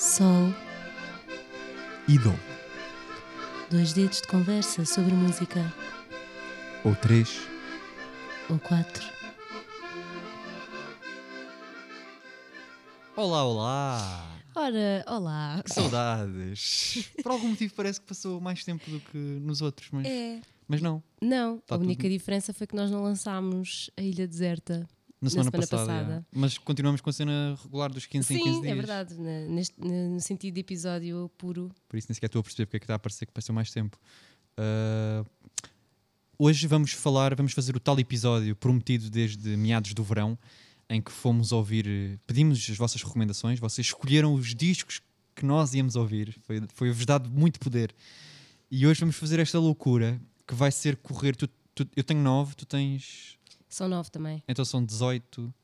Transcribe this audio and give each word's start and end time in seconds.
Sol, 0.00 0.48
e 2.08 2.18
Dó. 2.18 2.34
dois 3.70 3.92
dedos 3.92 4.22
de 4.22 4.28
conversa 4.28 4.84
sobre 4.86 5.12
música. 5.12 5.60
Ou 6.84 6.94
três. 6.94 7.40
Ou 8.48 8.58
quatro. 8.58 9.04
Olá, 13.14 13.44
olá! 13.44 14.26
Ora, 14.54 15.04
olá. 15.06 15.62
Que 15.62 15.74
saudades! 15.74 17.10
Por 17.22 17.32
algum 17.32 17.48
motivo 17.48 17.74
parece 17.74 18.00
que 18.00 18.06
passou 18.06 18.40
mais 18.40 18.64
tempo 18.64 18.90
do 18.90 19.00
que 19.00 19.18
nos 19.18 19.60
outros, 19.60 19.90
mas, 19.92 20.06
É. 20.06 20.40
mas 20.66 20.80
não. 20.80 21.02
Não, 21.20 21.58
Tá 21.58 21.74
a 21.74 21.78
única 21.78 22.04
tudo- 22.04 22.12
diferença 22.12 22.54
foi 22.54 22.66
que 22.66 22.74
nós 22.74 22.90
não 22.90 23.02
lançámos 23.02 23.90
a 23.98 24.00
Ilha 24.02 24.26
Deserta. 24.26 24.88
Na 25.20 25.28
semana, 25.28 25.50
semana 25.50 25.66
passada. 25.66 25.86
passada. 25.86 26.02
yeah. 26.08 26.26
Mas 26.32 26.56
continuamos 26.58 27.00
com 27.00 27.10
a 27.10 27.12
cena 27.12 27.58
regular 27.62 27.92
dos 27.92 28.06
15 28.06 28.34
em 28.34 28.38
15 28.38 28.50
Sim, 28.54 28.60
dias. 28.62 28.72
é 28.72 28.74
verdade. 28.74 29.14
na- 29.18 29.46
neste- 29.48 29.80
no 29.80 30.20
sentido 30.20 30.54
de 30.54 30.60
episódio 30.60 31.30
puro. 31.36 31.70
Por 31.88 31.96
isso 31.98 32.06
nem 32.08 32.14
sequer 32.14 32.26
estou 32.26 32.40
a 32.40 32.42
perceber 32.42 32.66
porque 32.66 32.76
é 32.76 32.80
que 32.80 32.84
está 32.84 32.94
a 32.94 32.98
parecer 32.98 33.26
que 33.26 33.32
passou 33.32 33.54
mais 33.54 33.70
tempo. 33.70 33.98
Ah, 34.56 35.24
hoje 36.38 36.66
vamos 36.66 36.92
falar, 36.92 37.34
vamos 37.34 37.52
fazer 37.52 37.76
o 37.76 37.80
tal 37.80 37.98
episódio 37.98 38.56
prometido 38.56 39.10
desde 39.10 39.56
meados 39.56 39.92
do 39.94 40.02
verão, 40.02 40.38
em 40.88 41.00
que 41.00 41.12
fomos 41.12 41.52
ouvir, 41.52 42.18
pedimos 42.26 42.66
as 42.70 42.76
vossas 42.76 43.02
recomendações, 43.02 43.60
vocês 43.60 43.86
escolheram 43.88 44.34
os 44.34 44.54
discos 44.54 45.00
que 45.36 45.44
nós 45.44 45.72
íamos 45.74 45.96
ouvir, 45.96 46.36
foi- 46.42 46.62
foi-vos 46.74 47.06
dado 47.06 47.30
muito 47.30 47.60
poder. 47.60 47.94
E 48.70 48.86
hoje 48.86 49.00
vamos 49.00 49.16
fazer 49.16 49.38
esta 49.38 49.58
loucura 49.58 50.20
que 50.46 50.54
vai 50.54 50.72
ser 50.72 50.96
correr. 50.96 51.36
tu- 51.36 51.48
tu- 51.74 51.88
eu 51.96 52.02
tenho 52.04 52.20
nove, 52.20 52.54
tu 52.54 52.66
tens. 52.66 53.36
São 53.70 53.88
nove 53.88 54.10
também. 54.10 54.42
Então 54.46 54.64
são 54.64 54.84
18 54.84 55.54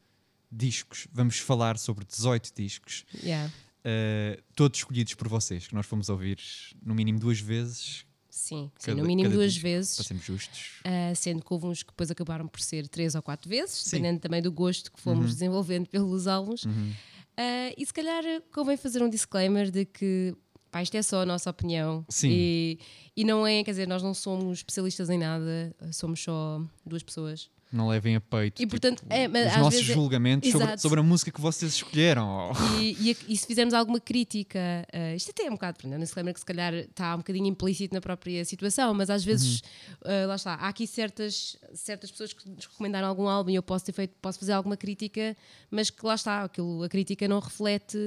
discos. 0.50 1.06
Vamos 1.12 1.38
falar 1.38 1.76
sobre 1.78 2.04
18 2.06 2.52
discos. 2.56 3.04
Yeah. 3.22 3.52
Uh, 3.84 4.42
todos 4.54 4.78
escolhidos 4.78 5.14
por 5.14 5.28
vocês, 5.28 5.66
que 5.68 5.74
nós 5.74 5.84
fomos 5.86 6.08
ouvir 6.08 6.38
no 6.82 6.94
mínimo 6.94 7.18
duas 7.20 7.38
vezes, 7.40 8.04
Sim, 8.28 8.70
sim, 8.78 8.90
Cada- 8.90 9.00
no 9.00 9.06
mínimo 9.06 9.30
duas 9.30 9.52
disco, 9.54 9.62
vezes. 9.66 9.94
para 9.96 10.04
sermos 10.04 10.24
justos. 10.26 10.72
Ah, 10.84 11.14
sendo 11.14 11.42
que 11.42 11.50
houve 11.52 11.66
uns 11.66 11.82
que 11.82 11.90
depois 11.90 12.10
acabaram 12.10 12.46
por 12.46 12.60
ser 12.60 12.86
três 12.86 13.14
ou 13.14 13.22
quatro 13.22 13.48
vezes, 13.48 13.76
Sim. 13.76 13.90
dependendo 13.96 14.20
também 14.20 14.42
do 14.42 14.52
gosto 14.52 14.92
que 14.92 15.00
fomos 15.00 15.24
Uhum. 15.26 15.30
desenvolvendo 15.32 15.88
pelos 15.88 16.26
álbuns. 16.26 16.64
Uhum. 16.64 16.92
Ah, 17.36 17.72
e 17.78 17.86
se 17.86 17.94
calhar 17.94 18.22
convém 18.52 18.76
fazer 18.76 19.02
um 19.02 19.08
disclaimer 19.08 19.70
de 19.70 19.86
que 19.86 20.34
pá, 20.70 20.82
isto 20.82 20.94
é 20.96 21.02
só 21.02 21.22
a 21.22 21.26
nossa 21.26 21.48
opinião. 21.48 22.04
Sim. 22.10 22.28
E, 22.30 22.78
e 23.16 23.24
não 23.24 23.46
é, 23.46 23.64
quer 23.64 23.70
dizer, 23.70 23.88
nós 23.88 24.02
não 24.02 24.12
somos 24.12 24.58
especialistas 24.58 25.08
em 25.08 25.16
nada, 25.18 25.74
somos 25.92 26.22
só 26.22 26.60
duas 26.84 27.02
pessoas. 27.02 27.48
Não 27.72 27.88
levem 27.88 28.14
a 28.14 28.20
peito 28.20 28.62
E, 28.62 28.66
portanto, 28.66 29.00
tipo, 29.00 29.12
é, 29.12 29.26
mas 29.26 29.52
os 29.52 29.58
nossos 29.58 29.80
é- 29.80 29.92
julgamentos 29.92 30.50
sobre, 30.50 30.66
Exato. 30.68 30.82
sobre 30.82 31.00
a 31.00 31.02
música 31.02 31.32
que 31.32 31.40
vocês 31.40 31.72
escolheram. 31.74 32.52
Oh. 32.52 32.80
E, 32.80 33.10
e, 33.10 33.16
e 33.28 33.36
se 33.36 33.44
fizermos 33.44 33.74
alguma 33.74 33.98
crítica, 33.98 34.58
ah, 34.92 35.14
isto 35.16 35.30
até 35.32 35.46
é 35.46 35.50
um 35.50 35.54
bocado, 35.54 35.78
é 35.84 35.96
um 35.96 35.98
disclaimer 35.98 36.32
que 36.32 36.40
se 36.40 36.46
calhar 36.46 36.72
está 36.72 37.14
um 37.14 37.18
bocadinho 37.18 37.46
implícito 37.46 37.92
na 37.92 38.00
própria 38.00 38.44
situação, 38.44 38.94
mas 38.94 39.10
às 39.10 39.24
vezes, 39.24 39.60
Uhum. 39.60 39.66
ah, 40.04 40.26
lá 40.28 40.36
está, 40.36 40.54
há 40.54 40.68
aqui 40.68 40.86
certas, 40.86 41.56
certas 41.74 42.10
pessoas 42.12 42.32
que 42.32 42.48
nos 42.48 42.66
recomendaram 42.66 43.08
algum 43.08 43.26
álbum 43.28 43.50
e 43.50 43.56
eu 43.56 43.62
posso 43.62 43.84
ter 43.84 43.92
feito, 43.92 44.14
posso 44.22 44.38
fazer 44.38 44.52
alguma 44.52 44.76
crítica, 44.76 45.36
mas 45.68 45.90
que 45.90 46.06
lá 46.06 46.14
está, 46.14 46.44
aquilo, 46.44 46.84
a 46.84 46.88
crítica 46.88 47.26
não 47.26 47.40
reflete 47.40 47.98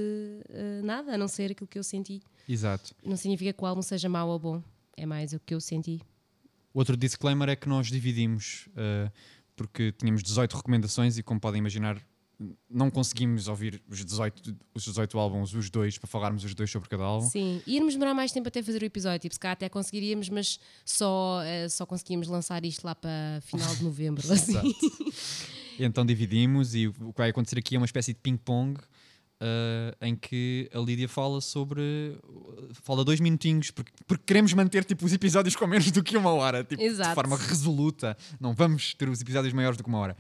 ah, 0.50 0.82
nada, 0.86 1.14
a 1.16 1.18
não 1.18 1.28
ser 1.28 1.52
aquilo 1.52 1.68
que 1.68 1.78
eu 1.78 1.84
senti. 1.84 2.22
Exato. 2.48 2.96
Não 3.06 3.18
significa 3.18 3.52
que 3.54 3.62
o 3.62 3.66
álbum 3.66 3.82
seja 3.82 4.08
mau 4.08 4.30
ou 4.30 4.40
bom, 4.40 4.64
é 4.96 5.06
mais 5.06 5.34
o 5.34 5.40
que 5.40 5.54
eu 5.54 5.60
senti. 5.62 6.02
Outro 6.74 6.96
disclaimer 6.96 7.50
é 7.50 7.56
que 7.56 7.68
nós 7.68 7.88
dividimos, 7.88 8.68
uh, 8.70 9.12
porque 9.60 9.92
tínhamos 9.92 10.24
18 10.24 10.56
recomendações 10.56 11.18
e, 11.18 11.24
como 11.24 11.38
podem 11.38 11.60
imaginar, 11.60 12.02
não 12.70 12.90
conseguimos 12.90 13.50
ouvir 13.50 13.84
os 13.90 14.06
18, 14.06 14.56
os 14.74 14.86
18 14.86 15.20
álbuns, 15.20 15.54
os 15.54 15.70
dois, 15.70 15.98
para 15.98 16.08
falarmos 16.08 16.46
os 16.46 16.56
dois 16.56 16.72
sobre 16.72 16.88
cada 16.88 17.04
álbum. 17.04 17.28
Sim, 17.28 17.62
e 17.68 17.76
íamos 17.76 17.94
demorar 17.94 18.14
mais 18.14 18.32
tempo 18.32 18.48
até 18.48 18.64
fazer 18.64 18.82
o 18.82 18.86
episódio, 18.86 19.20
tipo, 19.20 19.36
se 19.36 19.40
cá 19.40 19.52
até 19.52 19.68
conseguiríamos, 19.68 20.30
mas 20.30 20.62
só, 20.86 21.42
ah, 21.42 21.68
só 21.68 21.86
conseguíamos 21.86 22.30
lançar 22.30 22.64
isto 22.64 22.86
lá 22.86 22.96
para 22.96 23.42
final 23.42 23.76
de 23.76 23.84
novembro, 23.84 24.24
assim. 24.32 24.54
Exato. 24.54 24.70
Então 25.78 26.06
dividimos 26.06 26.74
e 26.74 26.88
o 26.88 26.94
que 26.94 27.18
vai 27.18 27.32
acontecer 27.32 27.60
aqui 27.60 27.76
é 27.76 27.78
uma 27.80 27.86
espécie 27.86 28.14
de 28.14 28.20
ping-pong 28.22 28.80
uh, 29.42 29.96
em 30.06 30.16
que 30.16 30.70
a 30.74 30.80
Lídia 30.80 31.08
fala 31.10 31.42
sobre. 31.42 32.18
fala 32.84 33.04
dois 33.06 33.20
minutinhos, 33.20 33.72
porque, 33.72 33.92
porque 34.08 34.24
queremos 34.26 34.54
manter 34.54 34.84
tipo, 34.86 35.06
os 35.06 35.14
episódios 35.14 35.56
com 35.56 35.66
menos 35.68 35.90
do 35.92 36.04
que 36.04 36.18
uma 36.18 36.32
hora, 36.32 36.64
tipo, 36.64 36.78
de 36.82 36.84
Exato. 36.88 37.16
forma 37.16 37.38
resoluta. 37.38 38.18
Não 38.40 38.54
vamos 38.54 38.94
ter 38.94 39.10
os 39.10 39.22
episódios 39.22 39.54
maiores 39.54 39.78
do 39.78 39.84
que 39.84 39.90
uma 39.90 40.00
hora. 40.00 40.16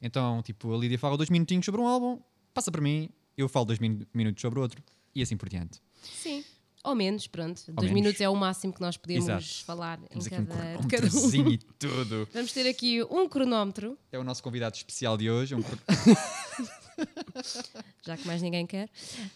Então, 0.00 0.42
tipo, 0.42 0.74
a 0.74 0.76
Lídia 0.78 0.98
fala 0.98 1.16
dois 1.16 1.30
minutinhos 1.30 1.64
sobre 1.64 1.80
um 1.80 1.86
álbum, 1.86 2.18
passa 2.52 2.70
para 2.72 2.80
mim, 2.80 3.08
eu 3.36 3.48
falo 3.48 3.66
dois 3.66 3.78
min- 3.78 4.06
minutos 4.12 4.40
sobre 4.40 4.58
outro 4.58 4.82
e 5.14 5.22
assim 5.22 5.36
por 5.36 5.48
diante. 5.48 5.80
Sim. 6.02 6.44
Ou 6.84 6.96
menos, 6.96 7.28
pronto. 7.28 7.62
Dois 7.68 7.76
menos. 7.76 7.92
minutos 7.92 8.20
é 8.20 8.28
o 8.28 8.34
máximo 8.34 8.72
que 8.72 8.80
nós 8.80 8.96
podemos 8.96 9.24
Exato. 9.28 9.64
falar 9.64 10.00
em 10.02 10.06
Temos 10.08 10.26
um 10.26 10.30
cada, 10.30 10.76
de 10.78 10.86
cada 10.88 11.06
um. 11.06 11.48
e 11.52 11.58
tudo. 11.78 12.28
Vamos 12.34 12.52
ter 12.52 12.68
aqui 12.68 13.00
um 13.04 13.28
cronómetro, 13.28 13.96
É 14.10 14.18
o 14.18 14.24
nosso 14.24 14.42
convidado 14.42 14.74
especial 14.74 15.16
de 15.16 15.30
hoje. 15.30 15.54
um 15.54 15.62
já 18.02 18.16
que 18.16 18.26
mais 18.26 18.42
ninguém 18.42 18.66
quer. 18.66 18.88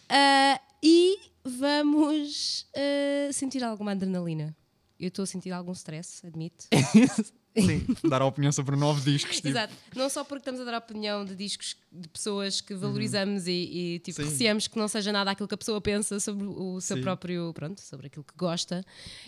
Ah, 0.09 0.59
e 0.83 1.17
vamos 1.43 2.67
ah, 2.75 3.31
sentir 3.33 3.63
alguma 3.63 3.91
adrenalina. 3.91 4.55
Eu 4.99 5.09
estou 5.09 5.23
a 5.23 5.25
sentir 5.27 5.51
algum 5.51 5.71
stress, 5.73 6.25
admito. 6.25 6.65
Sim, 7.59 7.85
dar 8.07 8.21
a 8.21 8.25
opinião 8.25 8.51
sobre 8.51 8.75
nove 8.75 9.01
discos. 9.01 9.37
Tipo, 9.37 9.47
Exato. 9.49 9.73
Não 9.95 10.09
só 10.09 10.23
porque 10.23 10.41
estamos 10.41 10.61
a 10.61 10.63
dar 10.63 10.75
a 10.75 10.77
opinião 10.77 11.25
de 11.25 11.35
discos 11.35 11.75
de 11.97 12.07
pessoas 12.07 12.61
que 12.61 12.73
valorizamos 12.73 13.47
e, 13.47 13.51
e 13.51 13.99
tipo, 13.99 14.21
Sim. 14.21 14.29
receamos 14.29 14.67
que 14.67 14.77
não 14.77 14.87
seja 14.87 15.11
nada 15.11 15.31
aquilo 15.31 15.47
que 15.47 15.55
a 15.55 15.57
pessoa 15.57 15.81
pensa 15.81 16.19
sobre 16.19 16.45
o 16.45 16.79
seu 16.79 16.97
Sim. 16.97 17.03
próprio, 17.03 17.51
pronto, 17.53 17.81
sobre 17.81 18.07
aquilo 18.07 18.23
que 18.23 18.33
gosta. 18.37 18.83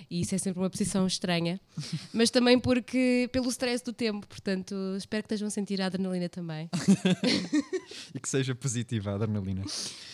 E 0.10 0.22
isso 0.22 0.36
é 0.36 0.38
sempre 0.38 0.60
uma 0.60 0.70
posição 0.70 1.06
estranha. 1.08 1.60
Mas 2.14 2.30
também 2.30 2.60
porque 2.60 3.30
pelo 3.32 3.50
stress 3.50 3.84
do 3.84 3.94
tempo, 3.94 4.28
portanto, 4.28 4.76
espero 4.98 5.24
que 5.24 5.28
estejam 5.28 5.48
a 5.48 5.52
sentir 5.52 5.82
a 5.82 5.88
adrenalina 5.88 6.30
também. 6.30 6.70
e 8.14 8.20
que 8.20 8.30
seja 8.30 8.54
positiva 8.54 9.12
a 9.12 9.16
adrenalina. 9.16 9.64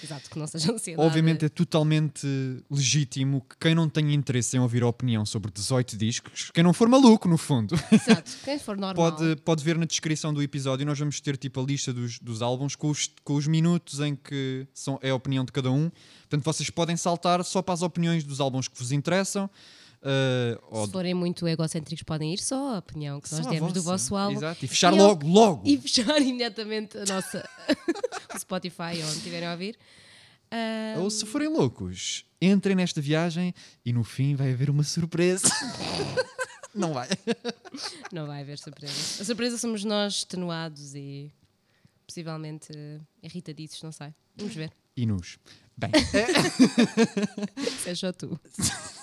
Exato, 0.04 0.30
que 0.30 0.40
não 0.40 0.48
seja 0.48 0.72
ansiedade. 0.72 1.08
Obviamente 1.08 1.46
é 1.46 1.50
totalmente 1.50 2.28
legítimo 2.70 3.42
que 3.42 3.58
quem 3.58 3.76
não 3.76 3.90
tenha 3.90 4.14
interesse 4.14 4.58
em 4.58 4.60
ouvir 4.60 4.84
a 4.84 4.88
opinião 4.88 5.26
sobre 5.26 5.52
18 5.52 5.98
discos, 5.98 6.52
quem 6.54 6.64
não 6.64 6.74
for 6.74 6.88
maluco, 6.88 7.28
no 7.28 7.38
fundo, 7.38 7.76
Exato, 7.92 8.32
quem 8.44 8.60
for 8.60 8.78
normal. 8.78 9.12
pode, 9.12 9.36
pode 9.38 9.64
ver 9.64 9.78
na 9.78 9.86
descrição 9.86 10.34
do 10.34 10.42
episódio. 10.42 10.86
Nós 10.86 11.00
vamos 11.00 11.20
ter 11.20 11.38
tipo 11.38 11.60
a 11.60 11.64
lista 11.64 11.94
dos, 11.94 12.20
dos 12.20 12.42
álbuns 12.46 12.76
com 12.76 12.90
os, 12.90 13.10
com 13.24 13.34
os 13.36 13.48
minutos 13.48 14.00
em 14.00 14.16
que 14.16 14.66
são, 14.74 14.98
é 15.02 15.10
a 15.10 15.16
opinião 15.16 15.44
de 15.44 15.52
cada 15.52 15.72
um. 15.72 15.90
Portanto, 16.22 16.44
vocês 16.44 16.70
podem 16.70 16.96
saltar 16.96 17.44
só 17.44 17.62
para 17.62 17.74
as 17.74 17.82
opiniões 17.82 18.24
dos 18.24 18.40
álbuns 18.40 18.68
que 18.68 18.78
vos 18.78 18.92
interessam. 18.92 19.50
ou 20.70 20.86
Se 20.86 20.92
forem 20.92 21.14
muito 21.14 21.48
egocêntricos, 21.48 22.04
podem 22.04 22.34
ir 22.34 22.40
só 22.40 22.76
a 22.76 22.78
opinião 22.80 23.20
que 23.20 23.32
nós 23.32 23.44
só 23.44 23.50
a 23.50 23.52
demos 23.52 23.74
do 23.74 23.82
vosso 23.82 24.16
álbum. 24.16 24.38
Exato, 24.38 24.64
e 24.64 24.68
fechar 24.68 24.94
E 24.94 24.98
logo, 24.98 25.28
logo. 25.28 25.62
e 25.66 25.78
fechar 25.78 26.20
imediatamente 26.22 26.98
a 26.98 27.06
nossa 27.06 27.48
o 28.34 28.40
Spotify 28.40 29.02
onde 29.04 29.18
estiverem 29.18 29.48
a 29.48 29.52
ouvir. 29.52 29.78
Ah, 30.52 31.00
Ou 31.00 31.10
se 31.10 31.26
forem 31.26 31.48
loucos, 31.50 32.24
entrem 32.42 32.76
nesta 32.76 33.02
viagem 33.02 33.54
e 33.84 33.92
no 33.92 34.04
fim 34.04 34.36
vai 34.36 34.52
haver 34.54 34.70
uma 34.70 34.84
surpresa. 34.84 35.48
não 36.74 36.94
vai. 36.94 37.10
não 38.12 38.28
vai 38.28 38.42
haver 38.42 38.58
surpresa. 38.60 39.22
A 39.22 39.26
surpresa 39.26 39.58
somos 39.58 39.84
nós 39.84 40.18
extenuados 40.18 40.94
e 40.94 41.32
possivelmente 42.06 42.72
eh, 42.76 43.00
irritadiços, 43.24 43.82
não 43.84 43.92
sei. 43.92 44.14
Vamos 44.38 44.54
ver. 44.56 44.72
E 44.96 45.06
nos. 45.06 45.38
Bem, 45.78 45.92
Seja 47.84 48.14
tu. 48.14 48.40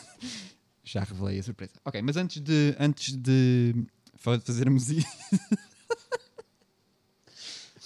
já 0.85 1.05
revelei 1.05 1.39
a 1.39 1.43
surpresa. 1.43 1.73
Ok, 1.85 2.01
mas 2.03 2.17
antes 2.17 2.41
de, 2.43 2.75
antes 2.79 3.15
de 3.17 3.75
fa- 4.15 4.41
fazermos 4.41 4.89
isso. 4.91 5.07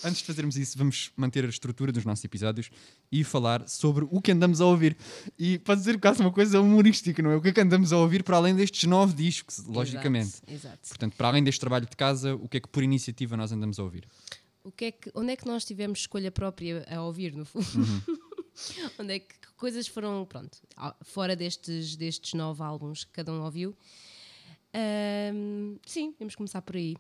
antes 0.05 0.21
de 0.21 0.25
fazermos 0.27 0.57
isso, 0.57 0.79
vamos 0.79 1.11
manter 1.17 1.45
a 1.45 1.49
estrutura 1.49 1.91
dos 1.91 2.05
nossos 2.05 2.25
episódios 2.25 2.71
e 3.11 3.25
falar 3.25 3.67
sobre 3.69 4.07
o 4.11 4.21
que 4.21 4.31
andamos 4.31 4.61
a 4.61 4.67
ouvir. 4.67 4.97
E 5.39 5.59
pode 5.59 5.81
dizer 5.81 5.99
quase 5.99 6.21
uma 6.21 6.31
coisa 6.33 6.61
humorística, 6.61 7.21
não 7.23 7.31
é? 7.31 7.37
O 7.37 7.41
que 7.43 7.49
é 7.49 7.53
que 7.53 7.61
andamos 7.61 7.93
a 7.93 7.97
ouvir 7.97 8.23
para 8.23 8.37
além 8.37 8.55
destes 8.55 8.85
nove 8.89 9.15
discos, 9.15 9.65
logicamente. 9.65 10.29
Exato, 10.47 10.53
exato. 10.53 10.89
Portanto, 10.89 11.15
para 11.17 11.29
além 11.29 11.43
deste 11.43 11.59
trabalho 11.61 11.87
de 11.87 11.97
casa, 11.97 12.35
o 12.37 12.49
que 12.49 12.59
é 12.59 12.61
que 12.61 12.69
por 12.69 12.83
iniciativa 12.85 13.37
nós 13.37 13.51
andamos 13.51 13.79
a 13.81 13.83
ouvir? 13.83 14.07
O 14.67 14.73
que 14.73 14.87
é 14.87 14.91
que, 14.91 15.13
onde 15.15 15.33
é 15.33 15.37
que 15.37 15.47
nós 15.47 15.65
tivemos 15.65 16.01
escolha 16.01 16.33
própria 16.33 16.85
a 16.91 17.01
ouvir, 17.03 17.37
no 17.37 17.45
fundo? 17.45 17.65
Uhum. 17.79 18.19
onde 18.99 19.15
é 19.15 19.19
que, 19.21 19.39
que 19.39 19.53
coisas 19.57 19.87
foram, 19.87 20.27
pronto, 20.27 20.59
fora 21.03 21.37
destes, 21.37 21.95
destes 21.95 22.35
nove 22.35 22.65
álbuns 22.65 23.05
que 23.05 23.13
cada 23.13 23.33
um 23.33 23.45
ouviu? 23.45 23.77
Ahm, 24.75 25.77
sim, 25.87 26.13
vamos 26.19 26.35
começar 26.35 26.61
por 26.63 26.75
aí. 26.75 26.97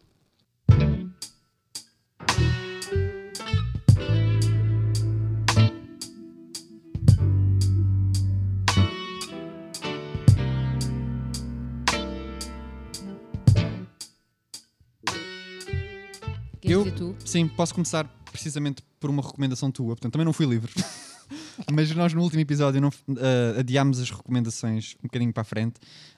Eu-? 16.84 17.16
Sim, 17.24 17.48
posso 17.48 17.74
começar 17.74 18.04
precisamente 18.30 18.82
por 19.00 19.08
uma 19.10 19.22
recomendação 19.22 19.70
tua, 19.70 19.88
portanto 19.88 20.12
também 20.12 20.24
não 20.24 20.32
fui 20.32 20.46
livre. 20.46 20.72
Mas 21.72 21.90
nós 21.94 22.12
no 22.12 22.22
último 22.22 22.40
episódio 22.40 22.80
não, 22.80 22.88
uh, 22.88 23.58
adiámos 23.58 23.98
as 23.98 24.10
recomendações 24.10 24.94
um 25.00 25.04
bocadinho 25.04 25.32
para 25.32 25.40
a 25.40 25.44
frente, 25.44 25.76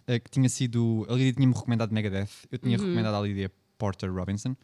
uh, 0.08 0.20
que 0.22 0.30
tinha 0.30 0.48
sido. 0.48 1.06
A 1.08 1.12
Lídia 1.14 1.32
tinha-me 1.34 1.54
recomendado 1.54 1.92
Megadeth, 1.92 2.28
eu 2.50 2.58
tinha 2.58 2.76
Uhum. 2.78 2.84
recomendado 2.84 3.14
à 3.14 3.20
Lídia 3.20 3.50
Porter 3.78 4.12
Robinson, 4.12 4.56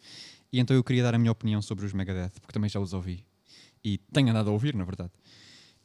e 0.53 0.59
então 0.61 0.77
eu 0.77 0.83
queria 0.85 1.03
dar 1.03 1.15
a 1.15 1.19
minha 1.19 1.33
opinião 1.33 1.63
sobre 1.63 1.87
os 1.87 1.93
Megadeth, 1.93 2.33
porque 2.41 2.53
também 2.53 2.69
já 2.69 2.81
os 2.81 2.93
ouvi. 2.93 3.25
E 3.83 3.99
tenho 4.13 4.31
andado 4.31 4.51
a 4.51 4.53
ouvir, 4.53 4.75
na 4.75 4.85
verdade. 4.85 5.11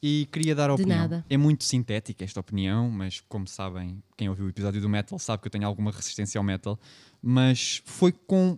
E 0.01 0.27
queria 0.31 0.55
dar 0.55 0.69
a 0.71 0.75
De 0.75 0.81
opinião. 0.81 0.99
nada. 0.99 1.25
É 1.29 1.35
muito 1.37 1.63
sintética 1.65 2.23
esta 2.23 2.39
opinião, 2.39 2.89
mas 2.89 3.21
como 3.27 3.45
sabem, 3.47 4.01
quem 4.17 4.29
ouviu 4.29 4.45
o 4.45 4.49
episódio 4.49 4.79
do 4.81 4.87
metal 4.89 5.19
sabe 5.19 5.41
que 5.41 5.47
eu 5.47 5.51
tenho 5.51 5.67
alguma 5.67 5.91
resistência 5.91 6.39
ao 6.39 6.43
metal. 6.43 6.79
Mas 7.21 7.81
foi 7.85 8.11
com 8.13 8.57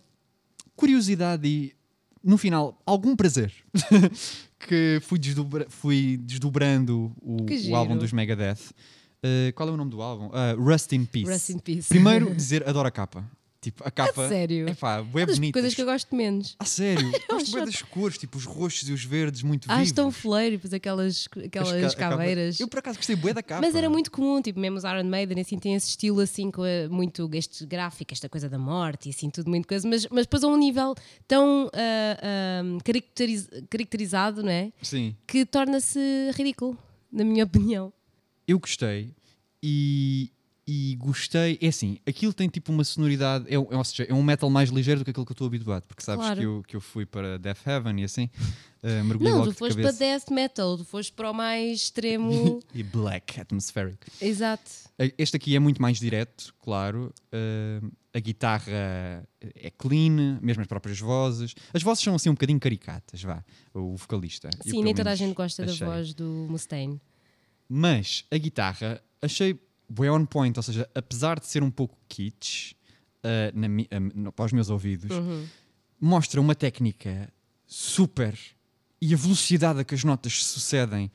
curiosidade 0.76 1.48
e, 1.48 1.74
no 2.24 2.38
final, 2.38 2.80
algum 2.86 3.16
prazer 3.16 3.52
que 4.68 5.00
fui, 5.02 5.18
desdobra- 5.20 5.68
fui 5.70 6.18
desdobrando 6.18 7.14
o, 7.22 7.38
o 7.70 7.76
álbum 7.76 7.98
dos 7.98 8.12
Megadeth. 8.14 8.72
Uh, 9.24 9.54
qual 9.54 9.70
é 9.70 9.72
o 9.72 9.78
nome 9.78 9.92
do 9.92 10.02
álbum? 10.02 10.28
Uh, 10.28 10.60
Rust 10.60 10.92
in 10.94 11.06
Peace. 11.06 11.28
Rest 11.30 11.50
in 11.50 11.60
peace. 11.60 11.88
Primeiro, 11.90 12.34
dizer 12.36 12.68
adoro 12.68 12.88
a 12.88 12.92
capa. 12.92 13.24
Tipo, 13.62 13.84
a 13.88 13.92
capa. 13.92 14.28
sério? 14.28 14.68
É 14.68 14.74
pá, 14.74 14.98
é 14.98 15.26
bonita. 15.26 15.54
coisas 15.54 15.76
que 15.76 15.82
eu 15.84 15.86
gosto 15.86 16.16
menos. 16.16 16.56
Ah, 16.58 16.66
sério? 16.66 17.12
Gosto 17.30 17.52
bem 17.56 17.64
das 17.66 17.82
cores, 17.84 18.18
tipo 18.18 18.36
os 18.40 18.46
roxos 18.46 18.90
e 18.90 18.92
os 18.92 19.04
verdes, 19.06 19.44
muito 19.44 19.66
Ah, 19.70 19.76
vivos. 19.76 19.90
estão 19.90 20.12
fleiro, 20.12 20.56
depois 20.56 20.74
aquelas, 20.74 21.28
aquelas 21.46 21.72
As 21.84 21.94
ca- 21.94 22.08
a 22.08 22.10
caveiras. 22.10 22.60
Eu 22.60 22.68
por 22.68 22.80
acaso 22.80 22.98
gostei 22.98 23.16
bué 23.16 23.34
da 23.36 23.44
capa. 23.44 23.62
Mas 23.62 23.76
era 23.76 23.88
muito 23.88 24.10
comum, 24.10 24.42
tipo, 24.42 24.60
mesmo 24.60 24.78
os 24.78 24.84
Iron 24.84 25.04
Maiden, 25.04 25.40
assim, 25.42 25.60
tem 25.60 25.76
esse 25.76 25.90
estilo, 25.90 26.22
assim, 26.22 26.50
com 26.50 26.64
a- 26.64 26.90
muito 26.90 27.30
este 27.34 27.64
gráfico, 27.68 28.12
esta 28.12 28.28
coisa 28.28 28.50
da 28.50 28.58
morte 28.58 29.10
e 29.10 29.12
assim, 29.12 29.30
tudo 29.30 29.48
muito 29.48 29.68
coisa, 29.68 29.88
mas, 29.88 30.08
mas 30.10 30.26
depois 30.26 30.44
a 30.44 30.48
um 30.48 30.58
nível 30.58 30.96
tão 31.28 31.70
ah, 31.72 32.18
ah, 32.20 32.84
caracteriz- 32.84 33.48
caracterizado, 33.70 34.42
não 34.42 34.52
é? 34.52 34.72
Sim. 34.82 35.16
Que 35.28 35.46
torna-se 35.46 36.00
ridículo, 36.34 36.76
na 37.12 37.24
minha 37.24 37.44
opinião. 37.44 37.94
Eu 38.48 38.58
gostei 38.58 39.14
e, 39.62 40.32
e 40.68 40.96
gostei. 40.96 41.58
É 41.62 41.68
assim, 41.68 41.98
aquilo 42.08 42.34
tem 42.34 42.48
tipo 42.48 42.72
uma 42.72 42.84
sonoridade. 42.84 43.46
É, 43.50 43.56
é, 43.56 43.58
ou 43.60 43.84
seja, 43.84 44.04
é 44.10 44.14
um 44.14 44.22
metal 44.24 44.50
mais 44.50 44.70
ligeiro 44.70 45.02
do 45.02 45.04
que 45.04 45.10
aquilo 45.12 45.26
que 45.26 45.32
eu 45.32 45.34
estou 45.34 45.48
habituado. 45.48 45.84
Porque 45.84 46.04
sabes 46.04 46.24
Claro. 46.26 46.40
que, 46.40 46.46
eu, 46.46 46.64
que 46.68 46.76
eu 46.76 46.82
fui 46.82 47.06
para 47.06 47.38
Death 47.40 47.66
Heaven 47.66 48.00
e 48.00 48.04
assim. 48.04 48.30
Uh, 48.84 49.04
mergulhei 49.06 49.34
Não, 49.34 49.44
tu 49.44 49.52
de 49.52 49.58
foste 49.58 49.76
cabeça. 49.78 49.98
para 49.98 50.06
death 50.08 50.30
metal, 50.32 50.78
tu 50.78 50.86
foste 50.86 51.12
para 51.12 51.32
o 51.32 51.34
mais 51.34 51.82
extremo. 51.82 52.60
E 52.74 52.84
Black 52.84 53.40
Atmospheric. 53.40 53.98
Exato. 54.22 54.70
Este 55.18 55.36
aqui 55.38 55.56
é 55.56 55.60
muito 55.60 55.82
mais 55.82 56.00
direto, 56.00 56.54
claro. 56.60 57.12
Uh, 57.34 57.92
a 58.14 58.20
guitarra 58.20 59.26
é 59.56 59.72
clean, 59.78 60.38
mesmo 60.42 60.62
as 60.62 60.68
próprias 60.68 61.00
vozes. 61.00 61.56
As 61.74 61.82
vozes 61.82 62.04
são 62.04 62.14
assim 62.14 62.30
um 62.30 62.34
bocadinho 62.34 62.60
caricatas, 62.60 63.24
vá. 63.24 63.44
O 63.74 63.96
vocalista. 63.96 64.48
Eu, 64.48 64.64
Sim, 64.64 64.70
pelo 64.72 64.84
nem 64.84 64.94
toda 64.94 65.10
a 65.12 65.16
gente 65.16 65.34
gosta 65.34 65.64
achei. 65.64 65.80
da 65.80 65.86
voz 65.86 66.14
do 66.14 66.48
Mustaine. 66.50 67.02
Mas 67.68 68.26
a 68.30 68.38
guitarra 68.38 69.02
achei 69.22 69.58
way 69.98 70.10
on 70.10 70.26
point, 70.26 70.58
ou 70.58 70.64
seja, 70.64 70.90
apesar 70.96 71.40
de 71.40 71.48
ser 71.48 71.64
um 71.64 71.72
pouco 71.72 71.98
kitsch 72.08 72.74
uh, 73.24 73.58
na 73.58 73.68
uh, 73.68 74.32
para 74.32 74.46
os 74.46 74.54
meus 74.54 74.70
ouvidos, 74.70 75.16
Uhum. 75.16 75.46
mostra 76.00 76.40
uma 76.42 76.56
técnica 76.56 77.32
super 77.68 78.38
e 79.02 79.14
a 79.14 79.18
velocidade 79.18 79.80
a 79.80 79.84
que 79.84 79.96
as 79.96 80.04
notas 80.04 80.44
se 80.44 80.50
sucedem 80.54 81.12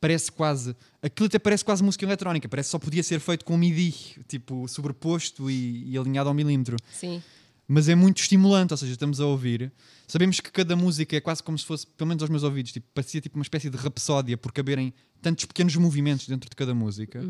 parece 0.00 0.30
quase 0.30 0.76
aquilo 1.02 1.26
até 1.26 1.38
parece 1.38 1.64
quase 1.64 1.82
música 1.82 2.04
eletrónica, 2.04 2.48
parece 2.48 2.68
que 2.68 2.70
só 2.72 2.78
podia 2.78 3.02
ser 3.02 3.18
feito 3.20 3.44
com 3.44 3.56
MIDI, 3.56 3.92
tipo 4.28 4.66
sobreposto 4.68 5.50
e, 5.50 5.90
e 5.90 5.98
alinhado 5.98 6.28
ao 6.28 6.34
milímetro 6.34 6.76
Sim. 6.92 7.22
Mas 7.68 7.86
é 7.88 7.94
muito 7.94 8.18
estimulante, 8.22 8.72
ou 8.72 8.76
seja, 8.78 8.92
estamos 8.92 9.20
a 9.20 9.26
ouvir. 9.26 9.70
Sabemos 10.06 10.40
que 10.40 10.50
cada 10.50 10.74
música 10.74 11.14
é 11.14 11.20
quase 11.20 11.42
como 11.42 11.58
se 11.58 11.66
fosse, 11.66 11.86
pelo 11.86 12.08
menos 12.08 12.22
aos 12.22 12.30
meus 12.30 12.42
ouvidos, 12.42 12.72
tipo, 12.72 12.86
parecia 12.94 13.20
tipo 13.20 13.36
uma 13.36 13.42
espécie 13.42 13.68
de 13.68 13.76
rapsódia 13.76 14.38
por 14.38 14.50
caberem 14.52 14.92
tantos 15.20 15.44
pequenos 15.44 15.76
movimentos 15.76 16.26
dentro 16.26 16.48
de 16.48 16.56
cada 16.56 16.74
música. 16.74 17.20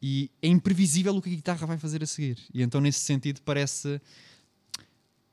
E 0.00 0.30
é 0.40 0.46
imprevisível 0.46 1.16
o 1.16 1.20
que 1.20 1.28
a 1.28 1.34
guitarra 1.34 1.66
vai 1.66 1.78
fazer 1.78 2.00
a 2.02 2.06
seguir. 2.06 2.38
E 2.54 2.62
então, 2.62 2.80
nesse 2.80 3.00
sentido, 3.00 3.40
parece. 3.44 4.00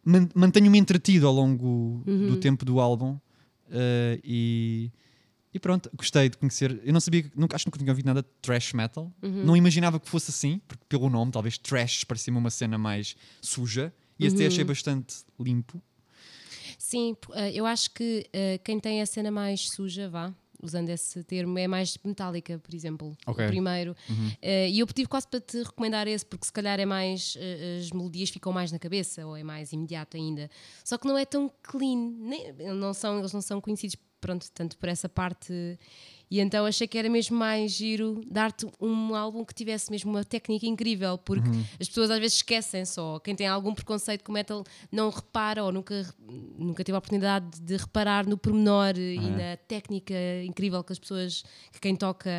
man- 0.04 0.30
Mantenho-me 0.34 0.78
entretido 0.78 1.28
ao 1.28 1.34
longo 1.34 2.02
do 2.06 2.38
tempo 2.38 2.66
do 2.66 2.80
álbum. 2.80 3.20
eh, 3.72 4.20
e. 4.24 4.92
E 5.52 5.60
pronto, 5.60 5.90
gostei 5.96 6.30
de 6.30 6.38
conhecer. 6.38 6.80
Eu 6.86 6.94
não 6.94 7.00
sabia, 7.00 7.26
nunca, 7.36 7.56
acho 7.56 7.66
que 7.66 7.70
nunca 7.70 7.80
tinha 7.80 7.92
ouvido 7.92 8.06
nada 8.06 8.22
de 8.22 8.28
thrash 8.40 8.72
metal. 8.74 9.12
Não 9.44 9.58
imaginava 9.58 10.00
que 10.00 10.08
fosse 10.08 10.30
assim, 10.30 10.62
porque 10.68 10.84
pelo 10.88 11.10
nome, 11.10 11.32
talvez 11.32 11.58
thrash 11.58 12.04
parecia-me 12.04 12.38
uma 12.38 12.52
cena 12.52 12.78
mais 12.78 13.16
suja. 13.42 13.92
E 14.20 14.26
esse 14.26 14.36
até 14.36 14.48
achei 14.48 14.64
bastante 14.64 15.18
limpo. 15.40 15.82
Sim, 16.78 17.16
eh, 17.34 17.52
eu 17.54 17.66
acho 17.66 17.92
que 17.92 18.28
eh, 18.34 18.60
quem 18.64 18.80
tem 18.80 19.02
a 19.02 19.06
cena 19.06 19.32
mais 19.32 19.70
suja, 19.70 20.10
vá, 20.10 20.34
usando 20.62 20.90
esse 20.90 21.24
termo, 21.24 21.58
é 21.58 21.68
mais 21.68 21.98
metálica, 22.04 22.60
por 22.60 22.74
exemplo. 22.74 23.16
Ok. 23.26 23.42
Uhum. 23.44 23.48
O 23.48 23.52
primeiro. 23.52 23.96
Eh, 24.42 24.70
e 24.70 24.80
eu 24.80 24.88
pedi 24.88 25.06
quase 25.06 25.28
para 25.28 25.40
te 25.40 25.62
recomendar 25.64 26.08
esse, 26.08 26.26
porque 26.26 26.46
se 26.46 26.52
calhar 26.54 26.80
é 26.80 26.86
mais. 26.86 27.38
eh, 27.40 27.80
as 27.80 27.92
melodias 27.92 28.30
ficam 28.30 28.52
mais 28.52 28.72
na 28.72 28.80
cabeça, 28.80 29.26
ou 29.26 29.36
é 29.38 29.44
mais 29.44 29.72
imediato 29.72 30.18
ainda. 30.18 30.50
Só 30.84 30.98
que 30.98 31.08
não 31.08 31.18
é 31.18 31.26
tão 31.26 31.50
clean. 31.64 32.12
Nem, 32.20 32.54
não 32.76 32.94
são, 32.94 33.20
eles 33.20 33.32
não 33.32 33.42
são 33.42 33.62
conhecidos, 33.62 33.96
pronto, 34.20 34.46
tanto 34.54 34.78
por 34.78 34.90
essa 34.90 35.08
parte. 35.08 35.78
E 36.32 36.40
então 36.40 36.66
achei 36.66 36.88
que 36.88 36.96
era 36.98 37.10
mesmo 37.10 37.36
mais 37.36 37.72
giro 37.72 38.22
dar-te 38.30 38.68
um 38.80 39.16
álbum 39.16 39.44
que 39.44 39.54
tivesse 39.54 39.90
mesmo 39.90 40.12
uma 40.12 40.24
técnica 40.24 40.66
incrível, 40.68 41.18
porque 41.18 41.50
Uhum. 41.50 41.66
as 41.80 41.88
pessoas 41.88 42.12
às 42.12 42.20
vezes 42.20 42.38
esquecem 42.38 42.86
só. 42.86 43.18
Quem 43.20 43.36
tem 43.36 43.48
algum 43.48 43.74
preconceito 43.74 44.24
com 44.24 44.32
metal 44.32 44.64
não 44.92 45.10
repara 45.10 45.64
ou 45.64 45.72
nunca, 45.72 46.08
nunca 46.58 46.84
teve 46.84 46.96
a 46.96 47.00
oportunidade 47.00 47.60
de 47.60 47.78
reparar 47.78 48.28
no 48.28 48.38
pormenor 48.38 48.96
e 48.98 49.18
na 49.20 49.58
técnica 49.68 50.14
incrível 50.46 50.84
que 50.84 50.94
as 50.94 51.00
pessoas, 51.00 51.44
que 51.74 51.80
quem 51.80 51.96
toca, 51.96 52.30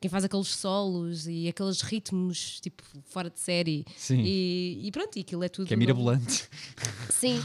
quem 0.00 0.10
faz 0.10 0.24
aqueles 0.24 0.48
solos 0.48 1.26
e 1.26 1.46
aqueles 1.46 1.82
ritmos 1.82 2.58
tipo 2.60 2.82
fora 3.04 3.28
de 3.28 3.38
série. 3.38 3.84
Sim. 3.98 4.22
E, 4.24 4.80
e 4.84 4.90
pronto, 4.90 5.14
e 5.16 5.20
aquilo 5.20 5.44
é 5.44 5.48
tudo. 5.50 5.66
Que 5.68 5.74
é 5.74 5.76
novo. 5.76 5.86
mirabolante. 5.86 6.48
Sim. 7.10 7.38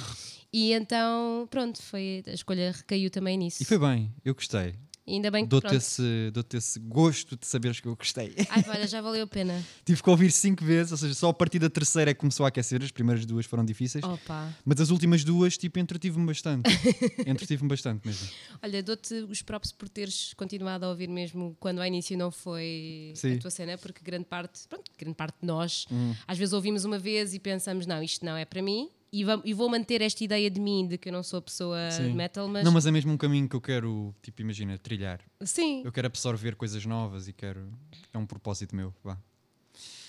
E 0.54 0.74
então, 0.74 1.48
pronto, 1.50 1.82
foi, 1.82 2.24
a 2.28 2.32
escolha 2.32 2.72
recaiu 2.72 3.10
também 3.10 3.38
nisso. 3.38 3.62
E 3.62 3.66
foi 3.66 3.78
bem, 3.78 4.14
eu 4.24 4.34
gostei. 4.34 4.76
Ainda 5.12 5.30
bem 5.32 5.44
que 5.44 5.50
Dou-te 5.50 5.76
esse, 5.76 6.32
dou 6.34 6.44
esse 6.54 6.80
gosto 6.80 7.36
de 7.36 7.46
saberes 7.46 7.80
que 7.80 7.88
eu 7.88 7.96
gostei. 7.96 8.34
Ai, 8.50 8.64
olha, 8.68 8.88
já 8.88 9.02
valeu 9.02 9.24
a 9.24 9.28
pena. 9.28 9.62
Tive 9.86 10.02
que 10.02 10.10
ouvir 10.10 10.32
cinco 10.32 10.64
vezes, 10.64 10.92
ou 10.92 10.98
seja, 10.98 11.14
só 11.14 11.30
a 11.30 11.34
partir 11.34 11.60
da 11.60 11.70
terceira 11.70 12.12
é 12.12 12.14
que 12.14 12.20
começou 12.20 12.46
a 12.46 12.50
aquecer. 12.50 12.82
As 12.82 12.92
primeiras 12.92 13.26
duas 13.26 13.46
foram 13.46 13.66
difíceis. 13.66 14.04
Opa. 14.04 14.54
Mas 14.66 14.80
as 14.80 14.90
últimas 14.90 15.24
duas, 15.24 15.58
tipo, 15.58 15.80
entretive-me 15.80 16.26
bastante. 16.26 16.70
entretive-me 17.28 17.70
bastante 17.70 18.06
mesmo. 18.08 18.28
Olha, 18.62 18.82
dou-te 18.82 19.14
os 19.16 19.42
próprios 19.42 19.72
por 19.72 19.90
teres 19.90 20.34
continuado 20.36 20.86
a 20.86 20.90
ouvir 20.90 21.08
mesmo 21.10 21.56
quando 21.60 21.80
ao 21.80 21.86
início 21.86 22.18
não 22.18 22.32
foi 22.32 23.12
Sim. 23.16 23.36
a 23.36 23.40
tua 23.40 23.52
cena, 23.52 23.78
porque 23.78 24.02
grande 24.04 24.26
parte, 24.26 24.68
pronto, 24.68 24.90
grande 24.98 25.16
parte 25.16 25.36
de 25.42 25.48
nós, 25.48 25.86
Hum. 25.92 26.14
às 26.28 26.38
vezes 26.38 26.54
ouvimos 26.54 26.86
uma 26.86 26.98
vez 27.00 27.34
e 27.34 27.40
pensamos, 27.40 27.86
não, 27.86 28.02
isto 28.02 28.24
não 28.26 28.36
é 28.38 28.46
para 28.46 28.62
mim, 28.62 28.90
e, 29.12 29.24
e 29.44 29.54
vou 29.54 29.70
manter 29.70 30.02
esta 30.02 30.24
ideia 30.24 30.50
de 30.50 30.60
mim, 30.60 30.88
de 30.88 30.98
que 30.98 31.10
eu 31.10 31.14
não 31.14 31.22
sou 31.24 31.40
a 31.40 31.42
pessoa 31.42 31.92
Sim. 31.92 32.10
de 32.10 32.14
metal, 32.14 32.48
mas, 32.48 32.64
Não, 32.64 32.72
mas 32.72 32.86
é 32.86 32.92
mesmo 32.92 33.12
um 33.12 33.18
caminho 33.18 33.48
que 33.50 33.56
eu 33.56 33.62
quero, 33.62 34.16
tipo, 34.22 34.42
imagina, 34.42 34.78
trilhar. 34.78 35.20
sim, 35.44 35.82
Eu 35.84 35.92
quero 35.92 36.08
absorver 36.08 36.56
coisas 36.56 36.86
novas 36.86 37.28
e 37.28 37.34
quero. 37.34 37.72
É 38.14 38.18
um 38.18 38.26
propósito 38.26 38.76
meu. 38.76 38.94
Vá. 39.04 39.18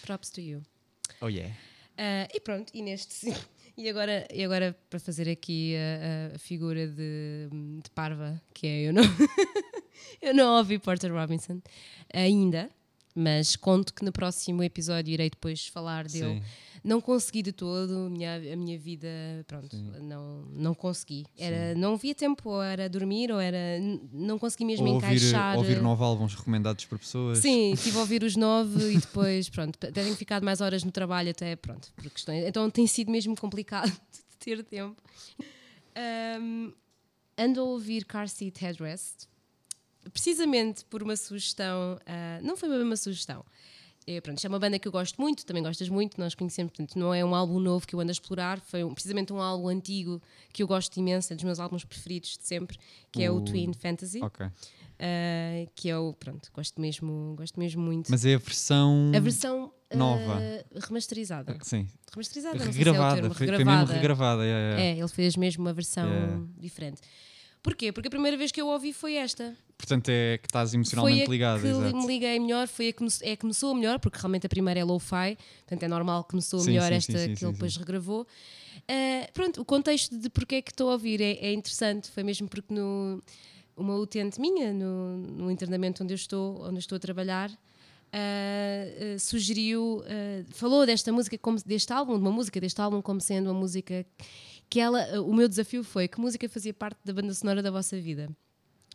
props 0.02 0.30
to 0.30 0.40
you. 0.40 0.62
Oh 1.20 1.28
yeah. 1.28 1.54
Ah, 1.98 2.28
e 2.32 2.40
pronto, 2.40 2.70
e 2.74 2.82
neste. 2.82 3.26
E 3.74 3.88
agora, 3.88 4.28
e 4.30 4.44
agora 4.44 4.76
para 4.90 5.00
fazer 5.00 5.30
aqui 5.30 5.74
a, 5.76 6.34
a 6.36 6.38
figura 6.38 6.86
de, 6.86 7.48
de 7.82 7.90
parva, 7.94 8.38
que 8.52 8.66
é 8.66 8.82
eu 8.82 8.92
não, 8.92 9.02
eu 10.20 10.34
não 10.34 10.58
ouvi 10.58 10.78
Porter 10.78 11.10
Robinson 11.10 11.62
ainda, 12.12 12.68
mas 13.14 13.56
conto 13.56 13.92
que 13.92 14.04
no 14.04 14.12
próximo 14.12 14.62
episódio 14.62 15.12
irei 15.12 15.30
depois 15.30 15.66
falar 15.66 16.06
dele. 16.06 16.40
Sim. 16.40 16.42
Não 16.84 17.00
consegui 17.00 17.42
de 17.42 17.52
todo, 17.52 18.06
a 18.06 18.10
minha, 18.10 18.34
a 18.34 18.56
minha 18.56 18.76
vida, 18.76 19.08
pronto, 19.46 19.76
não, 20.00 20.42
não 20.50 20.74
consegui. 20.74 21.24
Era, 21.38 21.76
não 21.76 21.94
havia 21.94 22.12
tempo, 22.12 22.50
ou 22.50 22.60
era 22.60 22.88
dormir, 22.88 23.30
ou 23.30 23.38
era. 23.38 23.78
Não 24.12 24.36
consegui 24.36 24.64
mesmo 24.64 24.86
Ou 24.88 24.94
ouvir, 24.94 25.06
encaixar. 25.06 25.56
ouvir 25.56 25.80
nove 25.80 26.02
álbuns 26.02 26.34
recomendados 26.34 26.84
por 26.86 26.98
pessoas. 26.98 27.38
Sim, 27.38 27.72
estive 27.72 27.98
a 27.98 28.00
ouvir 28.00 28.24
os 28.24 28.34
nove 28.34 28.94
e 28.94 28.98
depois, 28.98 29.48
pronto, 29.48 29.78
tenho 29.78 30.16
ficado 30.16 30.42
mais 30.42 30.60
horas 30.60 30.82
no 30.82 30.90
trabalho, 30.90 31.30
até, 31.30 31.54
pronto, 31.54 31.92
por 31.94 32.10
questões. 32.10 32.44
Então 32.46 32.68
tem 32.68 32.86
sido 32.88 33.12
mesmo 33.12 33.36
complicado 33.36 33.92
de 34.10 34.36
ter 34.40 34.64
tempo. 34.64 35.00
Um, 36.40 36.72
ando 37.38 37.60
a 37.60 37.64
ouvir 37.64 38.04
Car 38.06 38.28
Seat 38.28 38.58
Headrest, 38.60 39.28
precisamente 40.12 40.84
por 40.86 41.02
uma 41.02 41.16
sugestão, 41.16 41.98
ah, 42.06 42.40
não 42.42 42.56
foi 42.56 42.68
bem 42.68 42.82
uma 42.82 42.96
sugestão. 42.96 43.44
É, 44.04 44.20
pronto, 44.20 44.38
isto 44.38 44.46
é 44.46 44.48
uma 44.48 44.58
banda 44.58 44.78
que 44.80 44.88
eu 44.88 44.90
gosto 44.90 45.20
muito, 45.20 45.46
também 45.46 45.62
gostas 45.62 45.88
muito, 45.88 46.18
nós 46.20 46.34
conhecemos, 46.34 46.72
portanto, 46.72 46.98
não 46.98 47.14
é 47.14 47.24
um 47.24 47.36
álbum 47.36 47.60
novo 47.60 47.86
que 47.86 47.94
eu 47.94 48.00
ando 48.00 48.10
a 48.10 48.12
explorar, 48.12 48.58
foi 48.60 48.82
um- 48.82 48.92
precisamente 48.92 49.32
um 49.32 49.40
álbum 49.40 49.68
antigo 49.68 50.20
que 50.52 50.60
eu 50.60 50.66
gosto 50.66 50.96
imenso, 50.98 51.32
é 51.32 51.36
dos 51.36 51.44
meus 51.44 51.60
álbuns 51.60 51.84
preferidos 51.84 52.36
de 52.36 52.44
sempre, 52.44 52.76
que 53.12 53.22
é 53.22 53.30
o 53.30 53.40
Twin 53.40 53.72
Fantasy. 53.72 54.20
Ok. 54.20 54.44
Uh, 54.46 55.68
que 55.74 55.88
é 55.90 55.96
o 55.98 56.12
pronto, 56.12 56.48
gosto 56.54 56.80
mesmo, 56.80 57.34
gosto 57.36 57.58
mesmo 57.58 57.82
muito. 57.82 58.08
Mas 58.10 58.24
é 58.24 58.34
a 58.34 58.38
versão. 58.38 59.10
a 59.14 59.18
versão 59.20 59.72
uh, 59.92 59.96
nova. 59.96 60.38
remasterizada. 60.86 61.56
Sim. 61.62 61.88
Remasterizada, 62.12 62.56
não 62.56 62.64
sei 62.64 62.72
se 62.72 62.78
é 62.78 62.82
o 62.82 62.84
Regravada. 62.92 63.20
termo, 63.20 63.34
foi, 63.34 63.46
foi 63.48 63.56
mesmo 63.64 63.70
regravada. 63.70 63.92
regravada. 63.94 64.44
é, 64.44 64.48
é. 64.48 64.80
É, 64.92 64.98
ele 64.98 65.08
fez 65.08 65.36
mesmo 65.36 65.64
uma 65.64 65.72
versão 65.72 66.08
Yeah. 66.08 66.42
diferente. 66.58 67.00
Porquê? 67.62 67.92
Porque 67.92 68.08
a 68.08 68.10
primeira 68.10 68.36
vez 68.36 68.50
que 68.50 68.60
eu 68.60 68.66
ouvi 68.66 68.92
foi 68.92 69.14
esta. 69.14 69.56
Portanto, 69.78 70.08
é 70.08 70.38
que 70.38 70.46
estás 70.46 70.74
emocionalmente 70.74 71.26
foi 71.26 71.42
a 71.42 71.58
que 71.58 71.66
exato. 71.66 71.96
me 71.96 72.06
liguei 72.06 72.38
melhor, 72.38 72.66
foi 72.68 72.88
a 72.88 72.92
que 72.92 73.02
me, 73.02 73.08
é 73.22 73.36
que 73.36 73.46
me 73.46 73.54
soa 73.54 73.74
melhor, 73.74 73.98
porque 73.98 74.18
realmente 74.18 74.46
a 74.46 74.48
primeira 74.48 74.80
é 74.80 74.84
lo-fi, 74.84 75.36
portanto 75.60 75.82
é 75.82 75.88
normal 75.88 76.24
que 76.24 76.34
me 76.34 76.42
soa 76.42 76.60
Sim, 76.60 76.70
melhor 76.70 76.88
sim, 76.88 76.94
esta 76.94 77.18
sim, 77.18 77.34
que 77.34 77.44
ele 77.44 77.52
depois 77.52 77.76
regravou. 77.76 78.26
Ah, 78.88 79.28
pronto, 79.32 79.60
o 79.60 79.64
contexto 79.64 80.16
de 80.16 80.28
porque 80.30 80.56
é 80.56 80.62
que 80.62 80.70
estou 80.70 80.88
a 80.88 80.92
ouvir 80.92 81.20
é, 81.20 81.32
é 81.32 81.52
interessante, 81.52 82.10
foi 82.10 82.22
mesmo 82.22 82.48
porque 82.48 82.72
no, 82.72 83.22
uma 83.76 83.96
utente 83.96 84.40
minha, 84.40 84.72
no, 84.72 85.16
no 85.16 85.50
internamento 85.50 86.02
onde 86.02 86.12
eu 86.12 86.16
estou, 86.16 86.62
onde 86.62 86.76
eu 86.76 86.80
estou 86.80 86.96
a 86.96 86.98
trabalhar, 87.00 87.50
ah, 88.12 88.16
ah, 89.14 89.18
sugeriu, 89.18 90.02
ah, 90.06 90.44
falou 90.50 90.84
desta 90.84 91.12
música, 91.12 91.36
como, 91.38 91.58
deste 91.64 91.92
álbum, 91.92 92.14
de 92.14 92.20
uma 92.20 92.32
música 92.32 92.60
deste 92.60 92.80
álbum, 92.80 93.00
como 93.00 93.20
sendo 93.20 93.50
uma 93.50 93.58
música 93.58 94.04
que 94.72 94.80
ela, 94.80 95.20
o 95.20 95.34
meu 95.34 95.46
desafio 95.46 95.84
foi 95.84 96.08
que 96.08 96.18
música 96.18 96.48
fazia 96.48 96.72
parte 96.72 96.98
da 97.04 97.12
banda 97.12 97.34
sonora 97.34 97.62
da 97.62 97.70
vossa 97.70 98.00
vida. 98.00 98.34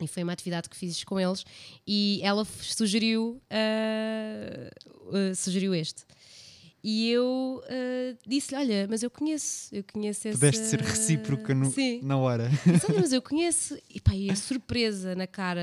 E 0.01 0.07
foi 0.07 0.23
uma 0.23 0.33
atividade 0.33 0.67
que 0.67 0.75
fiz 0.75 1.03
com 1.03 1.19
eles 1.19 1.45
e 1.85 2.19
ela 2.23 2.43
sugeriu, 2.45 3.39
ah, 3.51 4.71
ah, 5.13 5.35
sugeriu 5.35 5.75
este. 5.75 6.03
E 6.89 7.09
eu 7.11 7.61
ah, 7.67 8.15
disse-lhe: 8.25 8.61
Olha, 8.61 8.87
mas 8.89 9.03
eu 9.03 9.09
conheço, 9.11 9.67
eu 9.75 9.83
conheço 9.91 10.25
esse. 10.25 10.37
Pudeste 10.37 10.65
ser 10.67 10.79
recíproca 10.79 11.53
no- 11.53 11.69
Sim. 11.69 11.99
na 12.01 12.17
hora. 12.17 12.47
Disse, 12.65 12.85
Olha, 12.89 13.01
mas 13.01 13.11
eu 13.11 13.21
conheço. 13.21 13.77
E 13.93 13.99
pá, 13.99 14.15
e 14.15 14.31
a 14.31 14.35
surpresa 14.37 15.13
na 15.13 15.27
cara 15.27 15.61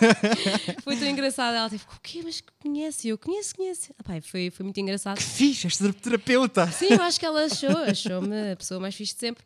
foi 0.82 0.96
tão 0.96 1.06
engraçada. 1.08 1.58
Ela 1.58 1.68
teve: 1.68 1.84
O 1.84 2.00
quê? 2.02 2.22
Mas 2.24 2.40
que 2.40 2.50
conhece? 2.58 3.06
E 3.06 3.10
eu 3.10 3.18
conheço, 3.18 3.54
conheço. 3.54 3.92
Ah, 3.98 4.02
pá, 4.02 4.20
foi, 4.22 4.50
foi 4.50 4.64
muito 4.64 4.80
engraçado. 4.80 5.18
Que 5.18 5.22
fixe, 5.24 5.66
és 5.66 5.76
terapeuta. 6.00 6.66
Sim, 6.68 6.86
eu 6.94 7.02
acho 7.02 7.20
que 7.20 7.26
ela 7.26 7.44
achou, 7.44 7.76
achou-me 7.76 8.52
a 8.52 8.56
pessoa 8.56 8.80
mais 8.80 8.94
fixe 8.94 9.12
de 9.12 9.20
sempre. 9.20 9.44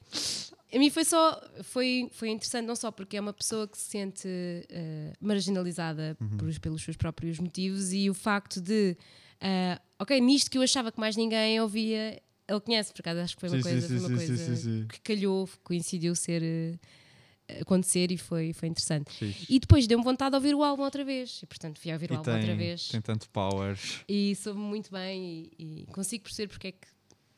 A 0.73 0.79
mim 0.79 0.91
foi 0.91 1.05
só, 1.05 1.43
foi, 1.65 2.09
foi 2.13 2.29
interessante 2.29 2.67
não 2.67 2.77
só 2.77 2.93
porque 2.93 3.17
é 3.17 3.21
uma 3.21 3.33
pessoa 3.33 3.67
que 3.67 3.77
se 3.79 3.85
sente 3.91 4.29
eh, 4.29 5.13
marginalizada 5.21 6.17
por- 6.39 6.61
pelos 6.61 6.83
seus 6.85 6.97
próprios 6.97 7.39
motivos 7.41 7.93
e 7.93 8.11
o 8.11 8.15
facto 8.15 8.61
de, 8.61 8.95
eh, 9.41 9.79
ok, 9.99 10.21
nisto 10.21 10.51
que 10.51 10.59
eu 10.59 10.63
achava 10.63 10.91
que 10.93 10.99
mais 11.01 11.17
ninguém 11.17 11.61
ouvia, 11.61 12.21
ele 12.49 12.61
conhece, 12.61 12.93
por 12.93 13.01
acaso 13.01 13.21
acho 13.21 13.35
que 13.37 13.41
foi 13.41 13.49
uma 13.51 13.57
Sim, 13.59 13.63
coisa, 13.63 13.81
sim, 13.81 13.87
foi 13.89 13.99
uma 13.99 14.21
sim, 14.21 14.37
coisa 14.37 14.87
que 14.87 15.01
calhou, 15.01 15.49
coincidiu 15.65 16.15
ser 16.15 16.43
eh, 16.43 17.61
acontecer 17.61 18.11
e 18.13 18.19
foi, 18.19 18.53
foi 18.53 18.69
interessante. 18.69 19.11
E 19.49 19.59
depois 19.59 19.87
deu-me 19.87 20.05
vontade 20.05 20.31
de 20.31 20.37
ouvir 20.37 20.55
o 20.55 20.63
álbum 20.63 20.83
outra 20.83 21.05
vez, 21.05 21.41
e 21.43 21.47
portanto 21.47 21.79
fui 21.79 21.91
a 21.91 21.95
ouvir 21.95 22.11
o 22.11 22.15
E 22.15 22.17
álbum 22.17 22.33
outra 22.33 22.55
vez 22.57 22.89
tem 22.89 23.01
tanto 23.01 23.29
power. 23.31 23.79
e 24.09 24.35
soube 24.37 24.59
muito 24.61 24.91
bem 24.91 25.51
e, 25.59 25.83
e 25.83 25.87
consigo 25.93 26.25
perceber 26.25 26.49
porque 26.49 26.67
é 26.69 26.73
que 26.73 26.87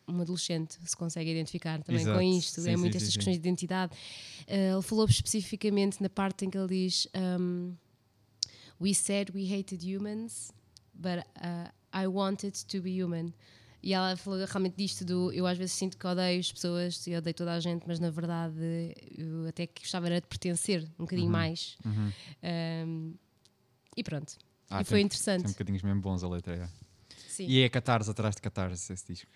um 0.08 0.20
adolescente 0.22 0.76
se 0.84 0.96
consegue 0.96 1.30
identificar 1.30 1.80
também 1.84 2.00
Exato. 2.02 2.18
com 2.18 2.22
isto, 2.22 2.60
Sim, 2.62 2.70
é 2.70 2.74
sim, 2.74 2.80
muito 2.80 2.92
sim, 2.94 2.98
estas 2.98 3.14
questões 3.14 3.36
de 3.36 3.40
identidade. 3.48 3.92
Uh, 4.48 4.74
ele 4.74 4.82
falou 4.82 5.06
especificamente 5.06 6.02
na 6.02 6.08
parte 6.10 6.44
em 6.44 6.50
que 6.50 6.58
ele 6.58 6.66
diz 6.66 7.06
um, 7.40 7.72
We 8.80 8.92
said 8.92 9.30
we 9.32 9.44
hated 9.54 9.84
humans, 9.84 10.50
but 10.94 11.18
uh, 11.36 11.70
I 11.94 12.06
wanted 12.06 12.52
to 12.66 12.80
be 12.82 13.02
human. 13.02 13.32
E 13.82 13.94
ela 13.94 14.14
falou 14.16 14.38
realmente 14.44 14.76
disto 14.76 15.04
do 15.06 15.32
eu 15.32 15.46
às 15.46 15.56
vezes 15.56 15.72
sinto 15.72 15.96
que 15.96 16.06
odeio 16.06 16.38
as 16.38 16.52
pessoas 16.52 17.06
e 17.06 17.16
odeio 17.16 17.32
toda 17.34 17.54
a 17.54 17.60
gente, 17.60 17.84
mas 17.86 17.98
na 17.98 18.10
verdade 18.10 18.94
eu 19.16 19.46
até 19.48 19.66
que 19.66 19.82
gostava 19.82 20.06
era 20.06 20.20
de 20.20 20.26
pertencer 20.26 20.82
um 20.98 21.04
bocadinho 21.04 21.28
Uhum. 21.28 21.32
mais. 21.32 21.78
Um, 22.44 23.14
e 23.96 24.02
pronto. 24.04 24.36
Ah, 24.68 24.82
e 24.82 24.84
foi 24.84 24.98
tem- 24.98 25.06
interessante. 25.06 25.42
Tem 25.42 25.50
bocadinhos 25.52 25.82
mesmo 25.82 26.00
bons 26.00 26.22
a 26.22 26.28
letra. 26.28 26.54
é. 26.56 26.68
Sim, 27.26 27.46
E 27.46 27.62
é 27.62 27.68
catarse 27.68 28.10
atrás 28.10 28.34
de 28.34 28.42
catarse 28.42 28.92
esse 28.92 29.06
disco. 29.06 29.30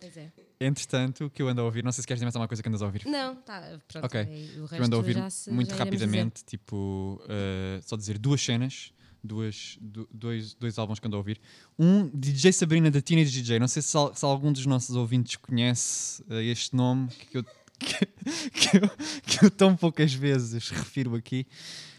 pois 0.00 0.16
é. 0.16 0.32
Entretanto, 0.60 1.26
o 1.26 1.30
que 1.30 1.40
eu 1.42 1.48
ando 1.48 1.60
a 1.60 1.64
ouvir, 1.64 1.84
não 1.84 1.92
sei 1.92 2.02
se 2.02 2.06
queres 2.08 2.18
dizer 2.18 2.26
mais 2.26 2.34
alguma 2.36 2.48
coisa 2.48 2.62
que 2.62 2.68
andas 2.68 2.82
a 2.82 2.86
ouvir. 2.86 3.06
Não, 3.06 3.36
tá, 3.36 3.78
pronto. 3.86 4.04
Ok. 4.06 4.20
é, 4.20 4.24
o 4.24 4.26
que 4.28 4.74
eu 4.74 4.84
ando 4.84 4.96
a 4.96 5.00
resto 5.00 5.18
ouvir 5.18 5.30
se- 5.30 5.50
muito 5.50 5.72
rapidamente, 5.74 6.44
tipo, 6.44 7.20
uh, 7.24 7.82
só 7.82 7.96
dizer 7.96 8.18
duas 8.18 8.40
cenas, 8.42 8.92
duas, 9.24 9.78
du- 9.80 10.08
dois, 10.12 10.54
dois 10.54 10.78
álbuns 10.78 10.98
que 11.00 11.06
ando 11.06 11.16
a 11.16 11.18
ouvir. 11.18 11.40
Um, 11.78 12.08
DJ 12.14 12.52
Sabrina 12.52 12.90
da 12.90 13.00
Teenage 13.00 13.30
DJ. 13.32 13.58
Não 13.58 13.66
sei 13.68 13.80
se, 13.82 13.88
se 14.14 14.24
algum 14.24 14.52
dos 14.52 14.66
nossos 14.66 14.94
ouvintes 14.94 15.36
conhece 15.36 16.22
uh, 16.28 16.34
este 16.34 16.76
nome 16.76 17.08
que 17.30 17.38
eu, 17.38 17.44
que, 17.80 18.06
que 18.50 18.76
eu, 18.76 18.90
que 19.26 19.44
eu 19.46 19.50
tão 19.50 19.74
poucas 19.74 20.12
vezes 20.12 20.68
refiro 20.68 21.14
aqui. 21.16 21.46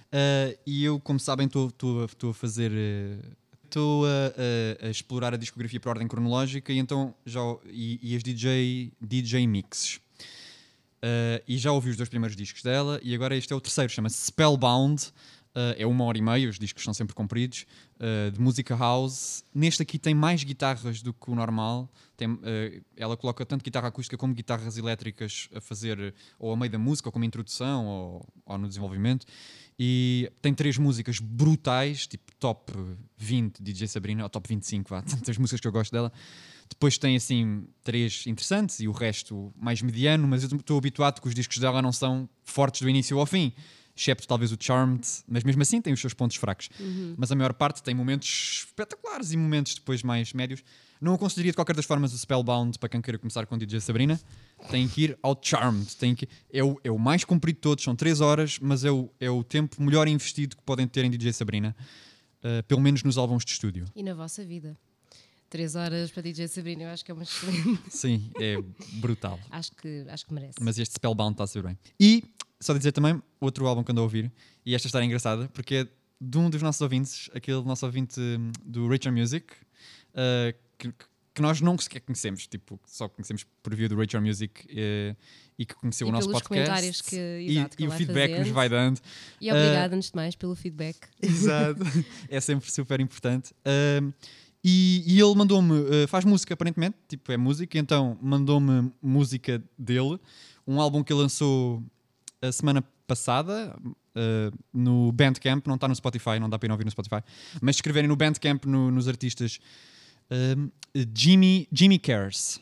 Uh, 0.08 0.58
e 0.65 0.84
eu, 0.86 1.00
como 1.00 1.20
sabem, 1.20 1.48
estou 1.48 1.74
a, 2.29 2.34
fazer. 2.34 2.72
uh, 2.72 3.36
Estou 3.65 4.05
a, 4.05 4.10
a- 4.84 4.88
a 4.88 4.89
explorar 4.89 5.34
a 5.34 5.38
discografia 5.38 5.79
por 5.82 5.89
ordem 5.89 6.08
cronológica 6.08 6.72
e 6.72 6.77
então 6.77 7.13
já 7.25 7.41
e, 7.65 8.00
e 8.01 8.15
as 8.15 8.24
DJ, 8.24 8.94
DJ 9.01 9.46
mixes. 9.48 10.00
Uh, 11.03 11.44
e 11.48 11.58
já 11.58 11.72
ouvi 11.74 11.89
os 11.89 11.98
dois 11.98 12.08
primeiros 12.08 12.38
discos 12.38 12.62
dela 12.63 13.00
e 13.03 13.13
agora 13.13 13.36
este 13.36 13.51
é 13.51 13.55
o 13.55 13.60
terceiro, 13.60 13.91
chama-se 13.91 14.27
Spellbound. 14.27 15.12
Uh, 15.55 15.71
é 15.77 15.88
uma 15.88 16.03
hora 16.03 16.17
e 16.17 16.21
meia, 16.21 16.50
os 16.50 16.59
discos 16.59 16.83
são 16.83 16.93
sempre 16.93 17.15
compridos, 17.15 17.65
uh, 17.95 18.29
de 18.29 18.41
música 18.41 18.75
house. 18.75 19.41
Neste 19.53 19.81
aqui 19.81 19.97
tem 19.97 20.13
mais 20.13 20.43
guitarras 20.43 21.01
do 21.01 21.13
que 21.13 21.31
o 21.31 21.35
normal. 21.35 21.89
Tem, 22.17 22.29
uh, 22.29 22.39
ela 22.97 23.15
coloca 23.15 23.45
tanto 23.45 23.63
guitarra 23.63 23.88
acústica 23.88 24.17
como 24.17 24.33
guitarras 24.33 24.77
elétricas 24.77 25.47
a 25.55 25.62
fazer 25.62 26.13
ou 26.38 26.51
a 26.51 26.57
meio 26.57 26.69
da 26.69 26.77
música, 26.77 27.07
ou 27.07 27.13
como 27.13 27.24
introdução, 27.24 27.85
ou, 27.85 28.27
ou 28.45 28.57
no 28.57 28.67
desenvolvimento. 28.67 29.25
E 29.79 30.29
tem 30.41 30.53
três 30.53 30.77
músicas 30.77 31.19
brutais, 31.19 32.05
tipo 32.05 32.33
top 32.38 32.74
20 33.17 33.63
DJ 33.63 33.88
Sabrina, 33.88 34.24
ou 34.24 34.29
top 34.29 34.50
25, 34.50 34.89
vá, 34.89 35.01
tantas 35.07 35.38
músicas 35.38 35.62
que 35.62 35.67
eu 35.67 35.71
gosto 35.71 35.93
dela. 35.93 36.12
Depois 36.69 36.97
tem 36.97 37.15
assim 37.15 37.65
três 37.81 38.27
interessantes 38.27 38.81
e 38.81 38.89
o 38.89 38.91
resto 38.91 39.53
mais 39.55 39.81
mediano, 39.81 40.27
mas 40.27 40.43
eu 40.43 40.57
estou 40.57 40.77
habituado 40.77 41.21
que 41.21 41.27
os 41.29 41.35
discos 41.35 41.59
dela 41.59 41.81
não 41.81 41.93
são 41.93 42.27
fortes 42.43 42.81
do 42.81 42.89
início 42.89 43.17
ao 43.19 43.25
fim, 43.25 43.53
excepto 43.95 44.27
talvez 44.27 44.51
o 44.51 44.57
Charmed, 44.59 45.07
mas 45.27 45.43
mesmo 45.43 45.61
assim 45.61 45.81
tem 45.81 45.93
os 45.93 46.01
seus 46.01 46.13
pontos 46.13 46.35
fracos. 46.37 46.69
Mas 47.17 47.31
a 47.31 47.35
maior 47.35 47.53
parte 47.53 47.81
tem 47.81 47.95
momentos 47.95 48.65
espetaculares 48.67 49.31
e 49.31 49.37
momentos 49.37 49.75
depois 49.75 50.03
mais 50.03 50.33
médios. 50.33 50.63
Não 50.99 51.13
aconselharia 51.13 51.51
de 51.51 51.55
qualquer 51.55 51.75
das 51.75 51.85
formas 51.85 52.13
o 52.13 52.17
Spellbound 52.17 52.79
para 52.79 52.89
quem 52.89 53.01
queira 53.01 53.17
começar 53.17 53.45
com 53.45 53.57
DJ 53.57 53.79
Sabrina. 53.81 54.19
Tem 54.69 54.87
que 54.87 55.03
ir 55.03 55.19
ao 55.21 55.37
Charmed. 55.41 55.95
Tem 55.97 56.15
que, 56.15 56.27
é, 56.51 56.63
o, 56.63 56.79
é 56.83 56.91
o 56.91 56.97
mais 56.97 57.23
comprido 57.23 57.55
de 57.55 57.61
todos, 57.61 57.83
são 57.83 57.95
3 57.95 58.21
horas, 58.21 58.59
mas 58.59 58.83
é 58.83 58.91
o, 58.91 59.09
é 59.19 59.29
o 59.29 59.43
tempo 59.43 59.81
melhor 59.81 60.07
investido 60.07 60.55
que 60.55 60.63
podem 60.63 60.87
ter 60.87 61.05
em 61.05 61.09
DJ 61.09 61.33
Sabrina. 61.33 61.75
uh, 62.45 62.63
pelo 62.63 62.81
menos 62.81 63.03
nos 63.03 63.17
álbuns 63.17 63.43
de 63.43 63.51
estúdio. 63.51 63.85
E 63.95 64.03
na 64.03 64.13
vossa 64.13 64.43
vida? 64.45 64.77
Três 65.49 65.75
horas 65.75 66.11
para 66.11 66.23
DJ 66.23 66.47
Sabrina, 66.47 66.83
eu 66.83 66.89
acho 66.89 67.05
que 67.05 67.11
é 67.11 67.13
uma 67.13 67.23
excelente. 67.23 67.79
Sim, 67.89 68.29
é 68.39 68.57
brutal. 68.93 69.39
acho, 69.51 69.71
que, 69.75 70.05
acho 70.09 70.25
que 70.25 70.33
merece. 70.33 70.57
Mas 70.59 70.77
este 70.77 70.95
Spellbound 70.95 71.33
está 71.33 71.43
a 71.43 71.47
ser 71.47 71.63
bem. 71.63 71.77
E, 71.99 72.23
só 72.65 72.74
dizer 72.74 72.91
também, 72.91 73.22
outro 73.39 73.65
álbum 73.67 73.84
que 73.84 73.91
ando 73.91 74.01
a 74.01 74.03
ouvir, 74.03 74.31
e 74.65 74.74
esta 74.75 74.88
história 74.88 75.05
é 75.05 75.07
engraçada, 75.07 75.48
porque 75.53 75.75
é 75.75 75.88
de 76.19 76.38
um 76.38 76.50
dos 76.50 76.62
nossos 76.62 76.81
ouvintes, 76.81 77.29
aquele 77.34 77.62
nosso 77.63 77.86
ouvinte 77.86 78.19
hum, 78.19 78.51
do 78.63 78.88
Richard 78.88 79.19
Music, 79.19 79.45
uh, 80.13 80.57
que, 80.77 80.91
que 81.34 81.41
nós 81.41 81.60
não 81.62 81.77
sequer 81.77 82.00
conhecemos, 82.00 82.48
tipo, 82.48 82.79
só 82.86 83.10
conhecemos 83.10 83.45
por 83.62 83.75
via 83.75 83.89
do 83.89 83.98
Richard 84.00 84.25
Music 84.25 84.65
uh, 84.65 85.15
e 85.60 85.65
que 85.65 85.75
conheceu 85.75 86.07
E 86.07 86.10
o 86.10 86.13
nosso 86.13 86.31
podcast. 86.31 87.03
que- 87.03 87.15
e, 87.15 87.57
exato, 87.57 87.77
que 87.77 87.84
e 87.84 87.88
o 87.88 87.91
feedback 87.91 88.34
que 88.34 88.39
nos 88.39 88.50
vai 88.50 88.69
dando. 88.69 89.00
E 89.41 89.51
obrigada, 89.51 89.95
antes 89.95 90.10
de 90.10 90.15
mais, 90.15 90.36
pelo 90.36 90.55
feedback. 90.55 90.98
Exato. 91.22 91.81
é 92.29 92.39
sempre 92.39 92.72
super 92.72 93.00
importante. 93.00 93.53
Um, 94.01 94.13
e, 94.63 95.03
e 95.05 95.19
ele 95.19 95.36
mandou-me, 95.36 95.74
uh, 95.74 96.07
faz 96.07 96.25
música 96.25 96.53
aparentemente, 96.55 96.98
tipo 97.07 97.31
é 97.31 97.38
música, 97.38 97.77
então 97.77 98.17
mandou-me 98.22 98.91
música 99.00 99.63
dele, 99.77 100.17
um 100.65 100.81
álbum 100.81 101.03
que 101.03 101.13
ele 101.13 101.22
lançou 101.22 101.84
a 102.42 102.51
semana 102.51 102.82
passada 103.08 103.75
uh, 103.84 104.58
no 104.74 105.12
Bandcamp, 105.12 105.65
não 105.68 105.75
está 105.75 105.88
no 105.88 105.96
Spotify, 105.96 106.39
não 106.39 106.50
dá 106.50 106.58
para 106.58 106.68
ir 106.68 106.72
ouvir 106.72 106.86
no 106.86 106.92
Spotify, 106.92 107.22
mas 107.62 107.77
escreverem 107.77 108.08
no 108.08 108.15
Bandcamp 108.15 108.65
no- 108.65 108.92
nos 108.92 109.08
artistas 109.08 109.60
um, 110.32 110.70
Jimmy, 111.15 111.68
Jimmy 111.72 112.00
Cares, 112.00 112.60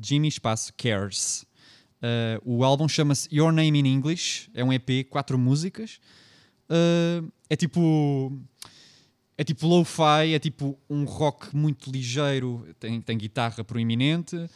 Jimmy 0.00 0.28
Espaço 0.28 0.72
Cares. 0.76 1.46
Uh, 1.96 2.40
o 2.44 2.64
álbum 2.64 2.88
chama-se 2.88 3.28
Your 3.34 3.52
Name 3.52 3.78
in 3.80 3.86
English, 3.86 4.50
é 4.54 4.62
um 4.62 4.72
EP, 4.72 5.08
quatro 5.08 5.38
músicas. 5.38 5.98
Uh, 6.70 7.30
é 7.48 7.56
tipo. 7.56 8.32
É 9.38 9.44
tipo 9.44 9.66
lo-fi, 9.66 10.32
é 10.34 10.38
tipo 10.38 10.78
um 10.88 11.04
rock 11.04 11.54
muito 11.54 11.90
ligeiro, 11.90 12.66
tem, 12.80 13.02
tem 13.02 13.18
guitarra 13.18 13.62
proeminente 13.62 14.34
uh, 14.34 14.48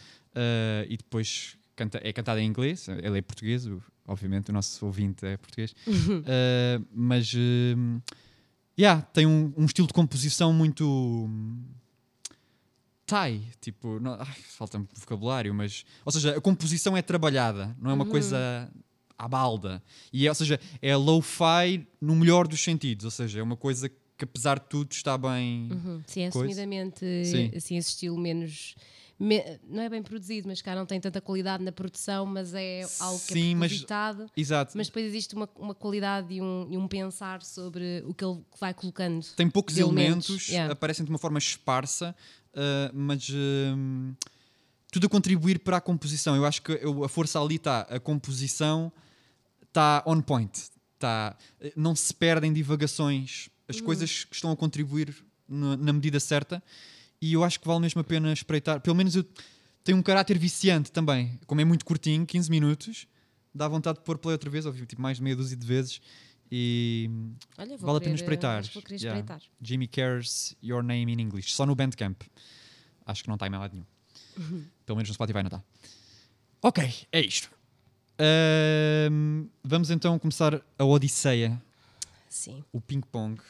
e 0.88 0.97
depois 0.97 1.59
canta, 1.76 2.00
é 2.02 2.11
cantado 2.14 2.40
em 2.40 2.47
inglês. 2.47 2.88
Ele 2.88 3.19
é 3.19 3.21
português, 3.21 3.69
obviamente, 4.07 4.50
o 4.50 4.52
nosso 4.52 4.85
ouvinte 4.87 5.26
é 5.26 5.37
português. 5.37 5.75
Uh, 5.87 6.87
mas 6.95 7.33
uh, 7.35 8.02
yeah, 8.78 9.02
tem 9.02 9.26
um, 9.26 9.52
um 9.57 9.64
estilo 9.64 9.87
de 9.87 9.92
composição 9.92 10.52
muito 10.52 10.87
hum, 10.87 11.62
Thai, 13.11 13.42
tipo, 13.61 13.99
não, 13.99 14.14
ai, 14.14 14.37
falta-me 14.50 14.87
vocabulário, 14.95 15.52
mas 15.52 15.85
ou 16.04 16.12
seja, 16.12 16.37
a 16.37 16.40
composição 16.40 16.97
é 16.97 17.02
trabalhada, 17.02 17.76
não 17.80 17.90
é 17.90 17.95
uma 17.95 18.07
coisa 18.07 18.71
à 19.19 19.26
balda. 19.26 19.83
E 20.12 20.26
é, 20.26 20.30
ou 20.30 20.35
seja, 20.35 20.61
é 20.80 20.95
lo-fi 20.95 21.85
no 22.00 22.14
melhor 22.14 22.47
dos 22.47 22.62
sentidos, 22.62 23.04
ou 23.04 23.11
seja, 23.11 23.40
é 23.40 23.42
uma 23.42 23.57
coisa 23.57 23.88
que 23.88 24.25
apesar 24.25 24.61
de 24.61 24.66
tudo 24.66 24.92
está 24.92 25.19
bem. 25.19 25.69
Uhum. 25.73 26.02
Sim, 26.07 26.26
assumidamente 26.26 27.00
Sim. 27.25 27.50
assim, 27.52 27.76
esse 27.76 27.88
estilo 27.88 28.16
menos, 28.16 28.76
me- 29.20 29.60
não 29.68 29.82
é 29.82 29.88
bem 29.90 30.02
produzido, 30.02 30.48
mas 30.48 30.62
cá 30.62 30.74
não 30.74 30.86
tem 30.86 30.98
tanta 30.98 31.20
qualidade 31.20 31.62
na 31.62 31.70
produção, 31.70 32.24
mas 32.24 32.54
é 32.54 32.80
algo 32.98 33.18
que 33.20 33.34
Sim, 33.34 33.52
é 33.52 33.54
mas- 33.54 33.70
propositado. 33.72 34.30
Exato. 34.36 34.72
Mas 34.76 34.86
depois 34.86 35.04
existe 35.04 35.34
uma, 35.34 35.48
uma 35.56 35.74
qualidade 35.74 36.32
e 36.32 36.40
um, 36.40 36.66
e 36.70 36.76
um 36.78 36.88
pensar 36.88 37.42
sobre 37.42 38.02
o 38.06 38.14
que 38.14 38.24
ele 38.24 38.40
vai 38.58 38.72
colocando. 38.72 39.22
Tem 39.36 39.48
poucos 39.50 39.76
elementos, 39.76 40.28
elementos, 40.30 40.48
yeah. 40.48 40.72
aparecem 40.72 41.04
de 41.04 41.10
uma 41.10 41.18
forma 41.18 41.38
esparsa, 41.38 42.16
uh, 42.54 42.90
mas 42.94 43.28
hum, 43.30 44.14
tudo 44.90 45.06
a 45.06 45.10
contribuir 45.10 45.58
para 45.60 45.76
a 45.76 45.80
composição. 45.80 46.34
Eu 46.34 46.44
acho 46.46 46.62
que 46.62 46.72
eu- 46.80 47.04
a 47.04 47.08
força 47.08 47.38
ali 47.40 47.56
está. 47.56 47.82
A 47.82 48.00
composição 48.00 48.90
está 49.62 50.02
on 50.06 50.20
point. 50.22 50.70
Tá, 50.98 51.36
não 51.76 51.94
se 51.94 52.12
perdem 52.12 52.52
divagações. 52.52 53.48
As 53.68 53.80
Hum. 53.80 53.84
coisas 53.84 54.24
que 54.24 54.34
estão 54.34 54.50
a 54.50 54.56
contribuir 54.56 55.14
na, 55.48 55.76
na 55.76 55.92
medida 55.92 56.18
certa. 56.20 56.62
E 57.20 57.34
eu 57.34 57.44
acho 57.44 57.60
que 57.60 57.66
vale 57.66 57.80
mesmo 57.80 58.00
a 58.00 58.04
pena 58.04 58.32
espreitar. 58.32 58.80
Pelo 58.80 58.96
menos 58.96 59.14
eu 59.14 59.24
tenho 59.84 59.98
um 59.98 60.02
caráter 60.02 60.38
viciante 60.38 60.90
também. 60.90 61.38
Como 61.46 61.60
é 61.60 61.64
muito 61.64 61.84
curtinho, 61.84 62.24
15 62.26 62.50
minutos, 62.50 63.06
dá 63.54 63.68
vontade 63.68 63.98
de 63.98 64.04
pôr 64.04 64.18
play 64.18 64.32
outra 64.32 64.48
vez. 64.48 64.64
Ouvi 64.66 64.86
tipo 64.86 65.02
mais 65.02 65.18
de 65.18 65.22
meia 65.22 65.36
dúzia 65.36 65.56
de 65.56 65.66
vezes. 65.66 66.00
E 66.50 67.08
Olha, 67.56 67.76
vale 67.76 67.98
a 67.98 68.00
pena 68.00 68.00
querer, 68.00 68.14
espreitar. 68.14 68.64
Yeah. 68.64 68.96
espreitar. 68.96 69.40
Jimmy 69.62 69.86
Cares 69.86 70.56
Your 70.62 70.82
Name 70.82 71.12
in 71.12 71.20
English, 71.20 71.54
só 71.54 71.64
no 71.64 71.74
Bandcamp. 71.76 72.22
Acho 73.06 73.22
que 73.22 73.28
não 73.28 73.34
está 73.36 73.46
em 73.46 73.50
lado 73.50 73.72
nenhum. 73.72 73.86
Uhum. 74.36 74.64
Pelo 74.84 74.96
menos 74.96 75.08
no 75.08 75.14
Spotify 75.14 75.38
não 75.42 75.46
está. 75.46 75.62
Ok, 76.62 77.06
é 77.12 77.20
isto. 77.20 77.50
Ahm, 78.18 79.46
vamos 79.64 79.90
então 79.90 80.18
começar 80.18 80.60
a 80.78 80.84
Odisseia, 80.84 81.60
Sim. 82.28 82.62
o 82.72 82.80
ping-pong. 82.80 83.40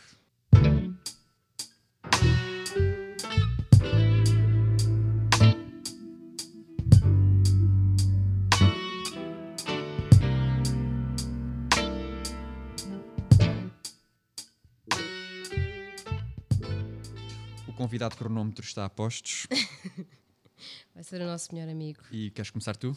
Convidado 17.80 18.14
cronómetro 18.14 18.62
está 18.62 18.84
a 18.84 18.90
postos. 18.90 19.46
Vai 20.94 21.02
ser 21.02 21.22
o 21.22 21.24
nosso 21.24 21.54
melhor 21.54 21.70
amigo. 21.70 22.00
E 22.12 22.30
queres 22.30 22.50
começar 22.50 22.76
tu? 22.76 22.94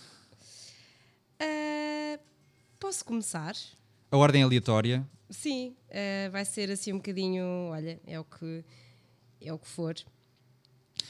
Ah, 1.40 2.20
posso 2.82 3.06
começar? 3.06 3.56
A 4.12 4.18
ordem 4.18 4.42
é 4.42 4.44
aleatória. 4.44 5.08
Sim, 5.30 5.74
ah, 5.90 6.30
vai 6.32 6.44
ser 6.44 6.70
assim 6.70 6.92
um 6.92 6.98
bocadinho. 6.98 7.46
Olha, 7.72 7.98
é 8.06 8.20
o 8.20 8.26
que, 8.26 8.66
é 9.40 9.54
o 9.54 9.58
que 9.58 9.70
for. 9.70 9.96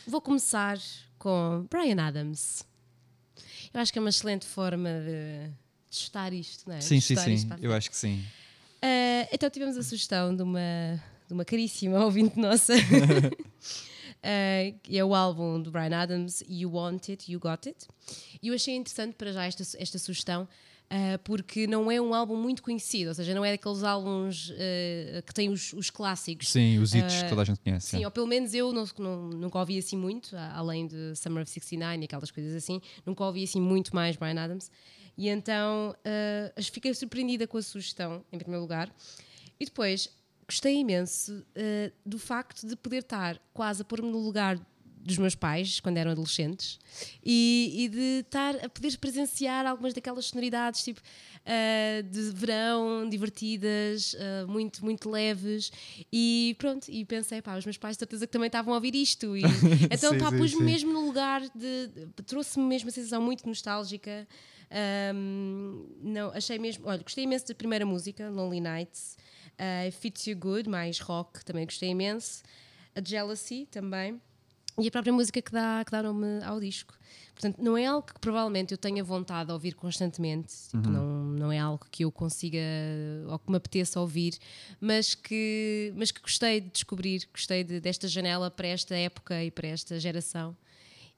Vou 0.06 0.22
começar 0.22 0.78
com 1.18 1.66
Brian 1.68 2.00
Adams. 2.00 2.64
Eu 3.74 3.82
acho 3.82 3.92
que 3.92 3.98
é 3.98 4.02
uma 4.02 4.10
excelente 4.10 4.46
forma 4.46 4.88
de 4.88 5.52
testar 5.90 6.32
isto, 6.32 6.70
não 6.70 6.76
é? 6.76 6.82
Sim, 6.82 7.00
sim, 7.02 7.16
Testar 7.16 7.58
sim. 7.58 7.66
Eu 7.66 7.74
acho 7.74 7.90
que 7.90 7.98
sim. 7.98 8.24
Ah, 8.84 9.28
então 9.32 9.50
tivemos 9.50 9.76
a 9.78 9.82
sugestão 9.82 10.36
de 10.36 10.44
uma, 10.44 11.02
de 11.28 11.34
uma 11.34 11.46
caríssima 11.46 12.00
ouvinte 12.04 12.40
nossa, 12.40 12.74
que 14.82 14.98
é 14.98 15.04
o 15.04 15.14
álbum 15.14 15.62
do 15.62 15.72
Brian 15.72 15.98
Adams, 15.98 16.44
You 16.48 16.74
Want 16.74 17.10
It, 17.10 17.32
You 17.32 17.40
Got 17.40 17.68
It. 17.68 17.88
E 18.42 18.48
eu 18.48 18.54
achei 18.54 18.76
interessante 18.76 19.16
para 19.16 19.32
já 19.32 19.46
esta, 19.46 19.64
esta 19.78 20.00
sugestão, 20.00 20.48
ah, 20.90 21.20
porque 21.24 21.66
não 21.66 21.92
é 21.92 22.00
um 22.00 22.14
álbum 22.14 22.36
muito 22.36 22.62
conhecido, 22.62 23.10
ou 23.10 23.16
seja, 23.16 23.34
não 23.34 23.44
é 23.44 23.52
daqueles 23.52 23.84
álbuns 23.84 24.52
ah, 24.52 25.22
que 25.24 25.34
têm 25.34 25.50
os, 25.50 25.74
os 25.74 25.90
clássicos. 25.90 26.52
Sim, 26.52 26.78
os 26.78 26.94
hits 26.94 27.24
que 27.24 27.30
toda 27.30 27.42
a 27.42 27.46
gente 27.46 27.60
conhece. 27.60 27.88
Sim, 27.88 28.04
é. 28.04 28.06
ou 28.06 28.12
pelo 28.12 28.28
menos 28.28 28.54
eu 28.54 28.72
não, 28.72 28.86
não- 29.00 29.30
nunca 29.30 29.60
ouvi 29.60 29.78
assim 29.78 29.98
muito, 29.98 30.36
além 30.54 30.88
de 30.88 31.16
Summer 31.16 31.44
of 31.44 31.52
69 31.52 32.02
e 32.02 32.06
aquelas 32.06 32.32
coisas 32.32 32.54
assim, 32.54 32.82
nunca 33.06 33.24
ouvi 33.24 33.44
assim 33.44 33.60
muito 33.60 33.96
mais 33.96 34.16
Brian 34.16 34.42
Adams. 34.42 34.70
E 35.18 35.30
então 35.30 35.96
fiquei 36.72 36.94
surpreendida 36.94 37.48
com 37.48 37.58
a 37.58 37.62
sugestão, 37.62 38.24
em 38.32 38.38
primeiro 38.38 38.62
lugar. 38.62 38.94
E 39.60 39.66
depois 39.66 40.10
gostei 40.48 40.78
imenso 40.78 41.46
ah, 41.56 41.92
do 42.06 42.20
facto 42.20 42.68
de 42.68 42.76
poder 42.76 43.00
estar 43.00 43.40
quase 43.54 43.82
a 43.82 43.86
pôr-me 43.86 44.10
no 44.10 44.20
lugar 44.20 44.60
dos 45.04 45.18
meus 45.18 45.36
pais 45.36 45.82
quando 45.82 45.98
eram 45.98 46.12
adolescentes 46.12 46.80
e, 47.22 47.74
e 47.76 47.90
de 47.90 48.20
estar 48.22 48.56
a 48.64 48.70
poder 48.70 48.98
presenciar 48.98 49.66
algumas 49.66 49.94
daquelas 49.94 50.26
sonoridades 50.28 50.84
tipo 50.84 51.02
ah, 51.46 52.02
de 52.02 52.32
verão 52.32 53.08
divertidas 53.10 54.16
ah, 54.18 54.48
muito 54.48 54.84
muito 54.84 55.10
leves 55.10 55.72
e 56.12 56.56
pronto 56.58 56.90
e 56.90 57.04
pensei 57.04 57.42
pá 57.42 57.58
os 57.58 57.66
meus 57.66 57.78
pais 57.78 57.98
de 57.98 58.00
certeza 58.00 58.26
que 58.26 58.32
também 58.32 58.48
estavam 58.48 58.74
a 58.74 58.78
ouvir 58.78 58.96
isto 58.96 59.36
e 59.36 59.42
então 59.92 60.18
pá 60.18 60.32
pus-me 60.32 60.64
mesmo 60.64 60.94
no 60.94 61.06
lugar 61.06 61.42
de 61.42 61.90
trouxe-me 62.26 62.66
mesmo 62.66 62.88
uma 62.88 62.94
sensação 62.94 63.22
muito 63.22 63.46
nostálgica 63.48 64.26
Ahm, 64.76 65.86
não 66.02 66.32
achei 66.32 66.58
mesmo 66.58 66.88
olha 66.88 67.04
gostei 67.04 67.26
imenso 67.26 67.48
da 67.48 67.54
primeira 67.54 67.86
música 67.86 68.28
Lonely 68.28 68.60
Nights 68.60 69.16
ah, 69.58 69.92
Fits 69.92 70.28
You 70.28 70.38
Good 70.38 70.70
mais 70.70 71.00
rock 71.00 71.44
também 71.46 71.66
gostei 71.66 71.90
imenso 71.90 72.44
a 72.96 73.02
Jealousy 73.04 73.68
também 73.72 74.22
e 74.80 74.88
a 74.88 74.92
própria 74.92 75.14
música 75.14 75.42
que 75.42 75.52
dá, 75.52 75.84
que 75.86 75.92
dá 75.92 76.02
nome 76.02 76.44
ao 76.44 76.60
disco. 76.60 76.98
Portanto, 77.34 77.62
não 77.62 77.78
é 77.78 77.86
algo 77.86 78.06
que 78.08 78.20
provavelmente 78.20 78.72
eu 78.72 78.78
tenha 78.78 79.04
vontade 79.04 79.48
de 79.48 79.54
ouvir 79.54 79.74
constantemente, 79.76 80.54
tipo, 80.70 80.88
não, 80.90 81.06
não 81.26 81.52
é 81.52 81.58
algo 81.60 81.86
que 81.92 82.04
eu 82.06 82.12
consiga 82.12 82.60
ou 83.28 83.38
que 83.40 83.50
me 83.52 83.58
apeteça 83.58 84.00
ouvir, 84.00 84.38
mas 84.80 85.14
que, 85.16 85.92
mas 85.96 86.12
que 86.12 86.22
gostei 86.22 86.62
de 86.62 86.70
descobrir, 86.70 87.28
gostei 87.32 87.64
de- 87.64 87.80
desta 87.80 88.08
janela 88.08 88.50
para 88.52 88.68
esta 88.68 88.96
época 88.96 89.44
e 89.44 89.50
para 89.52 89.68
esta 89.68 90.00
geração. 90.00 90.56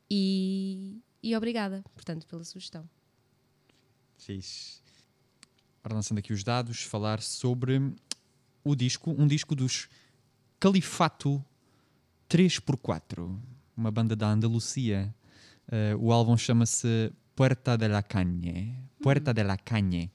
E, 0.09 0.99
e 1.23 1.35
obrigada, 1.35 1.83
portanto, 1.93 2.25
pela 2.27 2.43
sugestão. 2.43 2.87
Fixe. 4.17 4.79
Ora, 5.83 5.93
lançando 5.95 6.17
aqui 6.17 6.33
os 6.33 6.43
dados, 6.43 6.81
falar 6.81 7.21
sobre 7.21 7.93
o 8.65 8.75
disco, 8.75 9.15
um 9.17 9.27
disco 9.27 9.55
dos 9.55 9.87
Califato 10.59 11.43
3x4, 12.27 13.39
uma 13.77 13.91
banda 13.91 14.15
da 14.15 14.27
Andalucia. 14.27 15.13
Eh, 15.71 15.95
o 15.99 16.11
álbum 16.11 16.35
chama-se 16.35 17.13
Puerta 17.35 17.77
de 17.77 17.87
la 17.87 18.01
Caña. 18.01 18.75
Puerta 19.01 19.31
de 19.33 19.43
la 19.43 19.57
Caña. 19.57 20.09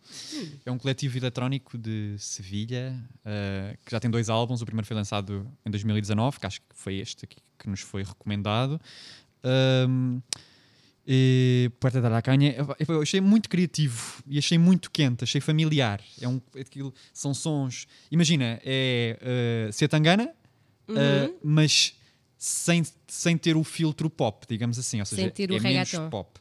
É 0.66 0.70
um 0.70 0.78
coletivo 0.78 1.16
eletrónico 1.16 1.78
de 1.78 2.16
Sevilha 2.18 3.00
eh, 3.24 3.78
que 3.84 3.92
já 3.92 4.00
tem 4.00 4.10
dois 4.10 4.28
álbuns. 4.28 4.60
O 4.60 4.66
primeiro 4.66 4.86
foi 4.86 4.96
lançado 4.96 5.46
em 5.64 5.70
2019, 5.70 6.40
que 6.40 6.46
acho 6.46 6.60
que 6.60 6.74
foi 6.74 6.96
este 6.96 7.24
aqui 7.24 7.38
que 7.56 7.68
nos 7.68 7.80
foi 7.80 8.02
recomendado. 8.02 8.80
Ahm, 9.44 10.20
e 11.12 11.68
Puerta 11.80 12.00
da 12.00 12.08
la 12.08 12.22
Caña, 12.22 12.54
eu- 12.86 13.00
achei 13.02 13.20
muito 13.20 13.48
criativo 13.48 14.22
e 14.28 14.38
achei 14.38 14.56
muito 14.56 14.92
quente, 14.92 15.24
achei 15.24 15.40
familiar. 15.40 16.00
É 16.20 16.28
um, 16.28 16.40
é 16.54 16.60
aquilo, 16.60 16.94
são 17.12 17.34
sons. 17.34 17.88
Imagina, 18.12 18.60
é 18.64 19.18
uh, 19.68 19.72
Setangana, 19.72 20.30
Uhum. 20.88 20.94
uh, 20.96 21.38
mas 21.42 21.94
sem, 22.38 22.84
sem 23.08 23.36
ter 23.36 23.56
o 23.56 23.64
filtro 23.64 24.08
pop, 24.08 24.46
digamos 24.48 24.78
assim. 24.78 25.00
Ou 25.00 25.06
seja, 25.06 25.22
Sem 25.22 25.30
ter 25.30 25.50
o 25.50 25.56
é 25.56 25.60
menos 25.60 25.90
reggaeton. 25.90 26.10
pop. 26.10 26.38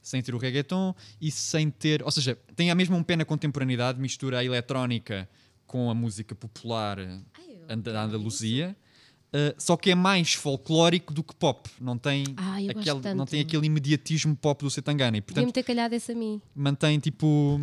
Sem 0.00 0.22
ter 0.22 0.32
o 0.34 0.38
reggaeton 0.38 0.94
e 1.20 1.30
sem 1.30 1.68
ter. 1.70 2.02
Ou 2.04 2.10
seja, 2.12 2.38
tem 2.54 2.70
a 2.70 2.74
mesma 2.74 2.96
um 2.96 3.02
pé 3.02 3.16
na 3.16 3.24
contemporaneidade, 3.24 4.00
mistura 4.00 4.38
a 4.38 4.44
eletrónica 4.44 5.28
com 5.66 5.90
a 5.90 5.94
música 5.94 6.34
popular 6.36 6.98
uh, 7.00 7.76
da 7.76 8.02
Andaluzia. 8.04 8.76
Uh, 9.34 9.52
só 9.58 9.76
que 9.76 9.90
é 9.90 9.96
mais 9.96 10.34
folclórico 10.34 11.12
do 11.12 11.22
que 11.24 11.34
pop. 11.34 11.68
Não 11.80 11.98
tem, 11.98 12.24
Ah, 12.36 12.56
aquele, 12.70 13.14
não 13.14 13.26
tem 13.26 13.40
aquele 13.40 13.66
imediatismo 13.66 14.36
pop 14.36 14.62
do 14.62 14.70
Setangana. 14.70 15.16
E, 15.16 15.20
portanto, 15.20 15.52
ter 15.52 15.64
calhado 15.64 15.92
esse 15.94 16.12
a 16.12 16.14
mim. 16.14 16.40
mantém 16.54 17.00
tipo. 17.00 17.60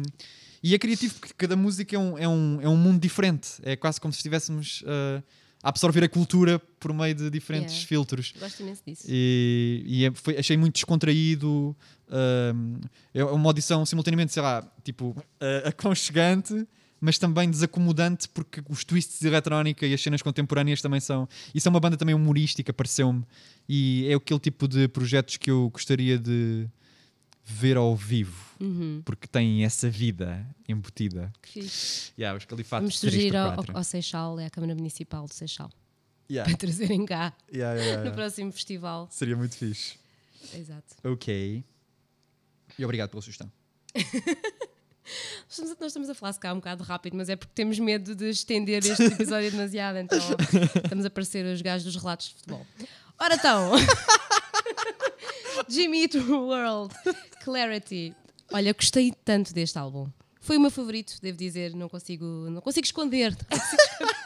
E 0.61 0.75
é 0.75 0.77
criativo 0.77 1.13
porque 1.15 1.33
cada 1.37 1.55
música 1.55 1.95
é 1.95 1.99
um, 1.99 2.17
é 2.17 2.27
um, 2.27 2.59
é 2.61 2.67
um 2.67 2.75
mundo 2.75 2.99
diferente. 2.99 3.51
É 3.63 3.75
quase 3.77 4.01
como 4.01 4.11
se 4.13 4.17
estivéssemos 4.19 4.81
uh, 4.81 5.23
a 5.63 5.69
absorver 5.69 6.03
a 6.03 6.09
cultura 6.09 6.59
por 6.79 6.93
meio 6.93 7.15
de 7.15 7.29
diferentes 7.29 7.73
Yeah. 7.75 7.87
filtros. 7.87 8.33
Gosto 8.37 8.59
imenso 8.61 8.81
disso. 8.85 9.03
E, 9.07 9.81
e 9.87 10.05
é- 10.05 10.11
foi- 10.13 10.37
achei 10.37 10.57
muito 10.57 10.73
descontraído. 10.73 11.73
um, 12.09 12.81
é 13.13 13.23
uma 13.23 13.47
audição 13.49 13.85
simultaneamente, 13.85 14.33
sei 14.33 14.43
lá, 14.43 14.61
tipo, 14.83 15.11
uh, 15.11 15.67
aconchegante, 15.69 16.67
mas 17.01 17.17
também 17.17 17.49
desacomodante, 17.49 18.29
porque 18.29 18.61
os 18.69 18.85
twists 18.85 19.19
de 19.19 19.27
eletrónica 19.27 19.85
e 19.87 19.93
as 19.93 20.01
cenas 20.01 20.21
contemporâneas 20.21 20.81
também 20.81 20.99
são. 20.99 21.27
Isso 21.53 21.67
é 21.67 21.69
uma 21.69 21.79
banda 21.79 21.97
também 21.97 22.13
humorística, 22.15 22.71
pareceu-me. 22.71 23.25
E 23.67 24.05
é 24.07 24.13
aquele 24.13 24.39
tipo 24.39 24.67
de 24.67 24.87
projetos 24.87 25.35
que 25.37 25.49
eu 25.49 25.69
gostaria 25.69 26.17
de 26.19 26.67
ver 27.43 27.75
ao 27.75 27.95
vivo, 27.95 28.51
Uhum. 28.59 29.01
porque 29.03 29.27
têm 29.27 29.65
essa 29.65 29.89
vida 29.89 30.45
embutida. 30.69 31.33
Que 31.41 31.49
fixe. 31.63 32.11
Yeah, 32.17 32.37
os 32.37 32.45
Califatos 32.45 32.83
Vamos 32.83 32.99
surgir 32.99 33.35
ao, 33.35 33.57
3x4. 33.57 33.75
ao, 33.75 33.83
Seixal, 33.83 34.39
é 34.39 34.45
a 34.45 34.49
Câmara 34.51 34.75
Municipal 34.75 35.25
do 35.25 35.33
Seixal, 35.33 35.71
Yeah, 36.29 36.47
para 36.49 36.57
trazerem 36.57 37.03
cá 37.05 37.33
yeah, 37.51 37.77
yeah, 37.81 38.03
no 38.07 38.13
próximo 38.15 38.51
festival. 38.51 39.07
Seria 39.11 39.35
muito 39.35 39.55
fixe. 39.57 39.95
Exato. 40.55 40.95
Ok. 41.03 41.63
E 42.79 42.85
obrigado 42.85 43.09
pela 43.09 43.21
sugestão. 43.21 43.51
Nós 45.79 45.87
estamos 45.87 46.09
a 46.09 46.13
falar 46.13 46.33
se 46.33 46.39
cá 46.39 46.53
um 46.53 46.57
bocado 46.57 46.83
rápido, 46.83 47.17
mas 47.17 47.29
é 47.29 47.35
porque 47.35 47.51
temos 47.53 47.77
medo 47.79 48.15
de 48.15 48.29
estender 48.29 48.85
este 48.85 49.03
episódio 49.13 49.51
demasiado, 49.51 49.97
então 49.97 50.17
estamos 50.83 51.05
a 51.05 51.09
parecer 51.09 51.45
os 51.45 51.61
gajos 51.61 51.91
dos 51.91 52.01
relatos 52.01 52.29
de 52.29 52.35
futebol. 52.35 52.65
Ora 53.19 53.35
então, 53.35 53.71
Jimmy 55.67 56.01
Eat 56.03 56.17
World, 56.17 56.93
Clarity. 57.43 58.15
Olha, 58.51 58.73
gostei 58.73 59.13
tanto 59.23 59.53
deste 59.53 59.77
álbum. 59.77 60.09
Foi 60.39 60.57
o 60.57 60.59
meu 60.59 60.71
favorito, 60.71 61.17
devo 61.21 61.37
dizer, 61.37 61.75
não 61.75 61.87
consigo, 61.87 62.25
não 62.49 62.61
consigo 62.61 62.85
esconder. 62.85 63.31
Não 63.31 63.59
consigo 63.59 63.81
esconder. 63.81 64.21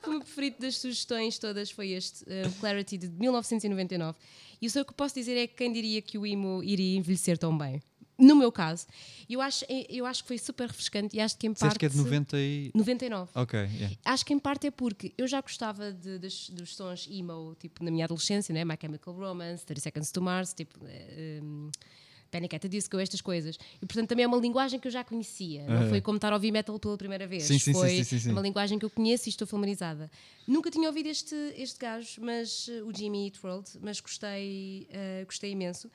o 0.06 0.10
meu 0.10 0.20
preferido 0.20 0.56
das 0.60 0.76
sugestões 0.78 1.38
todas 1.38 1.70
foi 1.70 1.90
este, 1.90 2.24
uh, 2.24 2.50
Clarity 2.58 2.98
de 2.98 3.08
1999. 3.08 4.18
E 4.60 4.66
o 4.66 4.84
que 4.84 4.94
posso 4.94 5.14
dizer 5.14 5.36
é 5.36 5.46
que 5.46 5.54
quem 5.54 5.72
diria 5.72 6.02
que 6.02 6.18
o 6.18 6.26
emo 6.26 6.62
iria 6.62 6.98
envelhecer 6.98 7.38
tão 7.38 7.56
bem? 7.56 7.80
No 8.20 8.36
meu 8.36 8.52
caso, 8.52 8.86
eu 9.28 9.40
acho, 9.40 9.64
eu 9.88 10.04
acho 10.04 10.22
que 10.22 10.28
foi 10.28 10.38
super 10.38 10.68
refrescante 10.68 11.16
e 11.16 11.20
acho 11.20 11.36
que 11.36 11.46
em 11.46 11.54
parte. 11.54 11.78
que 11.78 11.86
é 11.86 11.88
de 11.88 11.96
90 11.96 12.36
e... 12.38 12.70
99. 12.74 13.30
Ok, 13.34 13.58
yeah. 13.58 13.96
Acho 14.04 14.26
que 14.26 14.34
em 14.34 14.38
parte 14.38 14.66
é 14.66 14.70
porque 14.70 15.14
eu 15.16 15.26
já 15.26 15.40
gostava 15.40 15.92
de, 15.92 16.18
dos, 16.18 16.50
dos 16.50 16.76
sons 16.76 17.08
emo, 17.10 17.56
tipo, 17.58 17.82
na 17.82 17.90
minha 17.90 18.04
adolescência, 18.04 18.52
né? 18.52 18.64
My 18.64 18.76
Chemical 18.80 19.14
Romance, 19.14 19.64
30 19.64 19.80
Seconds 19.80 20.12
to 20.12 20.20
Mars, 20.20 20.52
tipo. 20.52 20.78
Um, 20.84 21.70
eh, 21.74 21.99
Panic 22.30 22.54
at 22.54 22.62
the 22.62 22.68
Disco, 22.68 22.98
estas 22.98 23.20
coisas. 23.20 23.58
E 23.80 23.86
portanto 23.86 24.08
também 24.08 24.24
é 24.24 24.28
uma 24.28 24.36
linguagem 24.36 24.78
que 24.78 24.86
eu 24.86 24.92
já 24.92 25.02
conhecia. 25.04 25.64
Não 25.64 25.88
foi 25.88 26.00
como 26.00 26.16
estar 26.16 26.32
a 26.32 26.36
ouvir 26.36 26.50
metal 26.50 26.78
pela 26.78 26.96
primeira 26.96 27.26
vez. 27.26 27.44
Sim, 27.44 27.58
sim, 27.58 27.72
foi 27.72 28.04
sim, 28.04 28.18
sim, 28.18 28.30
uma 28.30 28.40
linguagem 28.40 28.78
que 28.78 28.84
eu 28.84 28.90
conheço 28.90 29.28
e 29.28 29.30
estou 29.30 29.46
familiarizada. 29.46 30.10
Nunca 30.46 30.70
tinha 30.70 30.88
ouvido 30.88 31.08
este, 31.08 31.34
este 31.56 31.78
gajo, 31.78 32.20
mas 32.20 32.68
uh, 32.68 32.86
o 32.86 32.96
Jimmy 32.96 33.26
Eat 33.26 33.38
World, 33.44 33.70
mas 33.80 34.00
gostei, 34.00 34.88
uh, 34.90 35.24
gostei 35.26 35.52
imenso. 35.52 35.90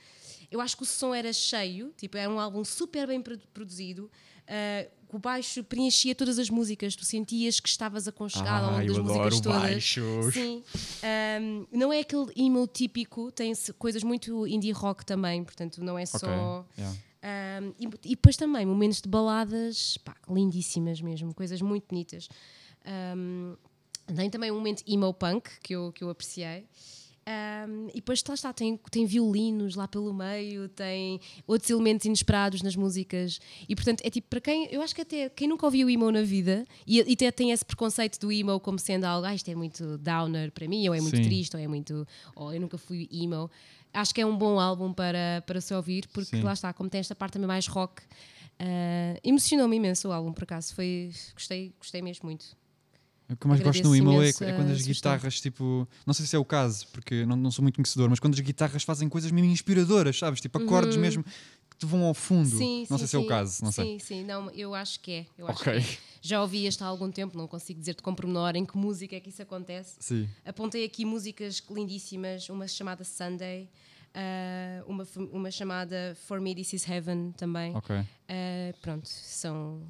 Eu 0.52 0.62
acho 0.62 0.78
que 0.78 0.84
o 0.84 0.86
som 0.86 1.13
era 1.13 1.32
cheio, 1.34 1.93
tipo, 1.98 2.17
é 2.17 2.28
um 2.28 2.39
álbum 2.39 2.63
super 2.63 3.08
bem 3.08 3.21
produzido. 3.21 4.10
Uh, 4.45 4.89
o 5.15 5.19
baixo 5.19 5.63
preenchia 5.63 6.13
todas 6.13 6.38
as 6.38 6.49
músicas, 6.49 6.95
tu 6.95 7.06
sentias 7.06 7.60
que 7.60 7.69
estavas 7.69 8.06
aconchegado 8.06 8.65
ah, 8.65 8.67
ao 8.67 8.80
longo 8.80 8.88
das 8.88 8.97
músicas 8.97 9.39
todas. 9.39 9.62
Baixos. 9.62 10.34
Sim. 10.34 10.63
Um, 11.41 11.65
não 11.71 11.93
é 11.93 12.01
aquele 12.01 12.28
emo 12.36 12.67
típico, 12.67 13.32
tem 13.32 13.54
coisas 13.78 14.04
muito 14.04 14.45
indie 14.45 14.71
rock 14.71 15.06
também, 15.06 15.43
portanto 15.43 15.82
não 15.82 15.97
é 15.97 16.06
só. 16.06 16.17
Okay. 16.17 16.84
Yeah. 16.84 16.99
Um, 17.25 17.73
e, 17.80 17.86
e, 18.04 18.10
depois 18.10 18.36
também 18.36 18.65
momentos 18.65 19.01
de 19.01 19.10
baladas 19.10 19.97
pá, 19.97 20.15
lindíssimas 20.30 21.01
mesmo, 21.01 21.34
coisas 21.34 21.62
muito 21.62 21.86
bonitas. 21.89 22.28
Um, 23.15 23.56
tem 24.13 24.30
também 24.30 24.51
um 24.51 24.56
momento 24.56 24.84
emo 24.86 25.13
punk 25.13 25.49
que 25.62 25.73
eu, 25.73 25.91
que 25.93 26.04
eu 26.04 26.10
apreciei. 26.10 26.67
Um, 27.27 27.88
e 27.89 27.95
depois 27.95 28.23
lá 28.27 28.35
está, 28.35 28.53
tem, 28.53 28.77
tem 28.91 29.03
violinos 29.03 29.75
lá 29.75 29.88
pelo 29.88 30.13
meio, 30.13 30.69
tem 30.69 31.19
outros 31.47 31.71
elementos 31.71 32.05
inesperados 32.05 32.61
nas 32.61 32.75
músicas. 32.75 33.39
E 33.67 33.75
portanto, 33.75 34.01
é 34.03 34.09
tipo, 34.11 34.27
para 34.29 34.39
quem, 34.39 34.67
eu 34.71 34.79
acho 34.81 34.93
que 34.93 35.01
até 35.01 35.27
quem 35.29 35.47
nunca 35.47 35.65
ouviu 35.65 35.89
emo 35.89 36.11
na 36.11 36.21
vida 36.21 36.65
e, 36.85 36.99
e 37.01 37.13
até 37.13 37.31
tem 37.31 37.51
esse 37.51 37.65
preconceito 37.65 38.19
do 38.19 38.31
emo 38.31 38.59
como 38.59 38.77
sendo 38.77 39.05
algo, 39.05 39.25
ah, 39.25 39.33
isto 39.33 39.49
é 39.49 39.55
muito 39.55 39.97
downer 39.97 40.51
para 40.51 40.67
mim, 40.67 40.88
ou 40.88 40.93
é 40.93 41.01
muito 41.01 41.17
Sim. 41.17 41.23
triste, 41.23 41.55
ou 41.55 41.61
é 41.61 41.67
muito, 41.67 42.07
ou 42.35 42.53
eu 42.53 42.61
nunca 42.61 42.77
fui 42.77 43.09
emo. 43.11 43.49
Acho 43.91 44.13
que 44.13 44.21
é 44.21 44.25
um 44.25 44.38
bom 44.38 44.59
álbum 44.59 44.93
para, 44.93 45.43
para 45.47 45.59
se 45.59 45.73
ouvir, 45.73 46.07
porque 46.09 46.38
Sim. 46.38 46.43
lá 46.43 46.53
está, 46.53 46.73
como 46.73 46.89
tem 46.89 46.99
esta 46.99 47.15
parte 47.15 47.33
também 47.33 47.47
mais 47.47 47.65
rock, 47.65 48.03
uh, 48.03 49.19
emocionou-me 49.23 49.75
imenso 49.77 50.09
o 50.09 50.11
álbum, 50.11 50.31
por 50.31 50.43
acaso. 50.43 50.75
Foi, 50.75 51.11
gostei, 51.33 51.73
gostei 51.79 52.03
mesmo 52.03 52.27
muito. 52.27 52.55
O 53.27 53.35
que 53.35 53.45
eu 53.45 53.49
mais 53.49 53.61
gosto 53.61 53.83
no 53.83 53.95
emo 53.95 54.21
é, 54.21 54.29
é, 54.29 54.33
quando 54.33 54.71
as 54.71 54.85
guitarras, 54.85 55.41
tipo, 55.41 55.88
não 56.05 56.13
sei 56.13 56.25
se 56.27 56.35
é 56.35 56.39
o 56.39 56.45
caso, 56.45 56.88
porque 56.89 57.25
não, 57.25 57.35
não 57.35 57.49
sou 57.49 57.63
muito 57.63 57.75
conhecedor, 57.75 58.07
mas 58.09 58.19
quando 58.19 58.35
as 58.35 58.39
guitarras 58.39 58.83
fazem 58.83 59.09
coisas 59.09 59.31
mesmo 59.31 59.49
inspiradoras, 59.49 60.17
sabes? 60.17 60.39
Tipo, 60.39 60.59
acordes 60.59 60.95
uhum. 60.95 61.01
mesmo 61.01 61.23
que 61.23 61.75
te 61.77 61.85
vão 61.88 62.03
ao 62.03 62.13
fundo. 62.13 62.47
Sim, 62.47 62.85
não 62.88 62.97
sim, 62.97 63.05
sei 63.05 63.07
se 63.07 63.15
é 63.15 63.19
o 63.19 63.25
caso, 63.25 63.63
não 63.63 63.71
sim, 63.71 63.81
sei. 63.81 63.99
Sim, 63.99 64.05
sim, 64.05 64.23
não, 64.23 64.51
eu 64.51 64.75
acho 64.75 64.99
que 64.99 65.11
é. 65.11 65.25
Eu 65.38 65.47
ok. 65.47 65.63
Que 65.63 65.69
é. 65.79 65.97
Já 66.21 66.41
ouvi 66.41 66.67
este 66.67 66.83
há 66.83 66.88
algum 66.88 67.11
tempo, 67.11 67.35
não 67.35 67.47
consigo 67.47 67.79
dizer-te 67.79 68.03
com 68.03 68.13
pormenor 68.13 68.55
em 68.55 68.65
que 68.65 68.77
música 68.77 69.15
é 69.15 69.19
que 69.19 69.29
isso 69.29 69.41
acontece. 69.41 69.95
Sim. 69.99 70.29
Apontei 70.45 70.85
aqui 70.85 71.03
músicas 71.03 71.63
lindíssimas, 71.69 72.47
uma 72.49 72.67
chamada 72.67 73.03
Sunday. 73.03 73.69
Uh, 74.15 74.89
uma, 74.89 75.05
uma 75.33 75.51
chamada 75.51 76.15
For 76.25 76.39
Me 76.39 76.55
This 76.55 76.71
Is 76.71 76.88
Heaven 76.88 77.33
também. 77.33 77.75
Ok. 77.75 77.93
Uh, 77.97 78.05
pronto, 78.81 79.09
são 79.09 79.81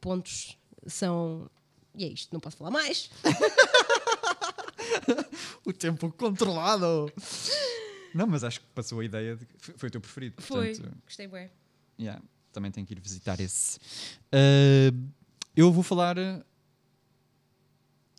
pontos, 0.00 0.56
são 0.86 1.50
e 1.94 2.04
é 2.04 2.08
isto, 2.08 2.32
não 2.32 2.40
posso 2.40 2.56
falar 2.56 2.70
mais. 2.70 3.10
o 5.64 5.72
tempo 5.72 6.10
controlado. 6.12 7.12
Não, 8.14 8.26
mas 8.26 8.44
acho 8.44 8.60
que 8.60 8.66
passou 8.74 9.00
a 9.00 9.04
ideia 9.04 9.36
de 9.36 9.46
que 9.46 9.72
foi 9.76 9.88
o 9.88 9.92
teu 9.92 10.00
preferido. 10.00 10.42
Foi, 10.42 10.74
portanto, 10.74 10.96
gostei 11.04 11.28
bem. 11.28 11.50
Yeah, 11.98 12.22
também 12.52 12.70
tenho 12.70 12.86
que 12.86 12.94
ir 12.94 13.00
visitar 13.00 13.40
esse. 13.40 13.78
Uh, 14.32 15.08
eu 15.56 15.72
vou 15.72 15.82
falar 15.82 16.16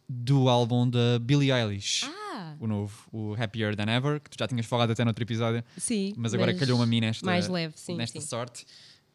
do 0.07 0.47
álbum 0.47 0.89
da 0.89 1.19
Billie 1.19 1.51
Eilish. 1.51 2.05
Ah. 2.05 2.55
O 2.59 2.67
novo, 2.67 3.07
o 3.11 3.33
Happier 3.41 3.75
Than 3.75 3.89
Ever, 3.89 4.19
que 4.19 4.29
tu 4.29 4.38
já 4.39 4.47
tinhas 4.47 4.65
falado 4.65 4.91
até 4.91 5.03
no 5.03 5.09
outro 5.09 5.23
episódio. 5.23 5.63
Sim. 5.77 6.13
Mas 6.17 6.33
agora 6.33 6.53
calhou-me 6.53 6.83
a 6.83 6.88
mim 6.88 7.01
nesta, 7.01 7.25
mais 7.25 7.47
leve, 7.47 7.73
sim, 7.77 7.95
nesta 7.95 8.19
sim. 8.19 8.27
sorte. 8.27 8.65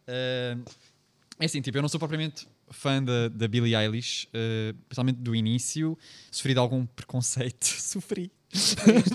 Uh, 0.09 0.63
é 1.39 1.47
assim, 1.47 1.61
tipo, 1.61 1.79
eu 1.79 1.83
não 1.83 1.89
sou 1.89 1.99
propriamente 1.99 2.47
fã 2.71 3.03
da, 3.03 3.29
da 3.29 3.49
Billie 3.49 3.75
Eilish, 3.75 4.27
uh, 4.29 4.75
principalmente 4.89 5.17
do 5.17 5.35
início, 5.35 5.99
sofri 6.31 6.55
de 6.55 6.61
algum 6.61 6.87
preconceito. 6.87 7.65
sofri. 7.81 8.33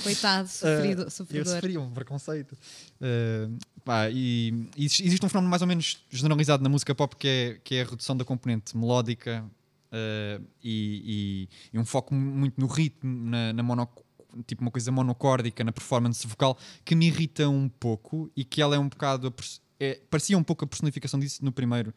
Coitado, 0.04 0.48
sofrido, 0.48 1.02
uh. 1.04 1.28
Eu 1.32 1.46
sofri 1.46 1.78
um 1.78 1.92
preconceito. 1.92 2.54
Uh, 3.02 3.58
pá, 3.84 4.10
e, 4.10 4.70
e, 4.78 4.86
existe 4.86 5.26
um 5.26 5.30
fenómeno 5.30 5.50
mais 5.50 5.62
ou 5.62 5.68
menos 5.68 6.06
generalizado 6.10 6.64
na 6.64 6.70
música 6.70 6.96
pop 6.96 7.16
que 7.16 7.28
é, 7.28 7.60
que 7.64 7.76
é 7.76 7.82
a 7.82 7.86
redução 7.86 8.16
da 8.16 8.24
componente 8.24 8.78
melódica 8.78 9.44
uh, 9.92 10.46
e, 10.64 11.50
e, 11.74 11.74
e, 11.74 11.80
um 11.80 11.86
foco 11.86 12.14
muito 12.14 12.60
no 12.60 12.68
ritmo, 12.68 13.30
na, 13.30 13.52
na 13.52 13.88
tipo 14.46 14.62
uma 14.62 14.72
coisa 14.72 14.92
monocórdica, 14.92 15.64
na 15.64 15.72
performance 15.72 16.26
vocal, 16.28 16.58
que 16.84 16.96
me 16.96 17.08
irrita 17.08 17.48
um 17.48 17.70
pouco 17.70 18.30
e 18.36 18.44
que 18.44 18.62
ela 18.62 18.76
é 18.76 18.80
um 18.80 18.88
bocado. 18.88 19.34
É, 19.80 20.00
parecia 20.10 20.38
um 20.38 20.44
pouco 20.44 20.64
a 20.64 20.68
personificação 20.68 21.20
disso 21.20 21.44
no 21.44 21.52
primeiro 21.52 21.94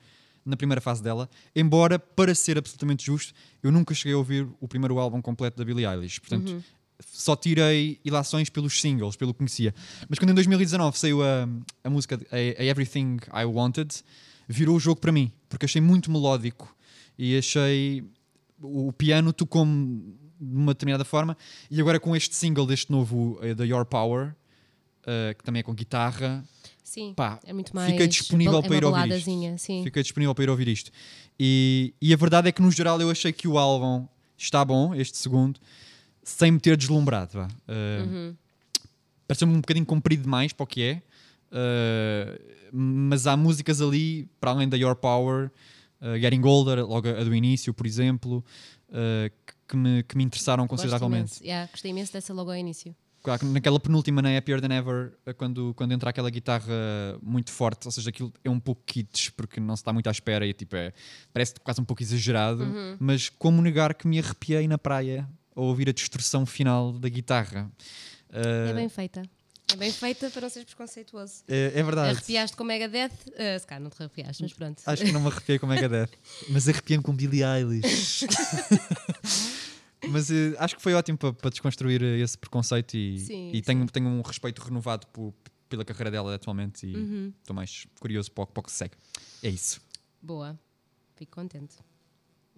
na 0.48 0.56
primeira 0.56 0.80
fase 0.80 1.02
dela, 1.02 1.28
embora, 1.54 1.98
para 1.98 2.34
ser 2.34 2.56
absolutamente 2.56 3.04
justo, 3.04 3.34
eu 3.62 3.70
nunca 3.70 3.94
cheguei 3.94 4.14
a 4.14 4.18
ouvir 4.18 4.48
o 4.61 4.66
primeiro 4.66 4.98
álbum 4.98 5.20
completo 5.20 5.58
da 5.58 5.64
Billie 5.64 5.87
Eilish. 5.87 6.20
Portanto, 6.20 6.48
uhum. 6.50 6.62
só 7.00 7.37
tirei 7.37 8.00
ilações 8.02 8.48
pelos 8.48 8.80
singles, 8.80 9.14
pelo 9.14 9.34
que 9.34 9.38
conhecia. 9.38 9.74
Mas 10.08 10.18
quando 10.18 10.30
em 10.30 10.34
2019 10.34 10.98
saiu 10.98 11.22
a, 11.22 11.46
a 11.84 11.90
música 11.90 12.18
a, 12.32 12.37
a 12.37 12.64
Everything 12.64 13.18
I 13.32 13.44
Wanted, 13.44 13.94
virou 14.48 14.76
o 14.76 14.80
jogo 14.80 15.00
para 15.00 15.12
mim, 15.12 15.30
porque 15.50 15.66
achei 15.66 15.82
muito 15.82 16.11
melódico 16.11 16.74
e 17.18 17.37
achei. 17.37 18.04
O 18.61 18.92
piano 18.92 19.32
tocou-me 19.32 20.16
de 20.40 20.56
uma 20.56 20.72
determinada 20.72 21.04
forma, 21.04 21.37
e 21.70 21.80
agora 21.80 22.00
com 22.00 22.16
este 22.16 22.34
single 22.34 22.66
deste 22.66 22.90
novo, 22.90 23.38
uh, 23.42 23.54
The 23.54 23.66
Your 23.66 23.84
Power, 23.84 24.28
uh, 24.28 25.37
que 25.37 25.44
também 25.44 25.61
é 25.61 25.62
com 25.62 25.74
guitarra 25.74 26.44
Sim, 26.88 27.12
pá, 27.12 27.38
é 27.44 27.53
muito 27.53 27.77
mais. 27.77 27.92
Fica 27.92 28.09
disponível 28.09 28.62
para 28.62 28.77
ir 28.77 28.83
ouvir 28.83 29.11
isto. 29.11 29.59
Sim. 29.59 29.85
Fica 29.85 30.03
disponível 30.03 30.35
para 30.35 30.44
ir 30.44 30.48
ouvir 30.48 30.68
isto. 30.68 30.90
E, 31.38 31.92
e 32.01 32.14
a 32.14 32.16
verdade 32.16 32.48
é 32.48 32.53
que, 32.53 32.62
no 32.62 32.70
geral, 32.70 32.98
eu 32.98 33.11
achei 33.11 33.31
que 33.31 33.46
o 33.46 33.59
álbum 33.59 34.09
está 34.38 34.64
bom, 34.64 34.94
este 34.94 35.18
segundo, 35.18 35.61
sem 36.22 36.51
me 36.51 36.59
ter 36.59 36.79
deslumbrado. 36.79 37.40
Uh, 37.40 38.07
uhum. 38.07 38.37
Pareceu-me 39.27 39.53
um 39.53 39.61
bocadinho 39.61 39.85
comprido 39.85 40.22
demais 40.22 40.55
para 40.55 40.64
o 40.64 40.66
que 40.66 40.83
é. 40.83 41.03
Uh, 41.53 42.40
mas 42.72 43.27
há 43.27 43.37
músicas 43.37 43.83
ali, 43.83 44.27
para 44.40 44.53
além 44.53 44.66
da 44.66 44.79
Your 44.79 44.96
Power, 44.96 45.51
uh, 46.01 46.18
Getting 46.18 46.42
Older, 46.42 46.87
logo 46.87 47.07
a, 47.07 47.22
do 47.22 47.35
início, 47.35 47.74
por 47.74 47.87
exemplo, 47.87 48.42
que, 49.68 49.77
me, 49.77 50.03
que 50.05 50.16
me 50.16 50.24
interessaram 50.24 50.66
consideravelmente. 50.66 51.33
Imenso. 51.33 51.44
Yeah, 51.44 51.70
gostei 51.70 51.90
imenso 51.90 52.14
dessa 52.14 52.33
logo 52.33 52.51
ao 52.51 52.57
início 52.57 52.96
naquela 53.43 53.79
penúltima, 53.79 54.23
na 54.23 54.37
Happier 54.37 54.61
Than 54.61 54.75
Ever, 54.75 55.12
eh, 55.27 55.33
quando, 55.33 55.75
quando 55.75 55.93
entra 55.93 56.11
aquela 56.11 56.31
guitarra 56.31 56.75
muito 57.23 57.51
forte, 57.51 57.87
ou 57.87 57.93
seja, 57.93 58.11
aquilo 58.11 58.33
é 58.45 58.51
um 58.51 58.61
pouco 58.61 58.83
kits, 58.87 59.31
porque 59.31 59.61
não 59.61 59.77
se 59.77 59.81
está 59.81 59.93
muito 59.93 60.09
à 60.09 60.12
espera 60.12 60.47
e 60.47 60.53
tipo, 60.53 60.77
é, 60.77 60.93
parece 61.33 61.55
quase 61.62 61.81
um 61.81 61.85
pouco 61.85 62.03
exagerado, 62.03 62.64
uhum. 62.64 62.97
mas 62.99 63.29
como 63.29 63.61
negar 63.62 63.95
que 63.95 64.07
me 64.07 64.19
arrepiei 64.19 64.67
na 64.67 64.79
praia 64.79 65.29
ao 65.55 65.64
ouvir 65.64 65.88
a 65.88 65.93
destruição 65.93 66.47
final 66.47 66.93
da 66.93 67.09
guitarra. 67.09 67.71
Uh, 68.31 68.71
é 68.71 68.75
bem 68.75 68.88
feita. 68.88 69.23
É 69.71 69.77
bem 69.77 69.93
feita 69.93 70.31
para 70.31 70.43
não 70.43 70.49
seres 70.49 70.67
preconceituoso. 70.67 71.43
É, 71.47 71.73
é 71.75 71.83
verdade. 71.83 72.17
Arrepiaste 72.17 72.57
com 72.57 72.64
Megadeth? 72.64 73.12
Uh, 73.27 73.59
se 73.61 73.67
calhar 73.67 73.83
não 73.83 73.91
te 73.91 74.01
arrepiaste, 74.01 74.43
mas 74.43 74.53
pronto. 74.53 74.83
Acho 74.87 75.05
que 75.05 75.12
não 75.12 75.21
me 75.21 75.27
arrepiei 75.27 75.59
com 75.59 75.67
Megadeth. 75.67 76.09
mas 76.49 76.69
arrepiei-me 76.69 77.03
com 77.03 77.12
Billie 77.12 77.43
Eilish. 77.43 78.27
Mas 80.06 80.30
uh, 80.30 80.54
acho 80.58 80.76
que 80.76 80.82
foi 80.82 80.94
ótimo 80.94 81.18
para, 81.18 81.32
para 81.32 81.50
desconstruir 81.50 82.02
eh, 82.02 82.18
esse 82.18 82.38
preconceito 82.38 82.96
e, 82.96 83.18
sim, 83.18 83.50
e 83.52 83.61
tenho, 83.61 83.87
tenho 83.87 84.08
um 84.08 84.22
respeito 84.22 84.62
renovado 84.62 85.06
por, 85.08 85.34
pela 85.68 85.84
carreira 85.84 86.11
dela 86.11 86.34
atualmente 86.34 86.87
e 86.87 86.90
estou 86.90 87.02
uhum. 87.02 87.54
mais 87.54 87.87
curioso 87.98 88.30
para 88.30 88.44
o, 88.44 88.46
para 88.46 88.61
o 88.61 88.64
que 88.64 88.70
segue. 88.70 88.94
É 89.42 89.48
isso. 89.48 89.80
Boa, 90.22 90.58
fico 91.16 91.32
contente. 91.32 91.76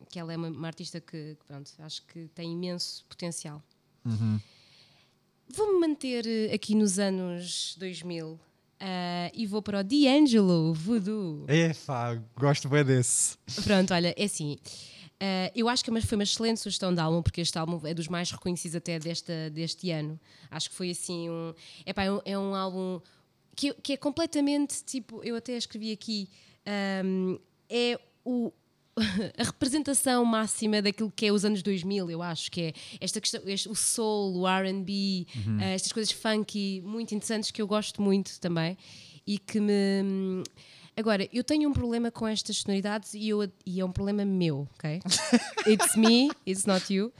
Que 0.08 0.18
ela 0.18 0.32
é 0.32 0.36
uma, 0.36 0.48
uma 0.48 0.66
artista 0.66 1.00
que, 1.00 1.36
pronto, 1.46 1.70
acho 1.78 2.02
que 2.06 2.28
tem 2.28 2.52
imenso 2.52 3.04
potencial. 3.06 3.62
Uhum. 4.04 4.40
Vou-me 5.48 5.80
manter 5.80 6.26
eh, 6.26 6.54
aqui 6.54 6.74
nos 6.74 6.98
anos 6.98 7.74
2000 7.78 8.26
uh, 8.26 8.38
e 9.34 9.46
vou 9.46 9.60
para 9.60 9.80
o 9.80 9.84
D'Angelo 9.84 10.72
Voodoo. 10.72 11.44
É, 11.48 11.72
pá, 11.74 12.14
gosto 12.36 12.68
bem 12.68 12.84
desse. 12.84 13.36
Pronto, 13.64 13.92
olha, 13.92 14.14
é 14.16 14.24
assim. 14.24 14.56
Uh, 15.20 15.52
eu 15.54 15.68
acho 15.68 15.84
que 15.84 15.90
é 15.90 16.00
foi 16.00 16.16
uma 16.16 16.24
excelente 16.24 16.60
sugestão 16.60 16.94
de 16.94 17.00
álbum, 17.00 17.22
porque 17.22 17.42
este 17.42 17.58
álbum 17.58 17.78
é 17.86 17.92
dos 17.92 18.08
mais 18.08 18.30
reconhecidos 18.30 18.74
até 18.74 18.98
desta, 18.98 19.50
deste 19.50 19.90
ano. 19.90 20.18
Acho 20.50 20.70
que 20.70 20.74
foi 20.74 20.90
assim 20.90 21.28
um. 21.28 21.52
Epá, 21.84 22.04
é, 22.04 22.12
um, 22.12 22.20
é 22.24 22.38
um 22.38 22.54
álbum 22.54 23.00
que, 23.54 23.74
que 23.74 23.92
é 23.92 23.96
completamente 23.98 24.82
tipo, 24.82 25.22
eu 25.22 25.36
até 25.36 25.52
escrevi 25.58 25.92
aqui, 25.92 26.26
um, 27.04 27.38
é 27.68 28.00
o, 28.24 28.50
a 29.36 29.44
representação 29.44 30.24
máxima 30.24 30.80
daquilo 30.80 31.12
que 31.14 31.26
é 31.26 31.32
os 31.32 31.44
anos 31.44 31.62
2000, 31.62 32.10
eu 32.10 32.22
acho 32.22 32.50
que 32.50 32.62
é 32.62 32.72
esta 32.98 33.20
questão, 33.20 33.42
este, 33.44 33.68
o 33.68 33.74
soul, 33.74 34.38
o 34.38 34.48
R&B, 34.48 35.26
Uhum. 35.46 35.58
uh, 35.58 35.62
estas 35.62 35.92
coisas 35.92 36.12
funky 36.12 36.80
muito 36.82 37.14
interessantes 37.14 37.50
que 37.50 37.60
eu 37.60 37.66
gosto 37.66 38.00
muito 38.00 38.40
também 38.40 38.78
e 39.26 39.38
que 39.38 39.60
me 39.60 40.42
agora 41.00 41.28
eu 41.32 41.42
tenho 41.42 41.68
um 41.68 41.72
problema 41.72 42.10
com 42.10 42.28
estas 42.28 42.58
sonoridades 42.58 43.14
e, 43.14 43.28
eu, 43.28 43.50
e 43.66 43.80
é 43.80 43.84
um 43.84 43.92
problema 43.92 44.24
meu, 44.24 44.68
ok? 44.74 45.00
It's 45.66 45.96
me, 45.96 46.30
it's 46.46 46.66
not 46.66 46.92
you, 46.92 47.12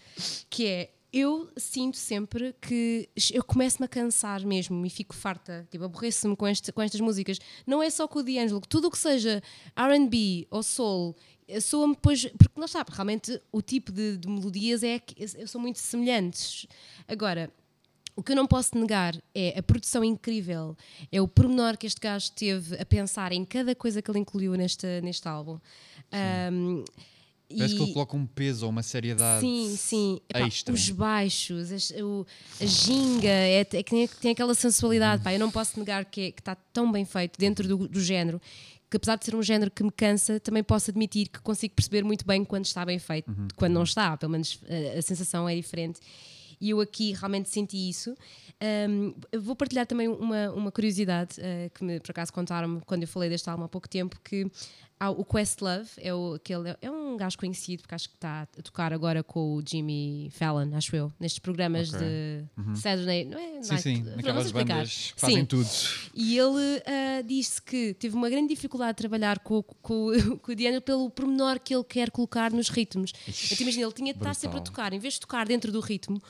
que 0.49 0.67
é 0.67 0.91
eu 1.13 1.51
sinto 1.57 1.97
sempre 1.97 2.55
que 2.61 3.09
eu 3.33 3.43
começo-me 3.43 3.85
a 3.87 3.89
cansar 3.89 4.47
mesmo 4.47 4.87
e 4.87 4.91
fico 4.91 5.15
farta, 5.15 5.67
tipo, 5.69 5.85
aborreço-me 5.85 6.37
com, 6.37 6.47
este, 6.47 6.71
com 6.71 6.81
estas 6.81 7.01
músicas. 7.01 7.41
Não 7.67 7.83
é 7.83 7.91
só 7.91 8.07
com 8.07 8.21
o 8.21 8.23
D'Angelo, 8.23 8.61
tudo 8.61 8.87
o 8.87 8.91
que 8.91 8.99
seja 8.99 9.43
RB 9.77 10.47
ou 10.51 10.63
soul, 10.63 11.17
eh, 11.49 11.61
soa-me 11.61 11.95
depois. 11.95 12.27
Porque 12.27 12.61
não 12.61 12.69
sabe, 12.69 12.91
realmente 12.93 13.43
o 13.51 13.61
tipo 13.61 13.91
de, 13.91 14.19
de 14.19 14.29
melodias 14.29 14.85
é 14.85 15.01
que 15.01 15.27
são 15.49 15.61
muito 15.61 15.81
semelhantes. 15.81 16.67
Agora, 17.09 17.51
o 18.21 18.23
que 18.23 18.33
eu 18.33 18.37
não 18.37 18.47
posso 18.47 18.77
negar 18.79 19.17
é 19.35 19.59
a 19.59 19.63
produção 19.63 20.05
incrível, 20.05 20.77
é 21.11 21.21
o 21.21 21.27
pormenor 21.27 21.77
que 21.77 21.87
este 21.87 22.01
gajo 22.01 22.31
teve 22.33 22.77
a 22.81 22.85
pensar 22.85 23.33
em 23.33 23.45
cada 23.45 23.75
coisa 23.75 24.01
que 24.03 24.11
ele 24.11 24.19
incluiu 24.21 24.55
neste, 24.55 24.87
neste 25.01 25.27
álbum. 25.27 25.59
Um, 26.53 26.85
Parece 27.57 27.75
que 27.75 27.81
e- 27.81 27.85
ele 27.85 27.93
coloca 27.93 28.17
um 28.17 28.27
peso 28.27 28.65
ou 28.65 28.71
uma 28.71 28.83
seriedade. 28.83 29.41
Sim, 29.41 29.75
sim. 29.77 30.21
Epá, 30.29 30.47
os 30.73 30.91
baixos, 30.91 31.73
as- 31.73 31.91
o- 32.01 32.25
a 32.61 32.65
ginga, 32.65 33.29
é, 33.29 33.61
é 33.61 33.65
que 33.65 33.83
tem, 33.91 34.07
tem 34.07 34.31
aquela 34.31 34.55
sensualidade. 34.55 35.23
Pá, 35.25 35.33
eu 35.33 35.41
não 35.41 35.51
posso 35.51 35.77
negar 35.79 36.05
que 36.05 36.21
é- 36.21 36.31
que 36.31 36.41
está 36.41 36.55
tão 36.55 36.93
bem 36.93 37.05
feito 37.05 37.37
dentro 37.39 37.67
do, 37.67 37.89
do 37.89 38.01
género 38.01 38.41
que, 38.89 38.97
apesar 38.97 39.17
de 39.17 39.25
ser 39.25 39.35
um 39.35 39.43
género 39.43 39.69
que 39.71 39.83
me 39.83 39.91
cansa, 39.91 40.39
também 40.39 40.63
posso 40.63 40.91
admitir 40.93 41.29
que 41.29 41.41
consigo 41.41 41.75
perceber 41.75 42.05
muito 42.05 42.25
bem 42.25 42.45
quando 42.45 42.67
está 42.67 42.85
bem 42.85 42.99
feito, 43.01 43.29
Uhum. 43.31 43.49
quando 43.57 43.73
não 43.73 43.83
está. 43.83 44.17
Pelo 44.17 44.31
menos 44.33 44.61
a, 44.95 44.99
a 44.99 45.03
sensação 45.03 45.49
é 45.49 45.55
diferente. 45.57 45.99
E 46.61 46.71
eu 46.71 46.81
aqui 46.81 47.13
realmente 47.13 47.49
senti 47.49 47.89
isso. 47.89 48.15
Um, 48.63 49.15
vou 49.41 49.57
partilhar 49.57 49.87
também 49.87 50.07
uma, 50.07 50.51
uma 50.51 50.71
curiosidade 50.71 51.41
uh, 51.41 51.71
que 51.75 51.83
me, 51.83 51.99
por 51.99 52.11
acaso 52.11 52.31
contaram-me 52.33 52.81
quando 52.83 53.03
eu 53.03 53.09
falei 53.09 53.31
deste 53.31 53.49
álbum 53.49 53.65
há 53.65 53.69
pouco 53.69 53.89
tempo 53.89 54.21
que 54.23 54.47
há 54.99 55.09
o 55.09 55.25
Questlove 55.25 55.89
é, 55.97 56.13
o, 56.15 56.35
aquele, 56.35 56.77
é 56.83 56.91
um 56.91 57.17
gajo 57.17 57.39
conhecido 57.39 57.81
porque 57.81 57.95
acho 57.95 58.11
que 58.11 58.17
está 58.17 58.43
a 58.43 58.63
tocar 58.63 58.93
agora 58.93 59.23
com 59.23 59.55
o 59.57 59.63
Jimmy 59.67 60.29
Fallon, 60.31 60.77
acho 60.77 60.95
eu, 60.95 61.11
nestes 61.19 61.39
programas 61.39 61.95
Ok. 61.95 62.07
de 62.07 62.79
Saturday, 62.79 63.25
não 63.25 63.39
é? 63.39 63.63
Sim, 63.63 63.71
Night- 63.71 63.83
sim. 63.83 63.97
não 64.03 64.05
sei 64.05 64.15
Aquelas 64.19 64.47
explicar. 64.47 64.75
bandas 64.75 65.13
que 65.15 65.21
fazem 65.23 65.37
Sim. 65.39 65.45
tudo. 65.47 65.69
E 66.15 66.37
ele 66.39 66.83
ah, 66.85 67.23
disse 67.23 67.63
que 67.63 67.95
teve 67.95 68.15
uma 68.15 68.29
grande 68.29 68.49
dificuldade 68.49 68.93
de 68.93 68.97
trabalhar 68.99 69.39
com, 69.39 69.63
com, 69.63 70.11
com 70.43 70.53
o 70.53 70.55
Diana 70.55 70.83
pelo 70.83 71.09
pormenor 71.09 71.59
que 71.61 71.75
ele 71.75 71.85
quer 71.85 72.11
colocar 72.11 72.53
nos 72.53 72.69
ritmos. 72.69 73.15
Então 73.27 73.57
imagina, 73.63 73.87
ele 73.87 73.95
tinha 73.95 74.13
de 74.13 74.19
estar 74.21 74.35
sempre 74.35 74.59
a 74.59 74.61
tocar, 74.61 74.93
em 74.93 74.99
vez 74.99 75.15
de 75.15 75.21
tocar 75.21 75.47
dentro 75.49 75.73
do 75.73 75.81
ritmo, 75.81 76.21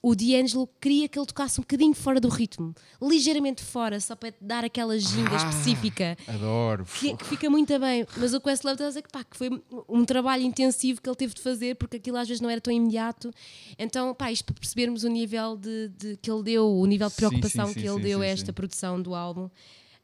o 0.00 0.14
D'Angelo 0.14 0.68
queria 0.80 1.08
que 1.08 1.18
ele 1.18 1.26
tocasse 1.26 1.58
um 1.60 1.62
bocadinho 1.62 1.92
fora 1.92 2.20
do 2.20 2.28
ritmo, 2.28 2.72
ligeiramente 3.02 3.62
fora, 3.64 3.98
só 3.98 4.14
para 4.14 4.32
dar 4.40 4.64
aquela 4.64 4.96
ginga 4.98 5.30
Ah, 5.32 5.36
específica. 5.36 6.16
Adoro. 6.28 6.84
Que, 6.84 7.16
que 7.16 7.24
fica 7.24 7.50
muito 7.50 7.76
bem, 7.80 8.06
mas 8.16 8.32
o 8.32 8.40
Questlove 8.40 8.74
está 8.74 8.84
a 8.84 8.88
dizer 8.88 9.02
que, 9.02 9.10
pá, 9.10 9.24
que 9.24 9.36
foi 9.36 9.50
um 9.88 10.04
trabalho 10.04 10.44
intensivo 10.44 11.02
que 11.02 11.08
ele 11.08 11.16
teve 11.16 11.34
de 11.34 11.40
fazer 11.40 11.74
porque 11.76 11.96
aquilo 11.96 12.16
às 12.16 12.28
vezes 12.28 12.40
não 12.40 12.48
era 12.48 12.60
tão 12.60 12.72
imediato. 12.72 13.30
Então, 13.76 14.14
pá, 14.14 14.30
isto 14.30 14.44
para 14.44 14.54
percebermos 14.54 15.02
o 15.02 15.08
nível 15.08 15.56
de, 15.56 15.88
de- 15.88 16.16
que 16.16 16.30
ele 16.30 16.42
deu, 16.44 16.66
o 16.70 16.86
nível 16.86 17.08
de 17.08 17.14
Sim, 17.14 17.18
preocupação 17.26 17.66
sim, 17.66 17.74
que 17.74 17.80
sim, 17.80 17.86
ele 17.88 17.96
sim, 17.96 18.02
deu 18.02 18.18
sim, 18.20 18.24
a 18.24 18.28
esta 18.28 18.46
sim. 18.46 18.52
produção 18.52 19.02
do 19.02 19.14
álbum. 19.16 19.48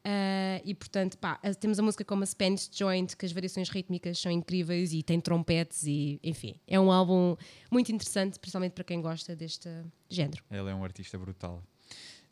Ah, 0.07 0.61
e 0.63 0.75
portanto, 0.75 1.17
pá, 1.17 1.39
temos 1.59 1.79
a 1.79 1.81
música 1.81 2.05
como 2.05 2.21
a 2.21 2.25
Spanish 2.27 2.69
Joint, 2.71 3.17
que 3.17 3.25
as 3.25 3.31
variações 3.31 3.69
rítmicas 3.69 4.19
são 4.19 4.31
incríveis 4.31 4.93
e 4.93 5.01
tem 5.01 5.19
trompetes 5.19 5.83
e 5.83 6.19
enfim, 6.23 6.59
é 6.67 6.79
um 6.79 6.91
álbum 6.91 7.35
muito 7.71 7.91
interessante, 7.91 8.39
principalmente 8.39 8.73
para 8.73 8.83
quem 8.83 9.01
gosta 9.01 9.35
deste 9.35 9.67
género. 10.07 10.43
Ele 10.51 10.69
é 10.69 10.75
um 10.75 10.83
artista 10.83 11.17
brutal. 11.17 11.63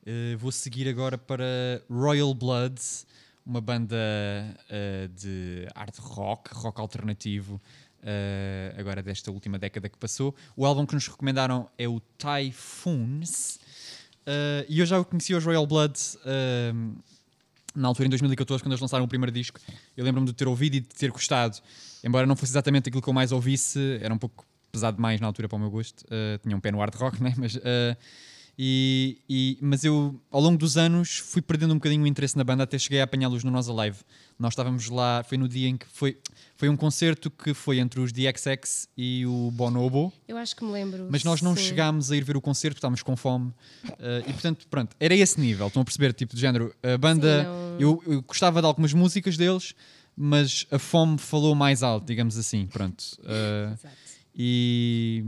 Eh, 0.06 0.36
vou 0.36 0.52
seguir 0.52 0.88
agora 0.88 1.18
para 1.18 1.84
Royal 1.90 2.32
Blood, 2.36 2.80
uma 3.44 3.60
banda 3.60 3.98
eh, 4.70 5.10
de 5.12 5.68
art 5.74 5.98
rock, 5.98 6.54
rock 6.54 6.80
alternativo, 6.80 7.60
agora 8.78 9.02
desta 9.02 9.32
última 9.32 9.58
década 9.58 9.88
que 9.88 9.98
passou. 9.98 10.36
O 10.58 10.66
álbum 10.66 10.86
que 10.86 10.94
nos 10.94 11.08
recomendaram 11.08 11.70
é 11.78 11.88
o 11.88 12.02
Typhoons. 12.02 13.60
Eh, 14.26 14.66
e 14.70 14.80
eu 14.80 14.86
já 14.86 15.04
conheci 15.04 15.34
os 15.34 15.44
Royal 15.44 15.68
Blood 15.68 16.00
eh, 16.26 16.74
na 17.76 17.88
altura, 17.88 18.08
em 18.08 18.10
2014, 18.10 18.64
quando 18.64 18.72
eles 18.74 18.82
lançaram 18.82 19.06
o 19.06 19.08
primeiro 19.08 19.32
disco. 19.32 19.60
Eu 19.96 20.06
lembro-me 20.06 20.28
de 20.28 20.34
ter 20.34 20.48
ouvido 20.48 20.76
e 20.76 20.80
de 20.80 20.88
ter 20.88 21.12
gostado, 21.12 21.58
embora 22.04 22.26
não 22.26 22.36
fosse 22.36 22.52
exatamente 22.52 22.90
aquilo 22.90 23.02
que 23.02 23.10
eu 23.10 23.14
mais 23.14 23.32
ouvisse, 23.32 24.00
era 24.02 24.14
um 24.14 24.18
pouco 24.18 24.46
pesado 24.72 24.98
demais 24.98 25.20
na 25.22 25.28
altura 25.28 25.48
para 25.48 25.56
o 25.56 25.60
meu 25.60 25.70
gosto. 25.70 26.06
Eh, 26.10 26.40
tinha 26.42 26.56
um 26.56 26.60
pé 26.60 26.72
no 26.72 26.80
hard 26.80 26.96
rock, 26.96 27.22
né? 27.24 27.34
mas. 27.38 27.58
eh, 27.64 27.98
e, 28.58 29.18
e- 29.28 29.58
mas 29.62 29.84
eu, 29.84 30.20
ao 30.30 30.40
longo 30.40 30.58
dos 30.58 30.78
anos, 30.78 31.18
fui 31.18 31.42
perdendo 31.42 31.72
um 31.72 31.78
bocadinho 31.78 32.04
o 32.04 32.08
interesse 32.08 32.38
na 32.38 32.44
banda 32.44 32.64
até 32.64 32.78
cheguei 32.78 33.02
a 33.02 33.04
apanhá-los 33.04 33.44
no 33.44 33.50
Nós 33.52 33.68
Alive. 33.68 33.98
Nós 34.38 34.54
estávamos 34.54 34.90
lá, 34.90 35.24
foi 35.24 35.38
no 35.38 35.48
dia 35.48 35.68
em 35.68 35.78
que 35.78 35.86
foi, 35.92 36.18
foi 36.56 36.70
um 36.70 36.76
concerto 36.78 37.32
que 37.32 37.54
foi 37.54 37.80
entre 37.80 38.00
os 38.00 38.12
DXX 38.12 38.88
e 38.98 39.26
o 39.26 39.50
Bonobo, 39.52 40.12
Eu 40.28 40.38
acho 40.38 40.56
que 40.56 40.64
me 40.64 40.72
lembro. 40.72 41.08
mas 41.10 41.24
nós 41.24 41.42
não 41.42 41.56
sim. 41.56 41.64
chegámos 41.64 42.12
a 42.12 42.16
ir 42.18 42.24
ver 42.24 42.36
o 42.38 42.42
concerto, 42.42 42.74
porque 42.76 42.80
estávamos 42.80 43.02
com 43.04 43.16
fome. 43.16 43.52
Eh, 44.00 44.24
e 44.28 44.34
portanto, 44.34 44.68
pronto, 44.70 44.96
era 45.00 45.16
esse 45.16 45.40
nível. 45.40 45.68
Estão 45.68 45.82
a 45.82 45.86
perceber, 45.86 46.14
tipo 46.14 46.36
de 46.36 46.42
género. 46.42 46.74
A 46.84 46.98
banda, 46.98 47.42
Sim, 47.44 47.48
não- 47.48 47.80
eu, 47.80 48.04
eu 48.08 48.22
gostava 48.22 48.60
de 48.62 48.68
algumas 48.68 48.94
músicas 48.94 49.36
deles, 49.38 49.74
mas 50.16 50.68
a 50.70 50.78
fome 50.78 51.18
falou 51.18 51.56
mais 51.56 51.82
alto, 51.82 52.06
digamos 52.06 52.38
assim. 52.38 52.68
Pronto. 52.68 53.04
Eh, 53.24 53.70
Exato. 53.74 53.96
e. 54.36 55.24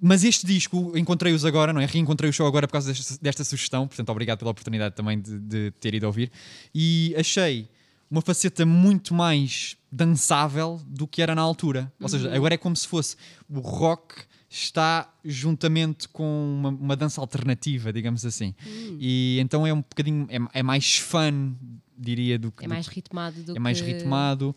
Mas 0.00 0.24
este 0.24 0.46
disco, 0.46 0.92
encontrei-os 0.96 1.44
agora, 1.44 1.72
não 1.72 1.80
é? 1.80 1.86
Reencontrei-os 1.86 2.36
só 2.36 2.46
agora 2.46 2.66
por 2.66 2.72
causa 2.72 2.92
desta, 2.92 3.18
desta 3.20 3.44
sugestão, 3.44 3.86
portanto, 3.86 4.08
obrigado 4.10 4.38
pela 4.38 4.50
oportunidade 4.50 4.94
também 4.94 5.20
de, 5.20 5.38
de 5.38 5.70
ter 5.80 5.94
ido 5.94 6.06
ouvir. 6.06 6.30
E 6.74 7.14
achei 7.18 7.68
uma 8.10 8.20
faceta 8.20 8.64
muito 8.64 9.14
mais 9.14 9.76
dançável 9.90 10.80
do 10.86 11.06
que 11.06 11.22
era 11.22 11.34
na 11.34 11.42
altura. 11.42 11.92
Ou 12.00 12.08
seja, 12.08 12.34
agora 12.34 12.54
é 12.54 12.58
como 12.58 12.76
se 12.76 12.86
fosse 12.86 13.16
o 13.48 13.60
rock 13.60 14.14
está 14.48 15.12
juntamente 15.24 16.08
com 16.08 16.56
uma, 16.58 16.68
uma 16.68 16.96
dança 16.96 17.20
alternativa, 17.20 17.92
digamos 17.92 18.24
assim. 18.24 18.54
E 18.98 19.38
então 19.40 19.66
é 19.66 19.72
um 19.72 19.80
bocadinho, 19.80 20.26
é, 20.30 20.60
é 20.60 20.62
mais 20.62 20.98
fun, 20.98 21.54
diria, 21.98 22.38
do 22.38 22.52
que, 22.52 22.64
É 22.64 22.68
mais 22.68 22.86
ritmado 22.86 23.42
do 23.42 23.56
é 23.56 23.58
mais 23.58 23.80
ritmado. 23.80 24.54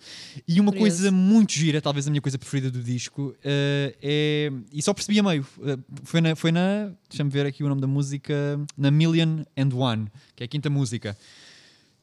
E 0.47 0.59
uma 0.59 0.71
Curioso. 0.71 0.97
coisa 0.97 1.11
muito 1.11 1.53
gira, 1.53 1.81
talvez 1.81 2.07
a 2.07 2.09
minha 2.11 2.21
coisa 2.21 2.37
preferida 2.37 2.69
do 2.69 2.83
disco, 2.83 3.35
eh, 3.43 3.95
é. 4.01 4.51
E 4.73 4.81
só 4.81 4.93
percebi 4.93 5.19
a 5.19 5.23
meio. 5.23 5.45
eh, 5.63 5.77
foi 6.03 6.21
na. 6.21 6.35
Foi 6.35 6.51
na 6.51 6.91
Deixa-me 7.09 7.29
ver 7.29 7.45
aqui 7.45 7.63
o 7.63 7.69
nome 7.69 7.81
da 7.81 7.87
música. 7.87 8.33
Na 8.77 8.91
Million 8.91 9.43
and 9.57 9.73
One, 9.73 10.07
que 10.35 10.43
é 10.43 10.45
a 10.45 10.47
quinta 10.47 10.69
música. 10.69 11.17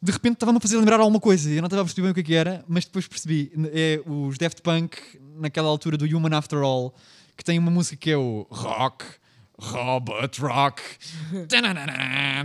De 0.03 0.13
repente 0.13 0.35
estava-me 0.35 0.59
a 0.59 0.61
fazer 0.61 0.77
lembrar 0.77 1.01
alguma 1.01 1.19
coisa 1.21 1.51
e 1.51 1.55
eu 1.57 1.63
não 1.63 1.67
estava 1.67 1.83
a 1.83 1.85
perceber 1.85 2.03
bem 2.03 2.11
o 2.13 2.15
que 2.15 2.21
é 2.21 2.23
que 2.23 2.35
era, 2.35 2.65
mas 2.69 2.85
depois 2.85 3.07
percebi. 3.09 3.51
É 3.73 4.01
os 4.07 4.37
Daft 4.39 4.61
Punk, 4.63 4.97
naquela 5.39 5.69
altura 5.69 5.97
do 5.97 6.05
Human 6.05 6.37
After 6.37 6.59
All, 6.59 6.95
que 7.37 7.45
tem 7.45 7.59
uma 7.59 7.71
música 7.71 7.97
que 7.97 8.11
é 8.11 8.17
o 8.17 8.47
Rock. 8.51 9.05
Robot 9.59 10.41
Rock, 10.41 10.83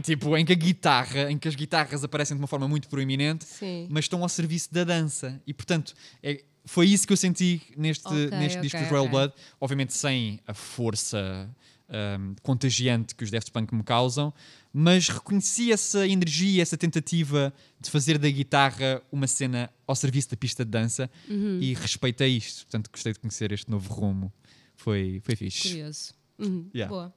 tipo, 0.03 0.37
em 0.37 0.45
que 0.45 0.53
a 0.53 0.55
guitarra, 0.55 1.31
em 1.31 1.37
que 1.37 1.47
as 1.47 1.55
guitarras 1.55 2.03
aparecem 2.03 2.35
de 2.35 2.41
uma 2.41 2.47
forma 2.47 2.67
muito 2.67 2.87
proeminente, 2.87 3.45
Sim. 3.45 3.87
mas 3.89 4.05
estão 4.05 4.21
ao 4.21 4.29
serviço 4.29 4.73
da 4.73 4.83
dança. 4.83 5.41
E 5.45 5.53
portanto, 5.53 5.93
é- 6.23 6.43
foi 6.65 6.87
isso 6.87 7.07
que 7.07 7.13
eu 7.13 7.17
senti 7.17 7.61
neste, 7.75 8.07
Ok, 8.07 8.29
neste 8.31 8.57
ok, 8.57 8.61
disco 8.61 8.77
dos 8.79 8.87
Royal. 8.89 9.09
Blood. 9.09 9.33
Obviamente 9.59 9.93
sem 9.93 10.39
a 10.47 10.53
força 10.53 11.49
ahm, 11.93 12.35
contagiante 12.41 13.13
que 13.15 13.23
os 13.23 13.31
Daft 13.31 13.51
Punk 13.51 13.73
me 13.75 13.83
causam, 13.83 14.33
mas 14.71 15.09
reconheci 15.09 15.73
essa 15.73 16.07
energia, 16.07 16.61
essa 16.61 16.77
tentativa 16.77 17.51
de 17.81 17.89
fazer 17.89 18.17
da 18.17 18.29
guitarra 18.29 19.01
uma 19.11 19.27
cena 19.27 19.69
ao 19.85 19.93
serviço 19.95 20.29
da 20.29 20.37
pista 20.37 20.63
de 20.63 20.71
dança 20.71 21.09
Uhum. 21.27 21.57
e 21.59 21.73
respeitei 21.73 22.37
isto. 22.37 22.63
Portanto, 22.65 22.89
gostei 22.89 23.11
de 23.11 23.19
conhecer 23.19 23.51
este 23.51 23.69
novo 23.69 23.91
rumo. 23.93 24.31
Foi, 24.77 25.19
foi 25.25 25.35
fixe. 25.35 25.67
Curioso. 25.69 26.13
Uhum, 26.41 26.69
Yeah. 26.73 26.89
Boa. 26.93 27.13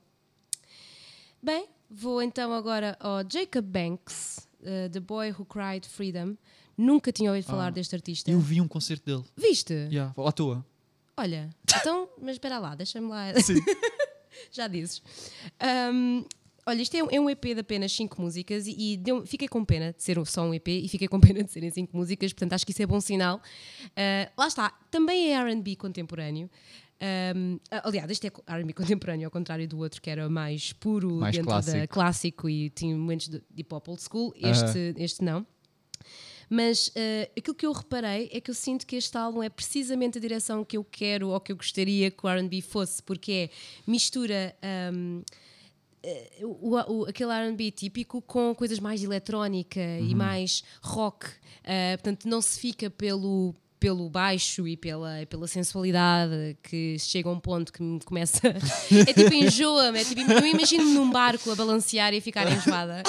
Bem, 1.42 1.66
vou 1.90 2.22
então 2.22 2.52
agora 2.52 2.96
ao 3.00 3.18
Jacob 3.30 3.64
Banks, 3.64 4.48
uh, 4.60 4.88
The 4.90 5.00
Boy 5.00 5.30
Who 5.32 5.44
Cried 5.44 5.86
Freedom. 5.86 6.36
Nunca 6.76 7.12
tinha 7.12 7.30
ouvido 7.30 7.46
falar 7.46 7.66
Ah, 7.68 7.70
deste 7.70 7.94
artista. 7.94 8.30
Eu 8.30 8.40
vi 8.40 8.60
um 8.60 8.66
concerto 8.66 9.04
dele. 9.06 9.24
Viste? 9.36 9.72
Yeah, 9.72 10.12
à 10.16 10.32
toa. 10.32 10.64
Olha, 11.16 11.50
então, 11.76 12.08
mas 12.20 12.32
espera 12.32 12.58
lá, 12.58 12.74
deixa-me 12.74 13.08
lá. 13.08 13.32
Sim. 13.40 13.54
Já 14.50 14.66
dizes. 14.66 15.00
Um, 15.92 16.24
olha, 16.66 16.82
isto 16.82 16.96
é, 16.96 17.04
um- 17.04 17.08
é 17.12 17.20
um 17.20 17.30
EP 17.30 17.44
de 17.54 17.60
apenas 17.60 17.92
5 17.92 18.20
músicas 18.20 18.66
e, 18.66 18.74
e 18.94 18.96
deu- 18.96 19.24
fiquei 19.24 19.46
com 19.46 19.64
pena 19.64 19.92
de 19.92 20.02
ser 20.02 20.18
só 20.26 20.42
um 20.42 20.52
EP 20.52 20.66
e 20.66 20.88
fiquei 20.88 21.06
com 21.06 21.20
pena 21.20 21.44
de 21.44 21.52
serem 21.52 21.70
5 21.70 21.96
músicas, 21.96 22.32
portanto 22.32 22.54
acho 22.54 22.66
que 22.66 22.72
isso 22.72 22.82
é 22.82 22.86
bom 22.86 23.00
sinal. 23.00 23.40
Ah, 23.94 24.32
lá 24.36 24.48
está, 24.48 24.70
também 24.90 25.32
é 25.32 25.38
RB 25.40 25.76
contemporâneo. 25.76 26.50
Um, 27.36 27.58
aliás, 27.70 28.10
este 28.10 28.28
é 28.28 28.30
RB 28.60 28.72
contemporâneo, 28.72 29.26
ao 29.26 29.30
contrário 29.30 29.68
do 29.68 29.78
outro 29.78 30.00
que 30.00 30.08
era 30.08 30.28
mais 30.30 30.72
puro 30.72 31.16
Mais 31.16 31.36
dentro 31.36 31.50
da 31.50 31.60
clássico. 31.62 31.88
clássico 31.94 32.48
e 32.48 32.70
tinha 32.70 32.96
momentos 32.96 33.28
de, 33.28 33.42
hip 33.56 33.74
hop 33.74 33.88
old 33.88 34.00
school. 34.02 34.32
Este, 34.36 34.94
este 34.96 35.22
não. 35.22 35.46
Mas 36.48 36.90
eh, 36.94 37.30
aquilo 37.36 37.54
que 37.54 37.66
eu 37.66 37.72
reparei 37.72 38.28
é 38.32 38.40
que 38.40 38.50
eu 38.50 38.54
sinto 38.54 38.86
que 38.86 38.96
este 38.96 39.16
álbum 39.16 39.42
é 39.42 39.48
precisamente 39.48 40.18
a 40.18 40.20
direção 40.20 40.64
que 40.64 40.76
eu 40.76 40.84
quero 40.84 41.28
ou 41.30 41.40
que 41.40 41.52
eu 41.52 41.56
gostaria 41.56 42.10
que 42.10 42.24
o 42.24 42.28
RB 42.28 42.60
fosse, 42.60 43.02
porque 43.02 43.50
é 43.50 43.90
mistura. 43.90 44.54
ahm, 44.62 45.22
eh, 46.02 46.30
o, 46.42 46.74
o- 46.76 47.04
aquele 47.06 47.32
RB 47.50 47.70
típico 47.70 48.20
com 48.22 48.54
coisas 48.54 48.78
mais 48.78 49.02
eletrónica 49.02 49.80
e 49.80 50.14
mais 50.14 50.62
rock. 50.82 51.26
Ah, 51.64 51.96
portanto, 51.96 52.28
não 52.28 52.40
se 52.42 52.60
fica 52.60 52.90
pelo. 52.90 53.54
Pelo 53.80 54.08
baixo 54.08 54.66
e 54.66 54.76
pela, 54.76 55.26
pela 55.28 55.46
sensualidade 55.46 56.56
que 56.62 56.96
chega 56.98 57.28
a 57.28 57.32
um 57.32 57.40
ponto 57.40 57.72
que 57.72 57.82
me 57.82 58.00
começa. 58.00 58.40
É 59.06 59.12
tipo 59.12 59.34
enjoa-me. 59.34 60.00
É 60.00 60.04
tipo, 60.04 60.20
eu 60.20 60.46
imagino-me 60.46 60.94
num 60.94 61.10
barco 61.10 61.50
a 61.50 61.54
balancear 61.54 62.14
e 62.14 62.18
a 62.18 62.22
ficar 62.22 62.50
enjoada. 62.50 63.02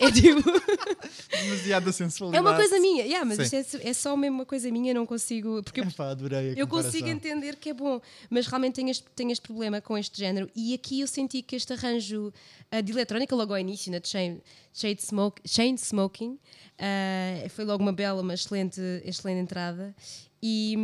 É, 0.00 0.06
é 0.06 0.10
tipo. 0.10 0.42
Demasiada 1.42 1.92
sensualidade. 1.92 2.44
É 2.44 2.48
uma 2.48 2.56
coisa 2.56 2.80
minha, 2.80 3.04
yeah, 3.04 3.24
mas 3.24 3.48
Sim. 3.48 3.58
isto 3.58 3.76
é, 3.76 3.88
é 3.88 3.92
só 3.92 4.16
mesmo 4.16 4.38
uma 4.38 4.46
coisa 4.46 4.70
minha, 4.70 4.90
eu 4.90 4.94
não 4.94 5.06
consigo. 5.06 5.62
Porque 5.62 5.80
Epá, 5.80 6.10
adorei 6.10 6.38
a 6.38 6.42
eu 6.52 6.66
comparação. 6.66 6.92
consigo 6.92 7.08
entender 7.08 7.56
que 7.56 7.70
é 7.70 7.74
bom, 7.74 8.00
mas 8.28 8.46
realmente 8.46 8.74
tenho 8.74 8.90
este, 8.90 9.04
tenho 9.14 9.30
este 9.30 9.42
problema 9.42 9.80
com 9.80 9.96
este 9.96 10.18
género. 10.18 10.50
E 10.54 10.74
aqui 10.74 11.00
eu 11.00 11.06
senti 11.06 11.42
que 11.42 11.54
este 11.56 11.72
arranjo 11.72 12.32
ah, 12.70 12.80
de 12.80 12.92
eletrónica, 12.92 13.34
logo 13.34 13.52
ao 13.52 13.58
início, 13.58 13.90
na 13.92 14.00
Chain, 14.02 14.40
Shade 14.78 15.02
Smoke, 15.02 15.40
Chain 15.46 15.76
Smoking, 15.76 16.38
ah, 16.78 17.48
foi 17.50 17.64
logo 17.64 17.82
uma 17.82 17.92
bela, 17.92 18.22
uma 18.22 18.34
excelente, 18.34 18.80
excelente 19.04 19.40
entrada. 19.40 19.94
E, 20.40 20.76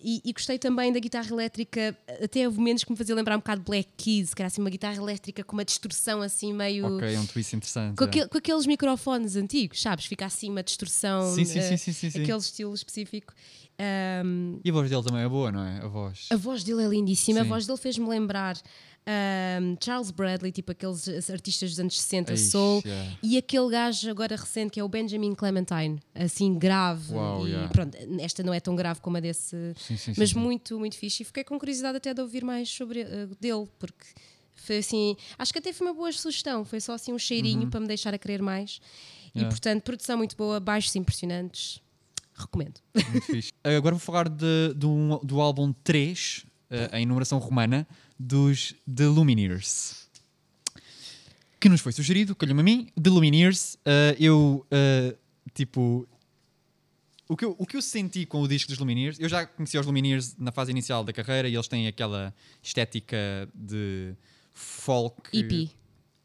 e, 0.00 0.22
e 0.24 0.32
gostei 0.32 0.60
também 0.60 0.92
da 0.92 1.00
guitarra 1.00 1.28
elétrica, 1.28 1.98
até 2.22 2.46
houve 2.46 2.56
momentos 2.58 2.84
que 2.84 2.90
me 2.92 2.96
fazia 2.96 3.16
lembrar 3.16 3.34
um 3.34 3.40
bocado 3.40 3.60
Black 3.62 3.88
Keys, 3.96 4.32
que 4.32 4.40
era 4.40 4.46
assim 4.46 4.60
uma 4.60 4.70
guitarra 4.70 4.94
elétrica 4.96 5.42
com 5.42 5.54
uma 5.56 5.64
distorção 5.64 6.22
assim 6.22 6.52
meio. 6.52 6.86
Ok, 6.96 7.12
é 7.12 7.18
um 7.18 7.26
twist 7.26 7.56
interessante. 7.56 7.96
Com, 7.96 8.04
é. 8.04 8.06
aquele- 8.06 8.28
com 8.28 8.38
aqueles 8.38 8.64
microfones 8.64 9.34
antigos, 9.34 9.82
sabes? 9.82 10.06
Fica 10.06 10.24
assim 10.26 10.48
uma 10.50 10.62
distorção, 10.62 11.34
Sim, 11.34 11.44
sim, 11.44 11.58
eh, 11.58 11.76
sim, 11.76 11.92
sim, 11.92 12.10
sim, 12.10 12.22
aquele 12.22 12.38
estilo 12.38 12.72
específico. 12.74 13.34
Ahm, 13.76 14.60
E 14.64 14.70
a 14.70 14.72
voz 14.72 14.88
dele 14.88 15.02
também 15.02 15.22
é 15.22 15.28
boa, 15.28 15.50
não 15.50 15.64
é? 15.64 15.80
A 15.82 15.88
voz. 15.88 16.26
a 16.30 16.36
voz 16.36 16.62
dele 16.62 16.84
é 16.84 16.88
lindíssima, 16.88 17.40
Sim. 17.40 17.46
a 17.46 17.48
voz 17.48 17.66
dele 17.66 17.78
fez-me 17.78 18.08
lembrar 18.08 18.56
ahm, 19.06 19.76
Charles 19.82 20.10
Bradley, 20.10 20.50
tipo 20.52 20.72
aqueles 20.72 21.30
artistas 21.30 21.70
dos 21.70 21.80
anos 21.80 22.00
60, 22.00 22.32
Eish, 22.32 22.50
soul, 22.50 22.82
yeah. 22.84 23.16
e 23.22 23.38
aquele 23.38 23.70
gajo 23.70 24.10
agora 24.10 24.34
recente 24.36 24.70
que 24.72 24.80
é 24.80 24.84
o 24.84 24.88
Benjamin 24.88 25.34
Clementine, 25.34 26.00
assim 26.14 26.58
grave. 26.58 27.14
E 27.14 27.48
yeah. 27.48 27.68
pronto, 27.68 27.96
esta 28.20 28.42
não 28.42 28.52
é 28.52 28.60
tão 28.60 28.74
grave 28.74 29.00
como 29.00 29.16
a 29.16 29.20
desse, 29.20 29.56
Sim, 29.76 29.96
sim, 29.96 30.14
mas 30.16 30.30
sim. 30.30 30.38
muito, 30.38 30.78
muito 30.78 30.96
fixe. 30.96 31.22
E 31.22 31.26
fiquei 31.26 31.44
com 31.44 31.58
curiosidade 31.58 31.96
até 31.96 32.12
de 32.12 32.20
ouvir 32.20 32.44
mais 32.44 32.68
sobre 32.68 33.00
eh, 33.00 33.28
dele, 33.40 33.66
porque 33.78 34.04
foi 34.54 34.78
assim. 34.78 35.16
Acho 35.38 35.52
que 35.52 35.58
até 35.58 35.72
foi 35.72 35.86
uma 35.86 35.94
boa 35.94 36.10
sugestão, 36.12 36.64
foi 36.64 36.80
só 36.80 36.94
assim 36.94 37.12
um 37.12 37.18
cheirinho 37.18 37.68
para 37.68 37.80
me 37.80 37.86
deixar 37.86 38.12
a 38.12 38.18
querer 38.18 38.42
mais. 38.42 38.80
E 39.34 39.38
Uhum. 39.38 39.42
Yeah. 39.42 39.50
portanto, 39.50 39.82
produção 39.82 40.16
muito 40.16 40.34
boa, 40.34 40.58
baixos 40.58 40.96
impressionantes. 40.96 41.80
Recomendo. 42.34 42.80
Muito 43.10 43.26
fixe. 43.26 43.52
Agora 43.62 43.94
vou 43.94 44.00
falar 44.00 44.28
de, 44.28 44.74
do, 44.74 45.18
do 45.22 45.40
álbum 45.40 45.72
3, 45.84 46.44
eh, 46.70 47.00
em 47.00 47.06
numeração 47.06 47.38
romana, 47.38 47.86
dos 48.18 48.74
The 48.92 49.06
Lumineers. 49.06 50.06
Que 51.58 51.68
nos 51.68 51.80
foi 51.80 51.92
sugerido, 51.92 52.34
calhou-me 52.34 52.60
a 52.60 52.64
mim, 52.64 52.88
The 53.00 53.10
Lumineers. 53.10 53.76
eh, 53.84 54.16
eu, 54.18 54.66
eh, 54.70 55.16
tipo. 55.54 56.06
O 57.28 57.36
que, 57.36 57.44
eu, 57.44 57.56
o 57.58 57.66
que 57.66 57.76
eu 57.76 57.82
senti 57.82 58.24
com 58.24 58.40
o 58.40 58.46
disco 58.46 58.68
dos 58.68 58.78
Lumineers, 58.78 59.18
eu 59.18 59.28
já 59.28 59.44
conhecia 59.44 59.80
os 59.80 59.86
Lumineers 59.86 60.36
na 60.38 60.52
fase 60.52 60.70
inicial 60.70 61.02
da 61.02 61.12
carreira 61.12 61.48
e 61.48 61.54
eles 61.54 61.66
têm 61.66 61.88
aquela 61.88 62.32
estética 62.62 63.48
de 63.52 64.14
folk. 64.52 65.36
EP. 65.36 65.70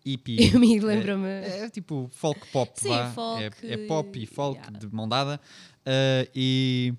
EP. 0.06 0.28
Eu 0.54 0.60
me 0.60 0.80
lembro-me. 0.80 1.28
É, 1.28 1.66
é 1.66 1.70
tipo 1.70 2.10
folk 2.12 2.48
pop, 2.52 2.72
Sim, 2.80 2.90
folk, 3.14 3.44
é, 3.66 3.74
é 3.74 3.78
pop 3.88 4.20
e 4.20 4.26
folk 4.26 4.60
yeah. 4.60 4.80
de 4.80 4.94
mão 4.94 5.08
dada. 5.08 5.40
Uh, 5.82 6.30
e, 6.36 6.94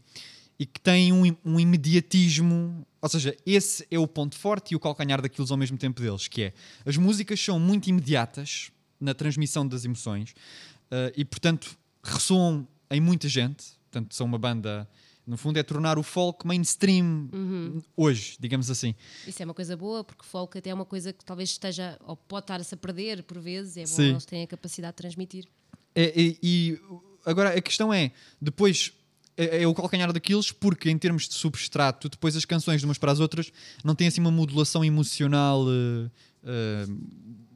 e 0.63 0.67
que 0.67 0.81
tem 0.81 1.13
um, 1.13 1.37
um 1.45 1.59
imediatismo. 1.59 2.87
Ou 3.01 3.09
seja, 3.09 3.37
esse 3.45 3.85
é 3.91 3.99
o 3.99 4.07
ponto 4.07 4.37
forte 4.39 4.73
e 4.73 4.77
o 4.77 4.81
calcanhar 4.81 5.21
daquilo 5.21 5.45
ao 5.51 5.57
mesmo 5.57 5.77
tempo 5.77 6.01
deles, 6.01 6.29
que 6.29 6.43
é 6.43 6.53
as 6.87 6.97
músicas 6.97 7.41
são 7.41 7.59
muito 7.59 7.89
imediatas 7.91 8.71
na 9.01 9.13
transmissão 9.13 9.67
das 9.67 9.85
emoções 9.85 10.31
uh, 10.31 11.13
e, 11.17 11.25
portanto, 11.25 11.77
ressoam 12.01 12.67
em 12.89 13.01
muita 13.01 13.29
gente. 13.29 13.73
Portanto, 13.91 14.15
são 14.15 14.25
uma 14.25 14.39
banda. 14.39 14.89
No 15.27 15.37
fundo, 15.37 15.57
é 15.57 15.63
tornar 15.65 15.99
o 15.99 16.03
folk 16.03 16.47
mainstream 16.47 17.29
Uhum. 17.33 17.83
hoje, 17.97 18.37
digamos 18.39 18.71
assim. 18.71 18.95
Isso 19.27 19.43
é 19.43 19.45
uma 19.45 19.55
coisa 19.55 19.77
boa, 19.77 20.03
porque 20.05 20.25
folk 20.25 20.57
até 20.59 20.71
é 20.71 20.75
uma 20.75 20.85
coisa 20.85 21.13
que 21.13 21.25
talvez 21.25 21.51
esteja, 21.51 21.99
ou 22.05 22.17
pode 22.17 22.45
estar-se 22.45 22.75
a 22.75 22.77
perder 22.77 23.23
por 23.25 23.41
vezes. 23.41 23.77
É 23.77 23.81
bom, 23.83 23.87
Sim. 23.87 24.11
eles 24.11 24.25
têm 24.25 24.43
a 24.43 24.47
capacidade 24.47 24.93
de 24.93 24.97
transmitir. 24.97 25.49
É, 25.95 26.13
e, 26.21 26.39
e 26.43 26.81
agora 27.25 27.57
a 27.57 27.61
questão 27.61 27.93
é, 27.93 28.13
depois 28.41 28.93
é, 29.37 29.63
é 29.63 29.67
o 29.67 29.75
calcanhar 29.75 30.13
daqueles, 30.13 30.53
porque 30.53 30.91
em 30.91 30.99
termos 30.99 31.29
de 31.29 31.35
substrato, 31.35 32.09
depois 32.09 32.37
as 32.37 32.45
canções 32.45 32.81
de 32.81 32.87
umas 32.87 32.99
para 32.99 33.13
as 33.13 33.21
outras 33.21 33.53
não 33.85 33.95
têm 33.95 34.07
assim 34.09 34.21
uma 34.21 34.31
modulação 34.31 34.85
emocional 34.85 35.65
eh, 35.69 36.11
eh, 36.45 36.87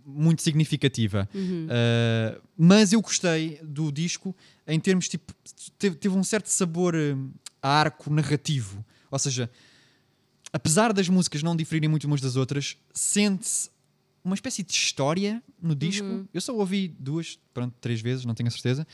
muito 0.05 0.43
significativa. 0.43 1.29
Eh, 1.35 2.41
mas 2.57 2.93
eu 2.93 3.01
gostei 3.01 3.59
do 3.63 3.93
disco 3.93 4.35
em 4.67 4.81
termos 4.81 5.09
tipo, 5.09 5.35
teve, 5.79 5.97
teve 5.97 6.17
um 6.17 6.25
certo 6.25 6.47
sabor 6.47 6.95
a 7.63 7.69
arco 7.69 8.11
narrativo. 8.11 8.85
Ou 9.11 9.19
seja, 9.19 9.51
apesar 10.53 10.93
das 10.93 11.09
músicas 11.09 11.43
não 11.43 11.55
diferirem 11.55 11.89
muito 11.89 12.05
umas 12.05 12.21
das 12.21 12.37
outras, 12.37 12.77
sente-se 12.93 13.71
uma 14.27 14.35
espécie 14.35 14.63
de 14.65 14.73
história 14.73 15.41
no 15.63 15.75
disco. 15.75 16.05
Eu 16.35 16.41
só 16.41 16.53
ouvi 16.55 16.89
duas, 16.99 17.39
pronto, 17.55 17.75
três 17.81 18.01
vezes, 18.01 18.25
não 18.25 18.35
tenho 18.35 18.49
a 18.49 18.51
certeza. 18.51 18.87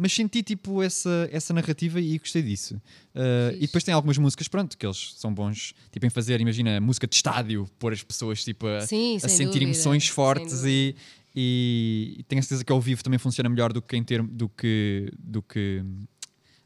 Mas 0.00 0.14
senti 0.14 0.42
tipo 0.42 0.82
essa, 0.82 1.28
essa 1.30 1.52
narrativa 1.52 2.00
e 2.00 2.16
gostei 2.16 2.40
disso. 2.40 2.74
Uh, 3.14 3.54
e 3.56 3.66
depois 3.66 3.84
tem 3.84 3.92
algumas 3.92 4.16
músicas, 4.16 4.48
pronto, 4.48 4.78
que 4.78 4.86
eles 4.86 5.12
são 5.18 5.34
bons 5.34 5.74
tipo, 5.92 6.06
em 6.06 6.08
fazer, 6.08 6.40
imagina, 6.40 6.80
música 6.80 7.06
de 7.06 7.14
estádio, 7.14 7.68
pôr 7.78 7.92
as 7.92 8.02
pessoas 8.02 8.42
tipo, 8.42 8.66
a, 8.66 8.80
Sim, 8.80 9.16
a 9.16 9.28
sentir 9.28 9.44
dúvida, 9.44 9.64
emoções 9.64 10.08
fortes 10.08 10.64
e, 10.64 10.96
e, 11.36 12.14
e 12.18 12.22
tenho 12.22 12.40
a 12.40 12.42
certeza 12.42 12.64
que 12.64 12.72
ao 12.72 12.80
vivo 12.80 13.04
também 13.04 13.18
funciona 13.18 13.50
melhor 13.50 13.74
do 13.74 13.82
que 13.82 13.94
em, 13.94 14.02
termo, 14.02 14.26
do 14.26 14.48
que, 14.48 15.12
do 15.18 15.42
que 15.42 15.84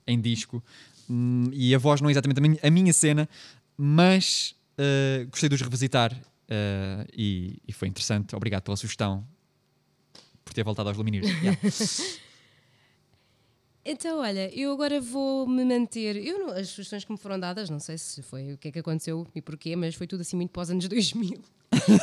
em 0.07 0.21
disco. 0.21 0.63
Hum, 1.11 1.51
e 1.53 1.75
a 1.75 1.79
voz 1.79 2.01
não 2.01 2.09
é 2.09 2.13
exatamente 2.13 2.39
a 2.39 2.41
minha, 2.41 2.59
a 2.63 2.71
minha 2.71 2.93
cena, 2.93 3.29
mas 3.77 4.55
uh, 4.79 5.27
gostei 5.29 5.49
de 5.49 5.57
os 5.57 5.61
revisitar 5.61 6.13
uh, 6.13 7.05
e, 7.13 7.59
e 7.67 7.73
foi 7.73 7.89
interessante. 7.89 8.37
Obrigado 8.37 8.63
pela 8.63 8.77
sugestão, 8.77 9.27
por 10.45 10.55
ter 10.55 10.63
voltado 10.63 10.89
aos 10.89 10.97
Lumineers. 10.97 11.27
Yeah. 11.43 11.59
Então, 13.85 14.21
olha, 14.21 14.51
eu 14.59 14.73
agora 14.73 15.01
vou 15.01 15.47
me 15.47 15.65
manter. 15.65 16.17
Eu 16.17 16.39
não- 16.39 16.49
as 16.55 16.69
sugestões 16.69 17.05
que 17.05 17.13
me 17.13 17.19
foram 17.19 17.39
dadas, 17.39 17.69
não 17.69 17.79
sei 17.81 17.99
se 17.99 18.23
foi 18.23 18.55
o 18.55 18.59
que 18.59 18.69
é 18.69 18.73
que 18.73 18.79
aconteceu 18.79 19.27
e 19.35 19.43
porquê, 19.43 19.77
mas 19.77 19.95
foi 19.95 20.07
tudo 20.07 20.23
assim 20.23 20.37
muito 20.37 20.51
pós 20.51 20.71
anos 20.71 20.87
2000 20.89 21.39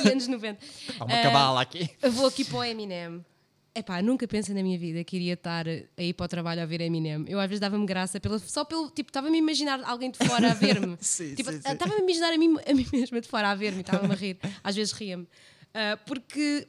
e 0.06 0.10
anos 0.10 0.28
90. 0.28 0.60
Há 1.00 1.06
uma 1.06 1.20
Ah, 1.20 1.24
cabala 1.24 1.62
aqui. 1.62 1.90
Eu 2.02 2.12
vou 2.12 2.28
aqui 2.28 2.46
para 2.46 2.58
o 2.60 2.64
Eminem. 2.64 3.26
Epá, 3.74 4.02
nunca 4.02 4.28
pensei 4.28 4.54
na 4.54 4.62
minha 4.62 4.78
vida 4.78 5.02
que 5.04 5.16
iria 5.16 5.34
estar 5.34 5.66
a 5.68 6.04
ir 6.04 6.14
para 6.14 6.26
o 6.26 6.28
trabalho 6.28 6.62
a 6.62 6.66
ver 6.66 6.82
Eminem. 6.82 7.24
Eu 7.28 7.40
às 7.40 7.48
vezes 7.48 7.62
dava-me 7.62 7.86
graça 7.86 8.20
pela, 8.20 8.38
só 8.38 8.66
pelo. 8.66 8.90
Tipo, 8.92 9.10
estava-me 9.10 9.38
a 9.38 9.40
imaginar 9.40 9.82
alguém 9.86 10.12
de 10.12 10.18
fora 10.20 10.52
a 10.52 10.54
ver-me. 10.54 10.98
Sim, 11.02 11.34
tipo. 11.36 11.50
Estava-me 11.50 12.02
a 12.02 12.04
imaginar 12.04 12.34
a 12.34 12.38
mim, 12.38 12.58
a 12.68 12.74
mim 12.74 12.86
mesma 12.92 13.22
de 13.22 13.28
fora 13.30 13.50
a 13.50 13.56
ver-me, 13.56 13.80
estava-me 13.82 14.14
a 14.14 14.18
rir. 14.18 14.38
Às 14.64 14.76
vezes 14.76 14.92
ria-me. 14.94 15.26
Ah, 15.74 15.98
porque. 16.06 16.68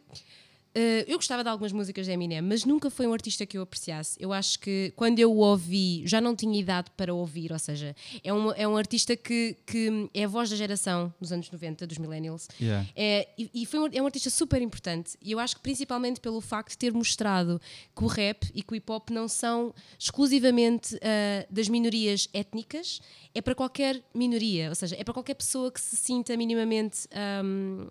Ah, 0.74 1.04
eu 1.06 1.16
gostava 1.16 1.42
de 1.42 1.48
algumas 1.48 1.72
músicas 1.72 2.06
de 2.06 2.12
Eminem, 2.12 2.40
mas 2.42 2.64
nunca 2.64 2.90
foi 2.90 3.06
um 3.06 3.12
artista 3.12 3.46
que 3.46 3.58
eu 3.58 3.62
apreciasse. 3.62 4.16
Eu 4.20 4.32
acho 4.32 4.58
que 4.58 4.92
quando 4.96 5.18
eu 5.18 5.32
o 5.32 5.38
ouvi, 5.38 6.02
já 6.06 6.20
não 6.20 6.34
tinha 6.34 6.58
idade 6.58 6.90
para 6.96 7.12
ouvir, 7.12 7.52
ou 7.52 7.58
seja, 7.58 7.94
é 8.22 8.32
um, 8.32 8.52
é 8.52 8.66
um 8.66 8.76
artista 8.76 9.16
que, 9.16 9.56
que 9.66 10.08
é 10.14 10.24
a 10.24 10.28
voz 10.28 10.50
da 10.50 10.56
geração 10.56 11.12
dos 11.20 11.32
anos 11.32 11.50
90, 11.50 11.86
dos 11.86 11.98
millennials. 11.98 12.48
Yeah. 12.60 12.88
É, 12.94 13.28
e 13.38 13.50
e 13.62 13.66
foi 13.66 13.80
um, 13.80 13.88
é 13.92 14.02
um 14.02 14.06
artista 14.06 14.30
super 14.30 14.60
importante. 14.60 15.16
E 15.22 15.32
eu 15.32 15.38
acho 15.38 15.56
que 15.56 15.62
principalmente 15.62 16.20
pelo 16.20 16.40
facto 16.40 16.70
de 16.70 16.78
ter 16.78 16.92
mostrado 16.92 17.60
que 17.94 18.04
o 18.04 18.06
rap 18.06 18.50
e 18.54 18.62
que 18.62 18.72
o 18.72 18.76
hip 18.76 18.90
hop 18.90 19.10
não 19.10 19.28
são 19.28 19.74
exclusivamente 19.98 20.96
ah, 20.96 21.46
das 21.50 21.68
minorias 21.68 22.28
étnicas, 22.32 23.00
é 23.34 23.40
para 23.40 23.54
qualquer 23.54 24.02
minoria, 24.14 24.68
ou 24.68 24.74
seja, 24.74 24.96
é 24.98 25.04
para 25.04 25.14
qualquer 25.14 25.34
pessoa 25.34 25.70
que 25.70 25.80
se 25.80 25.96
sinta 25.96 26.36
minimamente. 26.36 27.06
ahm, 27.12 27.88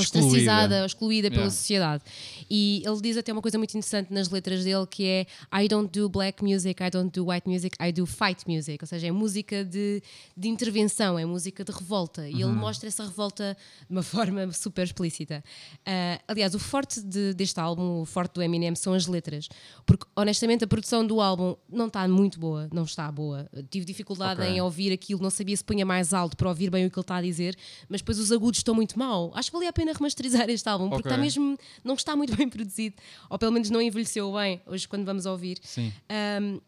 ostracizada, 0.00 0.84
excluída 0.86 1.28
pela 1.30 1.42
Yeah. 1.42 1.56
sociedade. 1.56 2.02
E 2.50 2.82
ele 2.84 3.00
diz 3.00 3.16
até 3.16 3.32
uma 3.32 3.42
coisa 3.42 3.58
muito 3.58 3.70
interessante 3.70 4.12
nas 4.12 4.28
letras 4.30 4.64
dele 4.64 4.86
que 4.86 5.04
é 5.04 5.26
I 5.62 5.68
don't 5.68 5.90
do 5.98 6.08
black 6.08 6.42
music, 6.42 6.82
I 6.82 6.90
don't 6.90 7.10
do 7.10 7.28
white 7.30 7.48
music, 7.48 7.76
I 7.80 7.92
do 7.92 8.06
fight 8.06 8.44
music. 8.46 8.78
Ou 8.82 8.86
seja, 8.86 9.06
é 9.06 9.12
música 9.12 9.64
de, 9.64 10.02
de 10.36 10.48
intervenção, 10.48 11.18
é 11.18 11.24
música 11.24 11.64
de 11.64 11.72
revolta. 11.72 12.28
E 12.28 12.34
ele 12.42 12.52
mostra 12.52 12.88
essa 12.88 13.04
revolta 13.04 13.56
de 13.88 13.92
uma 13.94 14.02
forma 14.04 14.50
super 14.52 14.84
explícita. 14.84 15.42
Ah, 15.84 16.20
aliás, 16.28 16.54
o 16.54 16.58
forte 16.58 17.00
de- 17.02 17.34
deste 17.34 17.58
álbum, 17.60 18.00
o 18.00 18.04
forte 18.04 18.34
do 18.34 18.42
Eminem, 18.42 18.74
são 18.74 18.94
as 18.94 19.06
letras. 19.06 19.48
Porque, 19.84 20.04
honestamente, 20.16 20.64
a 20.64 20.66
produção 20.66 21.06
do 21.06 21.20
álbum 21.20 21.56
não 21.68 21.86
está 21.86 22.06
muito 22.08 22.38
boa, 22.40 22.68
não 22.72 22.84
está 22.84 23.10
boa. 23.10 23.48
Tive 23.70 23.84
dificuldade 23.84 24.40
Ok. 24.40 24.52
em 24.52 24.60
ouvir 24.60 24.92
aquilo, 24.92 25.22
não 25.22 25.30
sabia 25.30 25.56
se 25.56 25.64
punha 25.64 25.84
mais 25.84 26.12
alto 26.12 26.36
para 26.36 26.48
ouvir 26.48 26.70
bem 26.70 26.86
o 26.86 26.90
que 26.90 26.98
ele 26.98 27.02
está 27.04 27.16
a 27.16 27.22
dizer, 27.22 27.56
mas 27.88 28.00
depois 28.00 28.18
os 28.18 28.32
agudos 28.32 28.58
estão 28.60 28.74
muito 28.74 28.98
mal. 28.98 29.30
Acho 29.34 29.50
que 29.50 29.56
valia 29.56 29.70
a 29.70 29.72
pena 29.72 29.85
remasterizar 29.92 30.48
este 30.50 30.68
álbum, 30.68 30.88
porque 30.88 31.08
Ok. 31.08 31.12
está 31.12 31.20
mesmo, 31.20 31.58
não 31.84 31.94
está 31.94 32.16
muito 32.16 32.34
bem 32.36 32.48
produzido, 32.48 32.96
ou 33.30 33.38
pelo 33.38 33.52
menos 33.52 33.70
não 33.70 33.80
envelheceu 33.80 34.32
bem, 34.32 34.60
hoje 34.66 34.86
quando 34.88 35.04
vamos 35.04 35.26
ouvir. 35.26 35.58
Sim. 35.62 35.92
Um, 36.40 36.60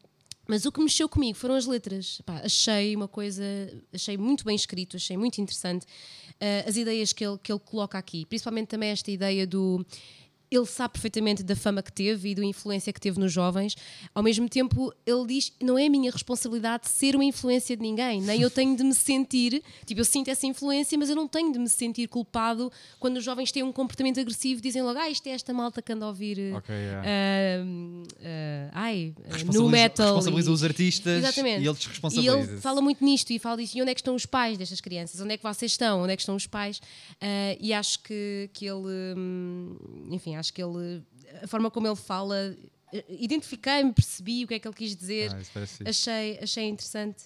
mas 0.47 0.65
o 0.65 0.73
que 0.73 0.81
mexeu 0.81 1.09
comigo 1.11 1.37
foram 1.37 1.55
as 1.57 1.67
letras. 1.67 2.23
Pá, 2.25 2.41
achei 2.43 2.97
uma 2.97 3.07
coisa, 3.07 3.43
achei 3.93 4.17
muito 4.17 4.45
bem 4.47 4.57
escrito, 4.57 4.97
achei 4.97 5.15
muito 5.15 5.39
interessante 5.41 5.85
uh, 5.85 6.67
as 6.69 6.77
ideias 6.77 7.13
que 7.13 7.25
ele, 7.25 7.37
que 7.43 7.53
ele 7.53 7.61
coloca 7.61 7.99
aqui, 7.99 8.25
principalmente 8.25 8.69
também 8.69 8.89
esta 8.91 9.11
ideia 9.11 9.47
do. 9.47 9.85
Ele 10.51 10.65
sabe 10.67 10.93
perfeitamente 10.95 11.43
da 11.43 11.55
fama 11.55 11.83
que 11.83 11.93
teve 11.93 12.31
e 12.31 12.35
da 12.35 12.45
influência 12.45 12.93
que 12.93 13.01
teve 13.01 13.19
nos 13.21 13.33
jovens. 13.33 13.77
Ao 14.15 14.23
mesmo 14.23 14.49
tempo, 14.49 14.93
ele 15.07 15.27
diz: 15.27 15.53
não 15.63 15.79
é 15.79 15.87
a 15.87 15.91
minha 15.91 16.11
responsabilidade 16.11 16.89
ser 16.89 17.15
uma 17.15 17.25
influência 17.25 17.77
de 17.77 17.83
ninguém, 17.83 18.21
nem 18.23 18.41
eu 18.41 18.51
tenho 18.51 18.77
de 18.77 18.83
me 18.83 18.95
sentir. 18.95 19.63
Tipo, 19.85 20.01
eu 20.01 20.05
sinto 20.05 20.29
essa 20.29 20.47
influência, 20.47 20.97
mas 20.99 21.11
eu 21.11 21.17
não 21.17 21.29
tenho 21.29 21.53
de 21.53 21.59
me 21.59 21.69
sentir 21.69 22.09
culpado 22.09 22.73
quando 22.99 23.19
os 23.19 23.25
jovens 23.25 23.53
têm 23.53 23.63
um 23.63 23.73
comportamento 23.73 24.19
agressivo, 24.21 24.61
dizem 24.61 24.83
logo: 24.83 24.99
ah, 24.99 25.11
isto 25.11 25.27
é 25.27 25.31
esta 25.31 25.53
malta 25.53 25.83
que 25.83 25.93
anda 25.93 26.05
a 26.05 26.09
ouvir. 26.09 26.39
uh, 26.39 26.57
Ok, 26.57 26.75
yeah. 26.75 27.63
um, 27.65 28.03
uh, 28.03 28.71
ai, 28.73 29.15
uh, 29.17 29.23
Responsabiliza- 29.25 29.63
no 29.63 29.69
metal. 29.69 30.07
responsabiliza 30.07 30.51
e- 30.51 30.55
os 30.55 30.65
artistas 30.65 31.19
Exatamente. 31.25 31.63
e 31.63 31.67
ele 31.67 31.71
E 31.71 31.75
desresponsabiliza. 31.75 32.37
ele 32.53 32.61
fala 32.61 32.81
muito 32.81 33.05
nisto 33.05 33.31
e 33.33 33.39
fala 33.39 33.57
disso. 33.59 33.77
E 33.77 33.83
onde 33.83 33.91
é 33.91 33.95
que 33.95 34.01
estão 34.01 34.15
os 34.15 34.27
pais 34.27 34.57
destas 34.57 34.81
crianças? 34.81 35.21
Onde 35.21 35.35
é 35.35 35.37
que 35.37 35.43
vocês 35.43 35.73
estão? 35.73 36.03
Onde 36.03 36.13
é 36.13 36.17
que 36.17 36.23
estão 36.23 36.37
os 36.37 36.47
pais? 36.47 36.79
Uh, 36.79 37.57
e 37.61 37.73
acho 37.73 37.99
que, 38.03 38.49
que 38.53 38.65
ele, 38.67 39.15
hum, 39.17 39.77
enfim, 40.11 40.37
acho 40.39 40.53
que 40.53 40.63
ele, 40.63 41.03
a 41.43 41.47
forma 41.47 41.71
como 41.71 41.87
ele 41.87 41.97
fala, 41.97 42.57
eh, 42.93 43.05
identifiquei-me, 43.09 43.93
percebi 43.93 44.45
o 44.45 44.49
que 44.49 44.55
é 44.55 44.59
que 44.59 44.67
ele 44.69 44.75
quis 44.75 44.97
dizer, 44.97 45.31
Ah, 45.33 45.89
achei, 45.89 46.39
achei 46.41 46.69
interessante. 46.69 47.25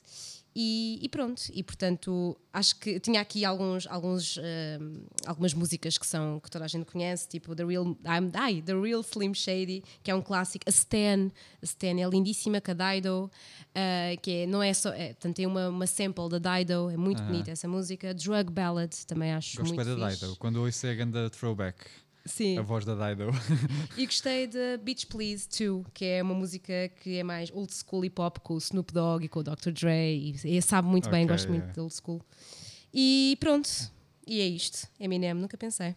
E, 0.55 0.99
e 1.01 1.09
pronto, 1.09 1.43
e 1.51 1.63
portanto 1.63 2.37
acho 2.53 2.77
que 2.79 3.01
tinha 3.01 3.23
aqui 3.23 3.43
alguns, 3.43 3.87
alguns, 3.87 4.37
hum, 4.37 5.07
algumas 5.25 5.55
músicas 5.55 5.97
que 5.97 6.07
são 6.07 6.39
que 6.41 6.51
toda 6.51 6.67
a 6.67 6.69
gente 6.69 6.85
conhece, 6.85 7.27
tipo 7.27 7.57
The 7.57 7.65
Real, 7.65 7.87
I'm, 8.05 8.31
ai, 8.35 8.61
The 8.61 8.75
Real 8.75 9.01
Slim 9.01 9.33
Shady, 9.33 9.83
que 10.03 10.11
é 10.11 10.15
um 10.15 10.21
clássico, 10.21 10.65
a 10.67 10.71
Stan, 10.71 11.31
a 11.63 11.65
Stan 11.65 11.99
é 11.99 12.07
lindíssima, 12.07 12.61
com 12.61 12.71
a 12.71 12.75
Dido, 12.75 13.31
ah, 13.75 14.15
que 14.21 14.31
é, 14.43 14.47
não 14.47 14.63
é 14.63 14.75
só, 14.75 14.91
é, 14.91 15.15
portanto, 15.15 15.37
tem 15.37 15.47
uma, 15.47 15.71
uma 15.71 15.87
sample 15.87 16.29
da 16.39 16.59
Dido, 16.59 16.91
é 16.91 16.99
muito 16.99 17.23
Aham. 17.23 17.31
bonita 17.31 17.51
essa 17.51 17.67
música, 17.67 18.13
Drug 18.13 18.53
Ballad, 18.53 18.95
também 19.07 19.33
acho 19.33 19.57
Gosto 19.57 19.75
muito 19.75 19.87
bem 19.87 19.97
da. 19.97 20.11
Dido. 20.11 20.37
Quando 20.37 20.57
ouço 20.57 20.87
é 20.87 20.91
a 20.91 20.95
ganda 20.95 21.31
throwback. 21.31 21.79
Sim. 22.25 22.59
A 22.59 22.63
voz 22.63 22.85
da 22.85 22.95
Dido. 22.95 23.31
E 23.97 24.07
gostei 24.07 24.47
de 24.47 24.77
Beach 24.79 25.07
Please 25.07 25.49
2, 25.49 25.87
que 25.93 26.05
é 26.05 26.23
uma 26.23 26.35
música 26.35 26.89
que 27.01 27.17
é 27.19 27.23
mais 27.25 27.51
old 27.53 27.73
school 27.75 28.05
hip 28.05 28.21
hop 28.21 28.39
com 28.39 28.55
o 28.55 28.59
Snoop 28.59 28.93
Dogg 28.93 29.25
e 29.25 29.29
com 29.29 29.41
o 29.41 29.43
Dr. 29.43 29.71
Dre. 29.73 30.35
E, 30.45 30.57
e 30.59 30.63
sabe 30.63 30.87
muito 30.89 31.11
bem, 31.11 31.25
Ok, 31.25 31.35
gosto 31.35 31.49
muito 31.49 31.63
yeah. 31.63 31.73
de 31.75 31.81
old 31.81 31.95
school. 31.95 32.23
E 32.95 33.37
pronto, 33.41 33.69
e 34.27 34.41
é 34.41 34.47
isto. 34.47 34.87
Eminem, 35.01 35.35
nunca 35.35 35.57
pensei. 35.57 35.95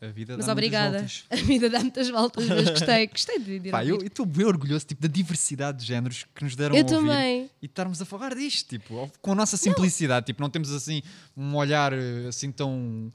A 0.00 0.08
vida 0.08 0.36
Mas 0.36 0.46
dá 0.46 0.52
muitas 0.52 0.52
obrigada. 0.52 0.98
voltas. 0.98 1.24
A 1.30 1.36
vida 1.36 1.70
dá 1.70 1.78
muitas 1.78 2.10
voltas, 2.10 2.48
mas 2.48 2.70
gostei, 2.70 3.06
gostei 3.06 3.38
de, 3.38 3.58
de 3.60 3.70
Pá, 3.70 3.84
eu 3.84 3.98
estou 3.98 4.26
bem 4.26 4.44
orgulhoso 4.44 4.84
tipo, 4.84 5.00
da 5.00 5.06
diversidade 5.06 5.78
de 5.78 5.84
géneros 5.86 6.26
que 6.34 6.42
nos 6.42 6.56
deram 6.56 6.74
Eu 6.74 6.80
a 6.80 6.82
ouvir 6.82 6.96
também. 7.08 7.50
e 7.62 7.66
estarmos 7.66 8.02
a 8.02 8.04
falar 8.04 8.34
disto, 8.34 8.68
tipo, 8.68 9.08
com 9.20 9.30
a 9.30 9.34
nossa 9.36 9.56
simplicidade. 9.56 10.26
Tipo, 10.26 10.42
não 10.42 10.50
temos 10.50 10.72
assim 10.72 11.02
um 11.36 11.54
olhar 11.54 11.92
eh, 11.92 12.26
assim 12.28 12.50
tão 12.50 13.12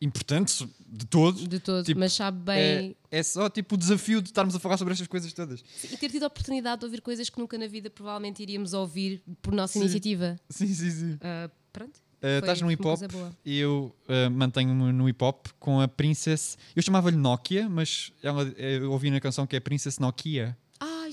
importante 0.00 0.68
de 0.86 1.06
todo. 1.06 1.48
De 1.48 1.58
todo, 1.58 1.84
Tipo, 1.84 2.00
mas 2.00 2.12
sabe 2.12 2.52
É, 2.52 2.78
bem. 2.80 2.96
é 3.10 3.22
só 3.22 3.48
tipo 3.48 3.74
o 3.74 3.78
desafio 3.78 4.20
de 4.22 4.28
estarmos 4.28 4.54
a 4.54 4.58
falar 4.60 4.76
sobre 4.76 4.92
estas 4.92 5.06
coisas 5.08 5.32
todas. 5.32 5.64
E 5.84 5.96
ter 5.96 6.10
tido 6.10 6.22
a 6.24 6.26
oportunidade 6.26 6.80
de 6.80 6.84
ouvir 6.86 7.00
coisas 7.00 7.28
que 7.30 7.38
nunca 7.38 7.56
na 7.58 7.66
vida 7.66 7.88
provavelmente 7.90 8.42
iríamos 8.42 8.72
ouvir 8.74 9.22
por 9.42 9.52
nossa 9.52 9.74
Sim. 9.74 9.80
iniciativa. 9.80 10.36
Sim, 10.48 10.68
sim, 10.68 10.90
sim. 10.90 11.18
Ah, 11.20 11.50
pronto. 11.72 11.98
Foi 12.20 12.38
estás 12.38 12.62
no 12.62 12.72
hip 12.72 12.86
hop 12.86 13.00
e 13.44 13.58
eu 13.58 13.94
eh, 14.08 14.30
mantenho-me 14.30 14.92
no 14.92 15.06
hip 15.06 15.22
hop 15.22 15.46
com 15.60 15.78
a 15.82 15.86
Princess. 15.86 16.56
Eu 16.74 16.82
chamava-lhe 16.82 17.18
Nokia, 17.18 17.68
mas 17.68 18.12
ela, 18.22 18.44
eu 18.56 18.90
ouvi 18.92 19.10
na 19.10 19.20
canção 19.20 19.46
que 19.46 19.54
é 19.54 19.60
Princess 19.60 19.98
Nokia. 19.98 20.56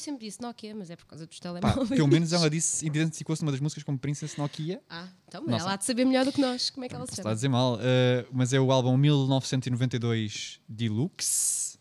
Eu 0.02 0.06
sempre 0.06 0.26
disse 0.26 0.41
Nokia, 0.41 0.74
mas 0.74 0.89
é 0.89 0.95
por 0.95 1.06
causa 1.06 1.28
dos 1.28 1.38
Pá, 1.39 1.43
telemóveis. 1.54 1.89
pelo 1.89 2.08
menos 2.08 2.34
ela 2.34 2.49
disse, 2.49 2.84
identificou-se 2.84 3.43
numa 3.43 3.52
das 3.52 3.62
músicas 3.62 3.84
como 3.84 3.99
Princess 3.99 4.36
Nokia. 4.36 4.82
Ah, 4.89 5.08
então, 5.28 5.45
Nossa. 5.45 5.64
ela 5.64 5.74
há 5.74 5.76
de 5.76 5.86
saber 5.86 6.06
melhor 6.06 6.26
do 6.26 6.32
que 6.32 6.41
nós. 6.41 6.72
Como 6.72 6.84
é 6.84 6.89
que 6.89 6.95
ela 6.95 7.06
se 7.06 7.12
Está 7.12 7.22
a 7.22 7.24
chama? 7.26 7.36
dizer 7.36 7.49
mal, 7.49 7.78
eh, 7.80 8.26
mas 8.32 8.52
é 8.52 8.60
o 8.60 8.72
álbum 8.72 8.97
1992 8.97 10.60
Deluxe, 10.68 11.78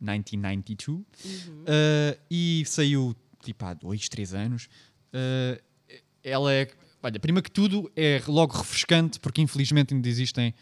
1992, 0.00 1.04
Uhum. 1.26 1.64
eh, 1.66 2.18
e 2.30 2.62
saiu 2.66 3.14
tipo 3.42 3.62
há 3.66 3.74
dois, 3.74 4.08
três 4.08 4.32
anos. 4.32 4.66
Eh, 5.12 5.60
ela 6.24 6.50
é, 6.50 6.68
olha, 7.02 7.20
primeiro 7.20 7.42
que 7.44 7.50
tudo, 7.50 7.92
é 7.94 8.22
logo 8.26 8.56
refrescante, 8.56 9.20
porque 9.20 9.42
infelizmente 9.42 9.92
ainda 9.92 10.08
existem, 10.08 10.54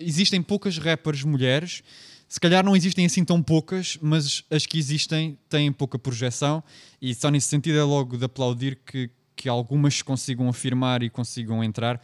existem 0.00 0.42
poucas 0.42 0.78
rappers 0.78 1.22
mulheres. 1.24 1.82
Se 2.28 2.40
calhar 2.40 2.64
não 2.64 2.74
existem 2.76 3.06
assim 3.06 3.24
tão 3.24 3.42
poucas, 3.42 3.98
mas 4.02 4.42
as 4.50 4.66
que 4.66 4.78
existem 4.78 5.38
têm 5.48 5.72
pouca 5.72 5.98
projeção, 5.98 6.62
e 7.00 7.14
só 7.14 7.30
nesse 7.30 7.46
sentido 7.48 7.78
é 7.78 7.82
logo 7.84 8.16
de 8.16 8.24
aplaudir 8.24 8.78
que, 8.84 9.08
que 9.36 9.48
algumas 9.48 10.02
consigam 10.02 10.48
afirmar 10.48 11.02
e 11.02 11.10
consigam 11.10 11.62
entrar, 11.62 12.00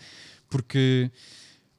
porque 0.49 1.11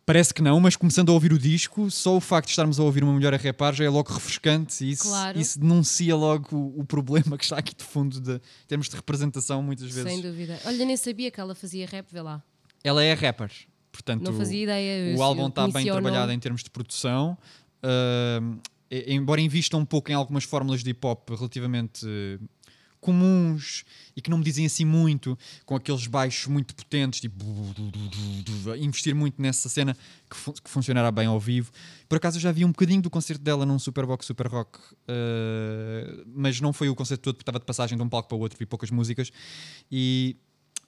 parece 0.06 0.34
que 0.34 0.42
não, 0.42 0.60
mas 0.60 0.76
começando 0.76 1.10
a 1.10 1.14
ouvir 1.14 1.32
o 1.32 1.40
disco, 1.40 1.90
só 1.90 2.18
o 2.18 2.20
facto 2.20 2.48
de 2.48 2.52
estarmos 2.52 2.80
a 2.80 2.84
ouvir 2.84 3.02
uma 3.04 3.14
mulher 3.14 3.34
a 3.34 3.38
rapar 3.38 3.74
já 3.74 3.86
é 3.86 3.90
logo 3.90 4.12
refrescante 4.12 4.84
e 4.84 4.92
isso, 4.92 5.04
Claro. 5.04 5.40
isso 5.40 5.58
denuncia 5.58 6.14
logo 6.14 6.54
o, 6.56 6.82
o 6.82 6.86
problema 6.86 7.38
que 7.38 7.46
está 7.46 7.58
aqui 7.58 7.74
de 7.74 7.84
fundo 7.84 8.20
de, 8.20 8.36
em 8.36 8.68
termos 8.68 8.90
de 8.90 8.96
representação, 8.98 9.64
muitas 9.64 9.86
vezes. 9.90 10.12
Sem 10.12 10.22
dúvida. 10.22 10.60
Olha, 10.66 10.86
nem 10.86 10.98
sabia 10.98 11.32
que 11.32 11.40
ela 11.40 11.56
fazia 11.56 11.88
rap, 11.88 12.08
vê 12.12 12.22
lá. 12.22 12.44
Ela 12.84 13.02
é 13.02 13.14
rapper, 13.14 13.50
portanto, 13.90 14.24
Não 14.24 14.34
fazia 14.38 14.64
ideia. 14.64 15.16
o 15.18 15.24
álbum 15.24 15.48
está 15.48 15.66
bem 15.70 15.86
trabalhado 15.86 16.34
em 16.34 16.40
termos 16.40 16.62
de 16.62 16.70
produção. 16.70 17.38
E- 18.90 19.14
embora 19.14 19.42
invista 19.42 19.78
um 19.78 19.86
pouco 19.86 20.12
em 20.12 20.14
algumas 20.14 20.44
fórmulas 20.44 20.84
de 20.84 20.92
hip 20.92 21.06
hop 21.06 21.30
relativamente 21.32 22.06
eh, 22.08 22.40
comuns 23.02 23.84
e 24.16 24.22
que 24.22 24.30
não 24.30 24.38
me 24.38 24.44
dizem 24.44 24.66
assim 24.66 24.86
muito, 24.86 25.38
com 25.66 25.76
aqueles 25.76 26.08
baixos 26.08 26.48
muito 26.48 26.74
potentes, 26.74 27.20
tipo 27.20 27.44
investir 28.80 29.14
muito 29.14 29.42
nessa 29.42 29.68
cena 29.68 29.96
que, 30.30 30.62
que 30.62 30.70
funcionará 30.70 31.12
bem 31.12 31.28
ao 31.28 31.40
vivo. 31.40 31.72
Por 32.08 32.16
acaso 32.16 32.38
eu 32.38 32.42
já 32.42 32.52
vi 32.52 32.64
um 32.64 32.70
bocadinho 32.70 33.02
do 33.02 33.10
concerto 33.10 33.44
dela 33.44 33.66
num 33.66 33.78
Superbox 33.78 34.26
Super 34.26 34.48
Rock, 34.48 34.80
eh, 35.08 36.24
mas 36.34 36.62
não 36.62 36.72
foi 36.72 36.88
o 36.88 36.96
concerto 36.96 37.24
todo 37.24 37.36
porque 37.36 37.44
estava 37.44 37.60
de 37.60 37.66
passagem 37.66 37.98
de 37.98 38.04
um 38.04 38.10
palco 38.10 38.30
para 38.30 38.38
o 38.38 38.40
outro, 38.40 38.58
vi 38.58 38.66
poucas 38.66 38.90
músicas 38.90 39.32
e 39.92 40.38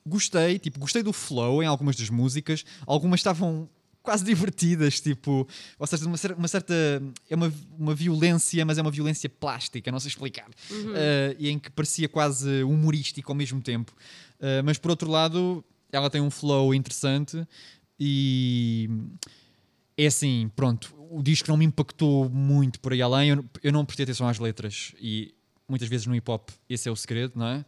gostei, 0.05 0.59
tipo, 0.59 0.79
gostei 0.79 1.03
do 1.03 1.11
flow 1.11 1.61
em 1.61 1.65
algumas 1.65 1.95
das 1.95 2.09
músicas, 2.09 2.63
algumas 2.85 3.19
estavam 3.19 3.67
quase 4.05 4.23
divertidas, 4.23 5.01
tipo, 5.01 5.47
ou 5.77 5.87
seja, 5.87 6.05
uma, 6.05 6.15
uma 6.37 6.47
certa 6.47 6.73
é 7.29 7.35
uma, 7.35 7.51
uma 7.77 7.93
violência, 7.95 8.63
mas 8.65 8.77
é 8.77 8.81
uma 8.81 8.91
violência 8.91 9.29
plástica, 9.29 9.91
não 9.91 9.99
sei 9.99 10.09
explicar, 10.09 10.47
Eh, 10.95 11.35
e 11.39 11.49
em 11.49 11.59
que 11.59 11.69
parecia 11.71 12.07
quase 12.07 12.63
humorístico 12.63 13.31
ao 13.31 13.35
mesmo 13.35 13.61
tempo. 13.61 13.91
Eh, 14.39 14.61
mas 14.61 14.77
por 14.77 14.91
outro 14.91 15.09
lado, 15.09 15.63
ela 15.91 16.09
tem 16.09 16.21
um 16.21 16.29
flow 16.29 16.73
interessante 16.73 17.45
e 17.99 18.89
é 19.97 20.05
assim, 20.07 20.51
pronto, 20.55 20.93
o 21.09 21.21
disco 21.23 21.49
não 21.49 21.57
me 21.57 21.65
impactou 21.65 22.29
muito 22.29 22.79
por 22.79 22.93
aí 22.93 23.01
além, 23.01 23.29
eu, 23.29 23.45
eu 23.63 23.71
não 23.71 23.85
prestei 23.85 24.03
atenção 24.03 24.27
às 24.27 24.39
letras 24.39 24.93
e 24.99 25.33
muitas 25.67 25.87
vezes 25.87 26.05
no 26.05 26.15
hip 26.15 26.29
hop 26.29 26.49
esse 26.69 26.87
é 26.87 26.91
o 26.91 26.95
segredo, 26.95 27.33
não 27.35 27.47
é? 27.47 27.65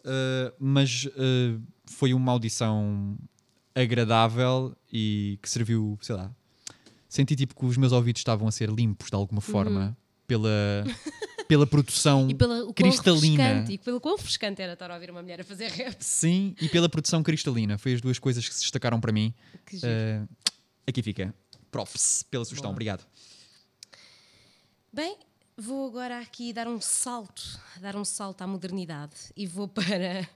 Uh, 0.00 0.52
mas 0.58 1.06
uh, 1.06 1.60
foi 1.86 2.14
uma 2.14 2.32
audição 2.32 3.16
agradável 3.74 4.76
e 4.92 5.38
que 5.42 5.48
serviu, 5.48 5.98
sei 6.02 6.14
lá, 6.16 6.30
senti 7.08 7.36
tipo 7.36 7.54
que 7.54 7.64
os 7.66 7.76
meus 7.76 7.92
ouvidos 7.92 8.20
estavam 8.20 8.46
a 8.48 8.52
ser 8.52 8.68
limpos 8.70 9.08
de 9.08 9.14
alguma 9.16 9.40
forma 9.40 9.96
pela, 10.26 10.84
pela 11.48 11.66
produção 11.66 12.28
E 12.30 12.34
pelo 12.34 12.62
quão 12.64 12.72
cristalina. 12.72 13.64
e 13.68 13.78
pelo 13.78 14.00
quão 14.00 14.16
refrescante 14.16 14.62
era 14.62 14.74
estar 14.74 14.90
a 14.90 14.94
ouvir 14.94 15.10
uma 15.10 15.22
mulher 15.22 15.40
a 15.40 15.44
fazer 15.44 15.68
rap. 15.70 15.96
Sim, 16.00 16.54
e 16.60 16.68
pela 16.68 16.88
produção 16.88 17.22
cristalina. 17.22 17.76
Foi 17.78 17.94
as 17.94 18.00
duas 18.00 18.18
coisas 18.18 18.48
que 18.48 18.54
se 18.54 18.60
destacaram 18.62 19.00
para 19.00 19.12
mim. 19.12 19.34
Uh, 19.74 20.28
aqui 20.86 21.02
fica. 21.02 21.34
Props 21.70 22.24
pela 22.30 22.44
sugestão, 22.44 22.70
Boa. 22.70 22.74
obrigado. 22.74 23.06
Bem, 24.92 25.16
vou 25.56 25.88
agora 25.88 26.18
aqui 26.20 26.52
dar 26.52 26.66
um 26.66 26.80
salto, 26.80 27.42
dar 27.80 27.94
um 27.96 28.04
salto 28.04 28.42
à 28.42 28.46
modernidade 28.46 29.14
e 29.36 29.46
vou 29.46 29.66
para 29.68 30.28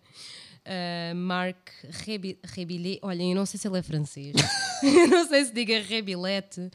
uh, 0.67 1.15
Marc 1.15 1.57
Rebi 2.05 2.39
Rebillet. 2.45 2.99
Olha, 3.03 3.23
eu 3.23 3.35
não 3.35 3.47
sei 3.47 3.59
se 3.59 3.67
ele 3.69 3.79
é 3.79 3.83
francês. 3.83 4.35
não 5.11 5.27
sei 5.29 5.45
se 5.45 5.53
diga 5.53 5.81
Rebilete. 5.81 6.71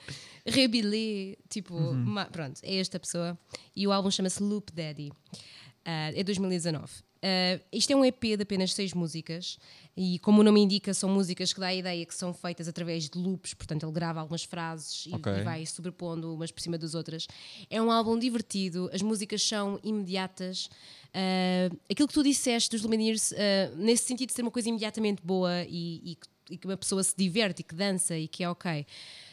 Rebillet. 0.46 1.38
Tipo, 1.50 1.76
Uhum. 1.76 2.16
pronto, 2.32 2.60
é 2.64 2.76
esta 2.78 3.00
pessoa. 3.00 3.38
E 3.76 3.88
o 3.88 3.92
álbum 3.92 4.12
chama-se 4.12 4.42
Loop 4.42 4.72
Daddy. 4.74 5.10
Uh, 5.10 6.14
é 6.16 6.24
2019. 6.24 6.86
Uh, 7.22 7.62
isto 7.74 7.92
é 7.92 7.96
um 7.98 8.06
EP 8.06 8.22
de 8.38 8.44
apenas 8.44 8.74
seis 8.74 8.94
músicas 8.94 9.58
e, 9.98 10.20
como 10.20 10.40
o 10.40 10.44
nome 10.44 10.62
indica, 10.62 10.94
são 10.94 11.10
músicas 11.10 11.52
que 11.52 11.60
dá 11.60 11.68
a 11.68 11.76
ideia 11.76 12.06
que 12.06 12.16
são 12.16 12.34
feitas 12.34 12.66
através 12.70 13.10
de 13.10 13.18
loops, 13.20 13.54
portanto, 13.54 13.84
ele 13.86 13.92
grava 13.92 14.22
algumas 14.22 14.46
frases 14.46 15.06
e, 15.08 15.14
Ok. 15.14 15.34
e 15.34 15.42
vai 15.44 15.66
sobrepondo 15.66 16.34
umas 16.34 16.50
por 16.50 16.62
cima 16.62 16.78
das 16.78 16.94
outras. 16.96 17.28
É 17.70 17.82
um 17.82 17.92
álbum 17.92 18.18
divertido, 18.18 18.90
as 18.94 19.02
músicas 19.02 19.42
são 19.44 19.78
imediatas. 19.84 20.70
Uh, 21.10 21.76
aquilo 21.89 22.07
que 22.07 22.14
tu 22.14 22.24
disseste 22.24 22.70
dos 22.70 22.84
Lumineers, 22.84 23.32
uh, 23.32 23.36
nesse 23.76 24.03
sentido 24.03 24.30
de 24.30 24.36
ser 24.36 24.43
uma 24.43 24.51
coisa 24.51 24.70
imediatamente 24.70 25.22
boa 25.24 25.64
e, 25.68 26.12
e 26.12 26.18
e 26.49 26.57
que 26.57 26.66
uma 26.66 26.78
pessoa 26.78 27.03
se 27.03 27.14
diverte 27.16 27.62
e 27.62 27.64
que 27.64 27.76
dança 27.76 28.18
e 28.18 28.28
que 28.28 28.43
é 28.43 28.49
ok. 28.49 28.86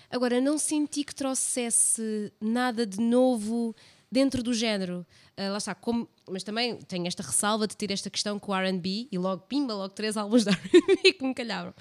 Agora, 0.08 0.40
não 0.40 0.56
senti 0.56 1.02
que 1.02 1.14
trouxesse 1.14 2.32
nada 2.40 2.86
de 2.86 3.00
novo 3.00 3.74
dentro 4.10 4.42
do 4.42 4.54
género. 4.54 5.06
Ah, 5.36 5.50
lá 5.50 5.58
está, 5.58 5.74
como- 5.74 6.08
mas 6.28 6.42
também 6.42 6.76
tenho 6.76 7.06
esta 7.06 7.22
ressalva 7.22 7.66
de 7.66 7.76
ter 7.76 7.90
esta 7.90 8.08
questão 8.10 8.38
com 8.38 8.52
o 8.52 8.54
RB 8.54 9.08
e 9.12 9.18
logo, 9.18 9.42
pimba, 9.42 9.74
logo 9.74 9.92
três 9.94 10.16
álbuns 10.18 10.44
de 10.44 10.50
RB 10.50 11.12
que 11.14 11.24
me 11.26 11.34
calharam. 11.34 11.74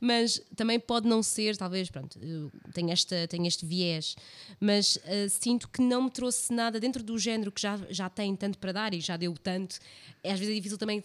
Mas 0.00 0.40
também 0.56 0.80
pode 0.80 1.08
não 1.08 1.22
ser, 1.22 1.56
talvez, 1.56 1.90
pronto, 1.90 2.18
tenho, 2.72 2.90
esta, 2.90 3.26
tenho 3.28 3.46
este 3.46 3.64
viés, 3.66 4.16
mas 4.60 4.98
ah, 5.04 5.28
sinto 5.28 5.68
que 5.68 5.82
não 5.82 6.02
me 6.02 6.10
trouxe 6.10 6.52
nada 6.52 6.80
dentro 6.80 7.02
do 7.02 7.18
género 7.18 7.52
que 7.52 7.60
já, 7.60 7.78
já 7.90 8.08
tem 8.08 8.34
tanto 8.36 8.58
para 8.58 8.72
dar 8.72 8.94
e 8.94 9.00
já 9.00 9.16
deu 9.16 9.34
tanto. 9.34 9.78
Às 10.24 10.38
vezes 10.38 10.50
é 10.52 10.54
difícil 10.56 10.78
também 10.78 11.02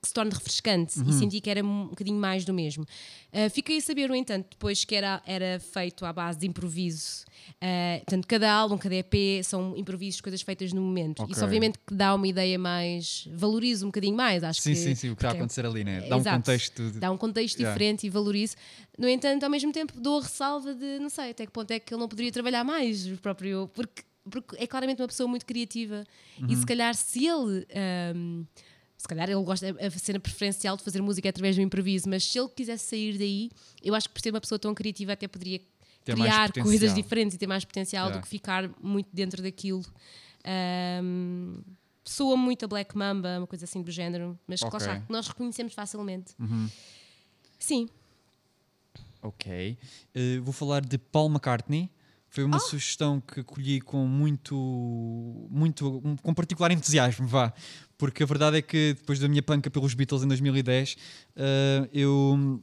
que 0.00 0.08
se 0.08 0.14
torne 0.14 0.30
refrescante 0.32 0.98
e 1.06 1.12
senti 1.12 1.40
que 1.40 1.50
era 1.50 1.64
um 1.64 1.88
bocadinho 1.88 2.18
mais 2.18 2.44
do 2.44 2.52
mesmo. 2.54 2.84
Uh, 3.32 3.50
fiquei 3.50 3.78
a 3.78 3.80
saber, 3.80 4.08
no 4.08 4.14
entanto, 4.14 4.46
depois 4.50 4.84
que 4.84 4.94
era, 4.94 5.20
era 5.26 5.58
feito 5.60 6.04
à 6.06 6.12
base 6.12 6.38
de 6.38 6.46
improviso. 6.46 7.24
Uh, 7.62 7.98
portanto, 8.04 8.26
cada 8.26 8.52
álbum, 8.52 8.78
cada 8.78 8.94
EP 8.94 9.42
são 9.44 9.76
improvisos, 9.76 10.20
coisas 10.20 10.40
feitas 10.42 10.72
no 10.72 10.80
momento. 10.80 11.20
Ok. 11.22 11.32
Isso, 11.32 11.44
obviamente, 11.44 11.78
que 11.86 11.94
dá 11.94 12.14
uma 12.14 12.26
ideia 12.28 12.58
mais. 12.58 13.28
valoriza 13.32 13.84
um 13.84 13.88
bocadinho 13.88 14.16
mais. 14.16 14.44
Acho 14.44 14.60
Sim, 14.62 14.70
que, 14.72 14.76
sim, 14.78 14.94
sim, 14.94 15.10
o 15.10 15.16
que 15.16 15.22
está 15.24 15.30
a 15.30 15.32
acontecer 15.32 15.66
ali, 15.66 15.82
né? 15.84 16.00
Dá 16.08 16.16
um 16.16 16.20
Exato. 16.20 16.36
contexto. 16.36 16.90
de- 16.90 16.98
Dá 17.00 17.10
um 17.10 17.16
contexto 17.16 17.56
Yeah. 17.58 17.72
diferente 17.72 18.06
e 18.06 18.10
valorizo. 18.10 18.54
No 18.98 19.08
entanto, 19.08 19.42
ao 19.44 19.50
mesmo 19.50 19.72
tempo, 19.72 20.00
dou 20.00 20.18
a 20.18 20.22
ressalva 20.22 20.74
de 20.74 20.98
não 21.00 21.08
sei 21.08 21.30
até 21.30 21.44
que 21.44 21.52
ponto 21.52 21.70
é 21.70 21.78
que 21.80 21.92
ele 21.92 22.00
não 22.00 22.08
poderia 22.08 22.30
trabalhar 22.32 22.62
mais 22.64 23.06
o 23.06 23.16
próprio. 23.16 23.68
Porque, 23.74 24.02
porque 24.30 24.56
é 24.56 24.66
claramente 24.66 25.00
uma 25.00 25.08
pessoa 25.08 25.26
muito 25.28 25.44
criativa 25.46 26.04
e 26.38 26.42
Uhum. 26.54 26.60
se 26.60 26.66
calhar 26.66 26.94
se 26.94 27.26
ele. 27.26 27.66
ahm, 27.74 28.44
se 28.98 29.06
calhar 29.08 29.30
ele 29.30 29.42
gosta, 29.42 29.66
a 29.80 29.90
cena 29.92 30.18
preferencial 30.20 30.76
de 30.76 30.82
fazer 30.82 31.00
música 31.00 31.26
é 31.28 31.30
através 31.30 31.54
do 31.56 31.62
improviso, 31.62 32.08
mas 32.08 32.24
se 32.24 32.38
ele 32.38 32.48
quisesse 32.48 32.84
sair 32.84 33.16
daí, 33.16 33.50
eu 33.82 33.94
acho 33.94 34.08
que 34.08 34.14
por 34.14 34.20
ser 34.20 34.30
uma 34.30 34.40
pessoa 34.40 34.58
tão 34.58 34.74
criativa 34.74 35.12
até 35.12 35.26
poderia 35.28 35.60
Ter 36.04 36.14
criar 36.14 36.52
coisas 36.52 36.92
diferentes 36.94 37.34
e 37.36 37.38
ter 37.38 37.46
mais 37.46 37.64
potencial 37.64 38.06
Yeah. 38.06 38.20
do 38.20 38.22
que 38.22 38.28
ficar 38.28 38.68
muito 38.82 39.08
dentro 39.12 39.40
daquilo. 39.42 39.84
Ahm, 40.44 41.60
soa 42.04 42.36
muito 42.36 42.64
a 42.64 42.68
Black 42.68 42.96
Mamba, 42.96 43.38
uma 43.38 43.46
coisa 43.46 43.64
assim 43.66 43.82
do 43.82 43.90
género, 43.90 44.38
mas 44.46 44.58
que 44.60 44.64
lá 44.64 44.70
Ok. 44.70 44.78
está, 44.80 45.00
que 45.00 45.12
nós 45.12 45.28
reconhecemos 45.28 45.72
facilmente. 45.74 46.34
Uhum. 46.38 46.68
Sim, 47.58 47.88
Ok. 49.20 49.76
Eh, 50.14 50.38
vou 50.40 50.52
falar 50.52 50.80
de 50.84 50.96
Paul 50.96 51.28
McCartney. 51.28 51.90
Foi 52.28 52.44
uma 52.44 52.58
sugestão 52.60 53.20
que 53.20 53.42
colhi 53.42 53.80
com 53.80 54.06
muito, 54.06 54.54
muito, 55.50 56.00
um- 56.04 56.14
com 56.16 56.32
particular 56.34 56.70
entusiasmo, 56.70 57.26
vá. 57.26 57.52
Porque 57.98 58.22
a 58.22 58.26
verdade 58.26 58.58
é 58.58 58.62
que 58.62 58.94
depois 58.94 59.18
da 59.18 59.28
minha 59.28 59.42
panca 59.42 59.68
pelos 59.68 59.92
Beatles 59.92 60.22
em 60.22 60.28
2010, 60.28 60.96
eh, 61.36 61.88
eu 61.92 62.60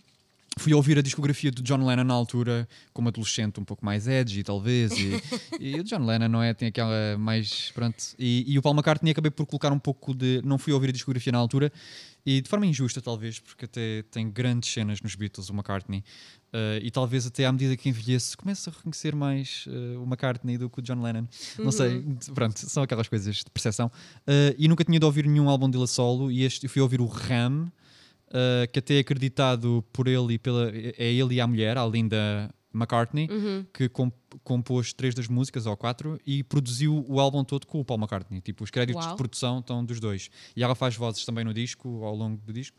fui 0.58 0.74
ouvir 0.74 0.98
a 0.98 1.02
discografia 1.02 1.52
do 1.52 1.62
John 1.62 1.86
Lennon 1.86 2.04
na 2.04 2.14
altura, 2.14 2.68
como 2.94 3.10
adolescente, 3.10 3.60
um 3.60 3.66
pouco 3.66 3.86
mais 3.86 4.08
edgy, 4.08 4.44
talvez. 4.44 4.94
E, 4.94 5.22
e 5.60 5.80
o 5.80 5.84
John 5.84 6.06
Lennon, 6.06 6.30
não 6.30 6.42
é? 6.42 6.54
Tem 6.54 6.70
aquela 6.70 7.18
mais. 7.18 7.72
Pronto. 7.72 7.98
E, 8.18 8.46
e 8.48 8.58
o 8.58 8.62
Paul 8.62 8.76
McCartney 8.76 9.12
acabei 9.12 9.32
por 9.32 9.46
colocar 9.46 9.72
um 9.72 9.80
pouco 9.80 10.14
de. 10.14 10.42
Não 10.44 10.58
fui 10.58 10.74
ouvir 10.74 10.90
a 10.90 10.94
discografia 10.94 11.32
na 11.32 11.40
altura, 11.40 11.72
e 12.26 12.42
de 12.42 12.50
forma 12.50 12.66
injusta, 12.66 13.00
talvez, 13.02 13.40
porque 13.40 13.66
até 13.66 14.04
tem 14.10 14.32
grandes 14.32 14.74
cenas 14.74 15.00
nos 15.00 15.14
Beatles, 15.14 15.50
o 15.50 15.54
McCartney. 15.54 16.04
Uh, 16.52 16.82
e 16.82 16.90
talvez 16.90 17.28
até 17.28 17.46
à 17.46 17.52
medida 17.52 17.78
que 17.78 17.88
envelhece, 17.88 18.36
comece 18.36 18.68
a 18.68 18.72
reconhecer 18.72 19.14
mais 19.14 19.66
uh, 19.68 20.02
o 20.02 20.06
McCartney 20.06 20.58
do 20.58 20.68
que 20.68 20.80
o 20.80 20.82
John 20.82 21.02
Lennon. 21.02 21.28
Não 21.60 21.72
sei, 21.72 22.04
pronto, 22.34 22.58
são 22.58 22.82
aquelas 22.82 23.08
coisas 23.08 23.36
de 23.36 23.52
percepção. 23.52 23.92
Uh, 24.28 24.56
e 24.58 24.68
nunca 24.68 24.84
tinha 24.84 25.00
de 25.00 25.06
ouvir 25.06 25.28
nenhum 25.28 25.50
álbum 25.50 25.70
dele 25.70 25.84
a 25.84 25.88
solo, 25.88 26.32
e 26.32 26.44
este 26.44 26.66
eu 26.66 26.70
fui 26.70 26.82
ouvir 26.82 27.00
o 27.00 27.06
Ram, 27.06 27.72
uh, 28.30 28.72
que 28.72 28.80
até 28.80 28.96
é 28.96 29.00
acreditado 29.00 29.84
por 29.92 30.08
ele 30.08 30.34
e 30.34 30.38
pela. 30.40 30.72
É 30.98 31.12
ele 31.12 31.36
e 31.36 31.42
a 31.42 31.48
mulher, 31.48 31.78
a 31.78 31.86
Linda 31.86 32.54
McCartney, 32.74 33.30
que 33.74 33.88
comp- 33.88 34.14
compôs 34.44 34.92
três 34.92 35.16
das 35.16 35.30
músicas, 35.30 35.66
ou 35.66 35.78
quatro, 35.78 36.20
e 36.26 36.44
produziu 36.44 37.06
o 37.08 37.22
álbum 37.22 37.44
todo 37.44 37.66
com 37.66 37.80
o 37.80 37.86
Paul 37.86 38.00
McCartney. 38.00 38.42
Tipo, 38.42 38.66
os 38.66 38.70
créditos 38.70 39.06
Uau. 39.06 39.14
de 39.14 39.18
produção 39.18 39.60
estão 39.60 39.84
dos 39.86 40.00
dois. 40.02 40.30
E 40.56 40.62
ela 40.62 40.76
faz 40.76 40.96
vozes 40.96 41.24
também 41.24 41.46
no 41.46 41.54
disco, 41.54 42.04
ao 42.04 42.14
longo 42.14 42.42
do 42.46 42.52
disco. 42.52 42.76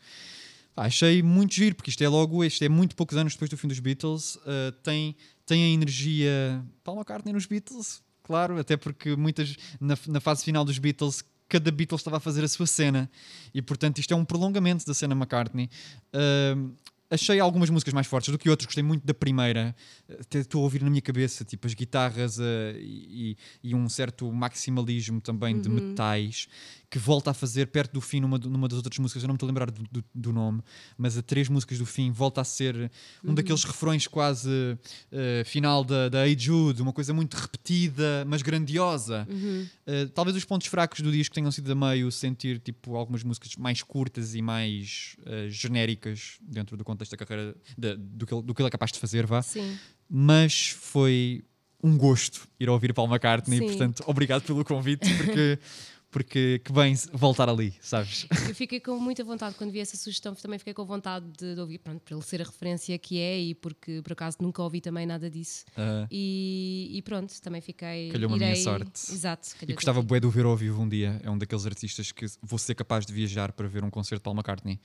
Pá, 0.75 0.85
achei 0.85 1.23
muito 1.23 1.55
giro, 1.55 1.75
porque 1.75 1.89
isto 1.89 2.03
é 2.03 2.07
logo, 2.07 2.43
isto 2.45 2.63
é 2.63 2.69
muito 2.69 2.95
poucos 2.95 3.17
anos 3.17 3.33
depois 3.33 3.49
do 3.49 3.57
fim 3.57 3.67
dos 3.67 3.79
Beatles, 3.79 4.35
uh, 4.35 4.71
tem, 4.83 5.15
tem 5.43 5.63
a 5.63 5.69
energia 5.69 6.63
Paul 6.83 6.97
McCartney 6.97 7.33
nos 7.33 7.47
Beatles, 7.47 8.03
claro, 8.21 8.59
até 8.59 8.77
porque 8.77 9.15
muitas, 9.15 9.55
na, 9.81 9.97
na 10.07 10.19
fase 10.19 10.43
final 10.43 10.63
dos 10.63 10.77
Beatles, 10.77 11.23
cada 11.47 11.71
Beatles 11.71 12.01
estava 12.01 12.17
a 12.17 12.19
fazer 12.19 12.43
a 12.43 12.47
sua 12.47 12.67
cena, 12.67 13.09
e 13.53 13.61
portanto 13.61 13.99
isto 13.99 14.13
é 14.13 14.17
um 14.17 14.25
prolongamento 14.25 14.85
da 14.85 14.93
cena 14.93 15.13
McCartney. 15.13 15.69
Uh, 16.13 16.73
achei 17.09 17.39
algumas 17.39 17.69
músicas 17.69 17.93
mais 17.93 18.05
fortes 18.07 18.31
do 18.31 18.37
que 18.37 18.49
outras, 18.49 18.65
gostei 18.65 18.83
muito 18.83 19.05
da 19.05 19.13
primeira, 19.13 19.75
até 20.19 20.39
estou 20.39 20.61
a 20.61 20.63
ouvir 20.65 20.83
na 20.83 20.89
minha 20.89 21.01
cabeça, 21.01 21.45
tipo 21.45 21.65
as 21.65 21.73
guitarras 21.73 22.37
uh, 22.37 22.43
e, 22.79 23.37
e 23.63 23.73
um 23.73 23.87
certo 23.87 24.31
maximalismo 24.31 25.21
também 25.21 25.59
de 25.59 25.69
metais, 25.69 26.47
que 26.89 26.97
volta 26.97 27.31
a 27.31 27.33
fazer 27.33 27.67
perto 27.67 27.91
do 27.93 27.99
fim 27.99 28.21
numa, 28.21 28.37
numa 28.37 28.65
das 28.67 28.77
outras 28.77 28.97
músicas, 28.97 29.21
eu 29.21 29.27
não 29.27 29.33
me 29.33 29.35
estou 29.35 29.45
a 29.47 29.49
lembrar 29.49 29.69
do, 29.69 29.83
do- 29.91 30.03
do 30.15 30.31
nome, 30.31 30.61
mas 30.97 31.17
a 31.17 31.21
três 31.21 31.49
músicas 31.49 31.77
do 31.77 31.85
fim 31.85 32.11
volta 32.11 32.39
a 32.39 32.43
ser 32.45 32.89
um 33.25 33.33
daqueles 33.33 33.65
refrões 33.65 34.07
quase 34.07 34.49
uh, 34.49 35.43
final 35.45 35.83
da, 35.83 36.07
da 36.07 36.25
Hey 36.25 36.37
Jude, 36.39 36.81
uma 36.81 36.93
coisa 36.93 37.13
muito 37.13 37.33
repetida, 37.35 38.23
mas 38.25 38.41
grandiosa. 38.41 39.27
Uh, 39.29 40.07
talvez 40.13 40.37
os 40.37 40.45
pontos 40.45 40.67
fracos 40.67 41.01
do 41.01 41.11
disco 41.11 41.35
tenham 41.35 41.51
sido 41.51 41.69
a 41.71 41.75
meio 41.75 42.09
sentir 42.09 42.57
tipo 42.59 42.95
algumas 42.95 43.21
músicas 43.21 43.55
mais 43.57 43.83
curtas 43.83 44.33
e 44.33 44.41
mais 44.41 45.17
uh, 45.21 45.49
genéricas 45.49 46.37
dentro 46.41 46.77
do 46.77 46.85
contexto 46.85 47.11
da 47.11 47.17
carreira 47.25 47.53
da- 47.77 47.95
do, 47.97 48.25
que 48.25 48.33
ele, 48.33 48.41
do 48.43 48.53
que 48.55 48.61
ele 48.61 48.67
é 48.67 48.71
capaz 48.71 48.93
de 48.93 48.99
fazer, 48.99 49.25
vá. 49.25 49.41
sim. 49.41 49.77
Mas 50.09 50.69
foi 50.69 51.43
um 51.83 51.97
gosto 51.97 52.47
ir 52.59 52.69
ouvir 52.69 52.93
Paul 52.93 53.07
McCartney, 53.09 53.59
Sim. 53.59 53.65
portanto, 53.65 54.03
obrigado 54.07 54.41
pelo 54.43 54.63
convite, 54.65 55.13
porque, 55.15 55.59
porque 56.17 56.59
que 56.65 56.73
bem 56.73 56.95
voltar 57.13 57.47
ali, 57.47 57.75
sabes? 57.79 58.25
Eu 58.49 58.55
fiquei 58.55 58.79
com 58.79 58.97
muita 58.99 59.23
vontade 59.23 59.53
quando 59.55 59.71
vi 59.71 59.79
essa 59.79 59.95
sugestão, 59.95 60.33
também 60.33 60.57
fiquei 60.57 60.73
com 60.73 60.83
vontade 60.83 61.27
de, 61.37 61.53
de 61.53 61.61
ouvir, 61.61 61.77
pronto, 61.77 62.01
para 62.01 62.15
ele 62.15 62.23
ser 62.25 62.41
a 62.41 62.45
referência 62.45 62.97
que 62.97 63.19
é 63.19 63.39
e 63.39 63.53
porque 63.53 64.01
por 64.01 64.13
acaso 64.13 64.37
nunca 64.41 64.63
ouvi 64.63 64.81
também 64.81 65.05
nada 65.05 65.29
disso. 65.29 65.63
Uh, 65.77 66.07
E, 66.09 66.89
e 66.91 67.01
pronto, 67.03 67.39
também 67.39 67.61
fiquei. 67.61 68.09
Calhou-me 68.09 68.35
a 68.35 68.37
minha 68.39 68.49
irei- 68.51 68.63
sorte. 68.63 69.11
Exato. 69.13 69.49
e 69.67 69.73
gostava 69.73 70.01
bué 70.01 70.19
de 70.19 70.25
o 70.25 70.31
ver 70.31 70.45
ao 70.45 70.57
vivo 70.57 70.81
um 70.81 70.89
dia. 70.89 71.21
É 71.23 71.29
um 71.29 71.37
daqueles 71.37 71.67
artistas 71.67 72.11
que 72.11 72.25
vou 72.41 72.57
ser 72.57 72.73
capaz 72.73 73.05
de 73.05 73.13
viajar 73.13 73.51
para 73.51 73.67
ver 73.67 73.83
um 73.83 73.91
concerto 73.91 74.21
de 74.21 74.23
Paul 74.23 74.35
McCartney. 74.35 74.79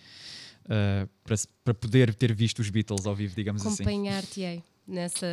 Uh, 0.67 1.09
para, 1.25 1.37
para 1.65 1.73
poder 1.75 2.15
ter 2.15 2.35
visto 2.35 2.59
os 2.59 2.69
Beatles 2.69 3.07
ao 3.07 3.15
vivo, 3.17 3.35
digamos 3.35 3.65
assim. 3.67 3.83
Acompanhar-te-ei 3.85 4.63
nessa, 4.87 5.27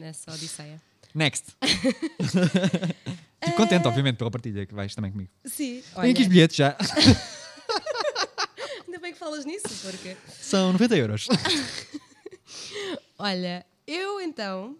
nessa 0.00 0.32
odisseia. 0.32 0.82
Next. 1.14 1.54
Fico 3.44 3.56
contente, 3.56 3.86
obviamente, 3.88 4.16
pela 4.16 4.30
partilha 4.30 4.66
que 4.66 4.74
vais 4.74 4.94
também 4.94 5.10
comigo. 5.10 5.30
Sim. 5.44 5.82
Tenho 5.94 6.12
aqui 6.12 6.22
os 6.22 6.28
bilhetes 6.28 6.56
já. 6.56 6.76
ainda 8.86 8.98
bem 8.98 9.12
que 9.12 9.18
falas 9.18 9.44
nisso, 9.44 9.68
porque. 9.82 10.16
São 10.28 10.72
90 10.72 10.96
euros. 10.96 11.28
Olha, 13.18 13.64
eu 13.86 14.20
então. 14.20 14.76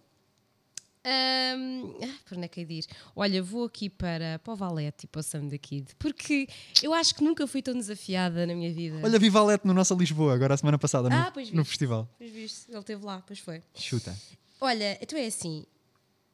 hum, 1.05 1.95
ah, 2.03 2.13
por 2.25 2.37
onde 2.37 2.45
é 2.45 2.47
que 2.47 2.61
ir? 2.61 2.85
Olha, 3.15 3.41
vou 3.41 3.65
aqui 3.65 3.89
para, 3.89 4.39
para 4.39 4.53
o 4.53 4.55
Valete 4.55 5.05
e 5.05 5.07
para 5.07 5.19
o 5.19 5.23
Sam 5.23 5.47
da 5.47 5.57
Kid, 5.57 5.95
porque 5.97 6.47
eu 6.83 6.93
acho 6.93 7.15
que 7.15 7.23
nunca 7.23 7.45
fui 7.47 7.61
tão 7.61 7.73
desafiada 7.73 8.45
na 8.45 8.53
minha 8.53 8.71
vida. 8.71 8.99
Olha, 9.03 9.19
vi 9.19 9.29
Valete 9.29 9.65
no 9.65 9.73
nosso 9.73 9.95
Lisboa, 9.95 10.33
agora 10.33 10.53
a 10.53 10.57
semana 10.57 10.77
passada, 10.77 11.09
no, 11.09 11.15
Ah, 11.15 11.33
no 11.53 11.65
festival. 11.65 12.09
Pois 12.17 12.31
viste, 12.31 12.69
ele 12.69 12.79
esteve 12.79 13.03
lá, 13.05 13.23
pois 13.25 13.39
foi. 13.39 13.61
Chuta. 13.75 14.15
Olha, 14.59 14.97
então 15.01 15.17
é 15.17 15.25
assim. 15.25 15.65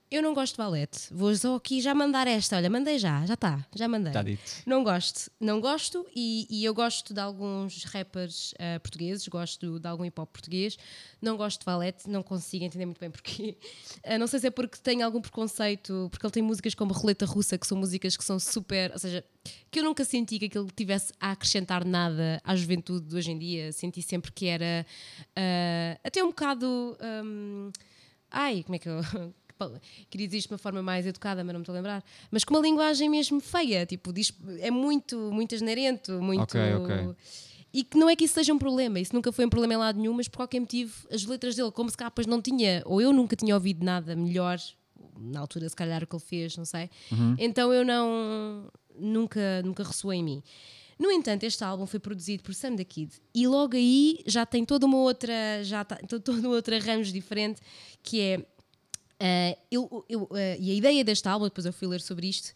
Eu 0.10 0.22
não 0.22 0.34
gosto 0.34 0.54
de 0.54 0.58
valete. 0.58 1.14
Vou 1.14 1.36
só 1.36 1.58
aqui 1.58 1.82
já 1.82 1.94
mandar 1.94 2.28
esta. 2.28 2.56
Olha, 2.56 2.70
mandei 2.70 2.98
já, 2.98 3.26
já 3.26 3.34
está, 3.34 3.66
já 3.76 3.90
mandei. 3.90 4.12
Está 4.12 4.24
dito. 4.24 4.52
Não 4.66 4.82
gosto, 4.82 5.30
não 5.38 5.60
gosto 5.60 6.08
e, 6.16 6.48
e 6.50 6.64
eu 6.64 6.74
gosto 6.74 7.14
de 7.14 7.20
alguns 7.20 7.84
rappers 7.84 8.54
uh, 8.54 8.80
portugueses, 8.80 9.28
gosto 9.28 9.78
de 9.78 9.86
algum 9.86 10.06
hip 10.06 10.18
hop 10.22 10.32
português. 10.32 10.78
Não 11.22 11.36
gosto 11.36 11.60
de 11.60 11.66
Valete, 11.66 12.10
não 12.10 12.24
consigo 12.24 12.64
entender 12.64 12.86
muito 12.86 13.00
bem 13.00 13.12
porquê. 13.12 13.58
Uh, 14.06 14.16
não 14.18 14.28
sei 14.28 14.40
se 14.40 14.48
é 14.48 14.50
porque 14.50 14.78
tem 14.78 15.02
algum 15.02 15.20
preconceito, 15.20 16.08
porque 16.10 16.26
ele 16.26 16.32
tem 16.32 16.44
músicas 16.44 16.74
como 16.74 16.94
Roleta 16.94 17.26
Russa, 17.26 17.58
que 17.58 17.68
são 17.68 17.78
músicas 17.78 18.16
que 18.16 18.24
são 18.24 18.40
super. 18.40 18.94
Ou 18.94 19.00
seja, 19.00 19.26
que 19.70 19.80
eu 19.80 19.84
nunca 19.84 20.06
senti 20.06 20.40
que 20.40 20.46
aquilo 20.46 20.72
tivesse 20.74 21.12
a 21.20 21.32
acrescentar 21.32 21.84
nada 21.84 22.42
à 22.46 22.56
juventude 22.56 23.06
de 23.08 23.14
hoje 23.14 23.32
em 23.32 23.38
dia. 23.38 23.74
Senti 23.74 24.02
sempre 24.02 24.32
que 24.32 24.46
era 24.46 24.86
uh, 25.22 26.00
até 26.02 26.24
um 26.24 26.28
bocado. 26.28 26.98
Um, 27.02 27.72
ai, 28.32 28.64
como 28.64 28.76
é 28.78 28.80
que 28.80 28.88
eu 28.88 29.02
queria 30.10 30.28
dizer 30.28 30.38
isto 30.38 30.48
de 30.48 30.54
uma 30.54 30.58
forma 30.58 30.82
mais 30.82 31.06
educada, 31.06 31.44
mas 31.44 31.54
não 31.54 31.60
me 31.60 31.64
estou 31.64 31.74
a 31.74 31.78
lembrar, 31.78 32.04
mas 32.32 32.44
com 32.44 32.54
uma 32.54 32.62
linguagem 32.62 33.10
mesmo 33.10 33.40
feia, 33.40 33.86
tipo, 33.86 34.14
diz, 34.14 34.34
é 34.60 34.72
muito, 34.72 35.18
muito 35.32 35.56
asneirento, 35.56 36.22
muito. 36.22 36.42
Ok, 36.42 36.74
ok. 36.76 37.16
E 37.74 37.84
que 37.84 37.98
não 37.98 38.10
é 38.10 38.16
que 38.16 38.26
isso 38.26 38.34
seja 38.34 38.54
um 38.54 38.58
problema, 38.58 39.00
isso 39.00 39.14
nunca 39.14 39.32
foi 39.32 39.46
um 39.46 39.50
problema 39.50 39.74
em 39.74 39.78
lado 39.78 40.00
nenhum, 40.00 40.14
mas 40.14 40.28
por 40.28 40.38
qualquer 40.38 40.60
motivo, 40.60 41.08
as 41.12 41.24
letras 41.26 41.56
dele, 41.56 41.72
como 41.72 41.90
se 41.90 41.98
capas 41.98 42.26
não 42.26 42.42
tinha, 42.42 42.82
ou 42.86 43.02
eu 43.02 43.12
nunca 43.12 43.36
tinha 43.36 43.54
ouvido 43.54 43.84
nada 43.84 44.16
melhor, 44.16 44.58
na 45.20 45.40
altura, 45.40 45.68
se 45.68 45.76
calhar, 45.76 46.04
o 46.04 46.08
que 46.08 46.16
ele 46.16 46.24
fez, 46.24 46.58
não 46.58 46.66
sei. 46.66 46.90
Uhum. 47.12 47.36
Então 47.38 47.74
eu 47.74 47.86
não. 47.86 48.72
Nunca, 49.00 49.62
nunca 49.64 49.84
ressoou 49.84 50.12
em 50.12 50.24
mim. 50.24 50.44
No 50.98 51.12
entanto, 51.12 51.44
este 51.44 51.64
álbum 51.64 51.86
foi 51.86 52.00
produzido 52.00 52.42
por 52.42 52.56
Sam 52.56 52.76
da 52.76 52.84
Kid 52.84 53.14
e 53.34 53.48
logo 53.48 53.76
aí 53.76 54.24
já 54.26 54.46
tem 54.46 54.66
toda 54.66 54.86
uma 54.88 54.98
outra, 54.98 55.64
já 55.64 55.84
tá, 55.84 55.96
todo 56.10 56.32
um 56.32 56.50
outro 56.50 56.76
arranjo 56.76 57.14
diferente 57.14 57.62
que 58.02 58.20
é 58.20 58.46
Uh, 59.22 59.58
eu, 59.72 60.06
eu, 60.08 60.24
uh, 60.24 60.58
e 60.60 60.72
a 60.72 60.74
ideia 60.76 61.04
deste 61.04 61.28
álbum, 61.28 61.46
depois 61.46 61.66
eu 61.66 61.74
fui 61.74 61.88
ler 61.88 62.02
sobre 62.02 62.28
isto, 62.28 62.54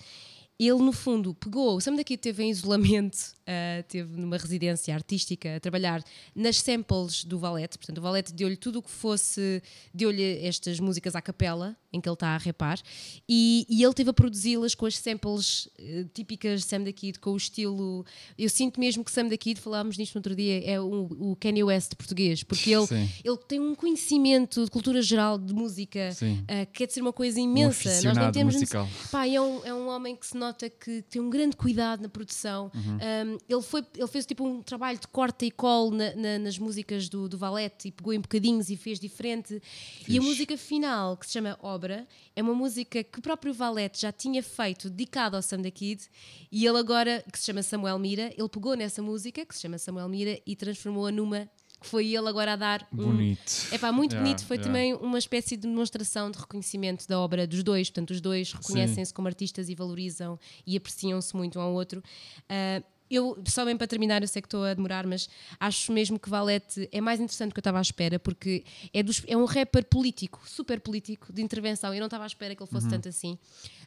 ele 0.60 0.78
no 0.78 0.92
fundo 0.92 1.34
pegou, 1.34 1.76
o 1.76 1.82
Sam 1.82 1.96
daqui 1.96 2.16
teve 2.16 2.44
em 2.44 2.52
isolamento, 2.52 3.18
uh, 3.52 3.84
teve 3.88 4.18
numa 4.18 4.38
residência 4.38 4.94
artística 4.94 5.56
a 5.56 5.60
trabalhar 5.60 6.04
nas 6.36 6.58
samples 6.58 7.24
do 7.26 7.38
Valete, 7.38 7.78
portanto 7.78 7.98
o 7.98 8.02
Valete 8.02 8.34
deu-lhe 8.34 8.56
tudo 8.56 8.80
o 8.80 8.82
que 8.82 8.92
fosse, 8.92 9.62
deu-lhe 9.94 10.46
estas 10.46 10.80
músicas 10.80 11.16
à 11.16 11.22
capela, 11.22 11.76
em 11.94 12.00
que 12.00 12.08
ele 12.08 12.14
está 12.14 12.30
a 12.30 12.38
repar, 12.38 12.80
e, 13.28 13.66
e 13.70 13.84
ele 13.84 13.94
teve 13.94 14.10
a 14.10 14.14
produzi-las 14.14 14.74
com 14.74 14.86
as 14.86 14.98
samples 14.98 15.66
uh, 15.66 16.06
típicas 16.14 16.62
de 16.62 16.68
Sam 16.68 16.84
da 16.84 16.94
Kid, 16.94 17.20
com 17.20 17.32
o 17.32 17.38
estilo. 17.38 18.06
Eu 18.38 18.50
sinto 18.50 18.80
mesmo 18.80 19.04
que 19.04 19.12
Sam 19.12 19.28
da 19.28 19.38
Kid, 19.38 19.60
falámos 19.60 19.98
nisto 19.98 20.16
no 20.16 20.20
outro 20.20 20.36
dia, 20.36 20.64
é 20.66 20.80
o, 20.80 21.08
o 21.20 21.36
Kanye 21.36 21.64
West 21.64 21.96
português, 21.96 22.44
porque 22.44 22.72
ele, 22.72 22.88
ele 23.24 23.38
tem 23.48 23.60
um 23.60 23.76
conhecimento 23.76 24.64
de 24.64 24.72
cultura 24.72 25.02
geral 25.02 25.38
de 25.38 25.54
música 25.54 26.10
uh, 26.10 26.66
que 26.68 26.82
quer 26.82 26.88
dizer 26.88 27.02
uma 27.02 27.14
coisa 27.14 27.40
imensa. 27.40 27.90
Um 27.90 28.04
Nós 28.04 28.18
não 28.18 28.32
temos. 28.32 28.56
Musical. 28.56 28.88
Pá, 29.12 29.28
é, 29.28 29.40
um, 29.40 29.66
é 29.66 29.74
um 29.74 29.88
homem 29.90 30.16
que 30.16 30.26
se 30.26 30.38
nota 30.38 30.70
que 30.70 31.02
tem 31.04 31.22
um 31.22 31.30
grande 31.30 31.56
cuidado 31.56 32.02
na 32.02 32.10
produção. 32.10 32.72
Uhum. 32.74 32.98
Um, 32.98 33.38
ele, 33.48 33.62
foi, 33.62 33.86
ele 33.96 34.08
fez 34.08 34.26
tipo 34.26 34.46
um 34.46 34.62
trabalho 34.62 35.00
de 35.00 35.08
corte 35.08 35.46
e 35.46 35.52
colo 35.52 35.92
na, 35.92 36.16
na, 36.16 36.40
nas 36.40 36.58
músicas 36.58 37.10
do, 37.10 37.28
do 37.28 37.38
Valete 37.38 37.90
e 37.90 37.92
pegou 37.92 38.14
em 38.14 38.20
bocadinhos 38.20 38.70
e 38.70 38.78
fez 38.78 39.00
diferente. 39.00 39.62
Fiz. 40.04 40.08
E 40.08 40.18
a 40.18 40.22
música 40.22 40.58
final, 40.58 41.18
que 41.18 41.26
se 41.26 41.34
chama 41.34 41.58
obra, 41.62 42.08
é 42.36 42.42
uma 42.42 42.54
música 42.54 43.04
que 43.04 43.20
o 43.20 43.22
próprio 43.22 43.54
Valete 43.54 44.02
já 44.02 44.12
tinha 44.12 44.42
feito, 44.42 44.90
dedicado 44.90 45.36
ao 45.36 45.42
Sam 45.42 45.62
da 45.62 45.72
Kid, 45.72 46.04
e 46.52 46.66
ele 46.66 46.78
agora, 46.78 47.24
que 47.32 47.38
se 47.38 47.46
chama 47.46 47.64
Samuel 47.64 48.00
Mira, 48.00 48.34
ele 48.38 48.50
pegou 48.50 48.76
nessa 48.76 49.02
música, 49.02 49.46
que 49.46 49.56
se 49.56 49.62
chama 49.62 49.78
Samuel 49.78 50.10
Mira, 50.10 50.40
e 50.46 50.56
transformou-a 50.56 51.12
numa 51.12 51.50
que 51.82 51.88
foi 51.88 52.14
ele 52.14 52.30
agora 52.30 52.54
a 52.54 52.56
dar 52.56 52.88
um, 52.94 52.98
bonito. 52.98 53.68
É 53.72 53.78
pá, 53.78 53.92
muito 53.92 54.12
yeah, 54.12 54.24
bonito. 54.24 54.46
Foi 54.46 54.58
yeah. 54.58 54.72
também 54.72 54.94
uma 54.94 55.18
espécie 55.18 55.58
de 55.58 55.68
demonstração 55.68 56.30
de 56.30 56.38
reconhecimento 56.38 57.08
da 57.08 57.20
obra 57.20 57.48
dos 57.48 57.64
dois. 57.64 57.90
Portanto, 57.90 58.12
os 58.12 58.22
dois 58.22 58.54
reconhecem-se 58.54 59.12
como 59.12 59.28
artistas 59.28 59.68
e 59.68 59.74
valorizam 59.74 60.40
e 60.66 60.78
apreciam-se 60.78 61.36
muito 61.36 61.58
um 61.58 61.62
ao 61.64 61.74
outro. 61.74 62.04
Uh, 62.44 62.84
eu, 63.12 63.38
só 63.48 63.66
bem 63.66 63.76
para 63.76 63.88
terminar, 63.88 64.22
eu 64.22 64.28
sei 64.28 64.42
que 64.42 64.48
estou 64.48 64.64
a 64.64 64.74
demorar, 64.74 65.06
mas 65.06 65.30
acho 65.60 65.92
mesmo 65.92 66.18
que 66.20 66.30
Valete 66.30 66.88
é 66.92 67.02
mais 67.02 67.20
interessante 67.20 67.50
do 67.50 67.54
que 67.54 67.60
eu 67.60 67.62
estava 67.62 67.78
à 67.78 67.82
espera, 67.82 68.18
porque 68.18 68.64
é, 68.94 69.04
dos, 69.04 69.22
é 69.28 69.36
um 69.36 69.46
rapper 69.46 69.86
político, 69.86 70.42
super 70.46 70.80
político, 70.80 71.32
de 71.34 71.42
intervenção. 71.42 71.94
Eu 71.94 72.00
não 72.00 72.08
estava 72.08 72.24
à 72.24 72.28
espera 72.28 72.56
que 72.56 72.64
ele 72.64 72.70
fosse 72.70 72.86
uhum. 72.86 72.92
tanto 72.92 73.10
assim. 73.10 73.38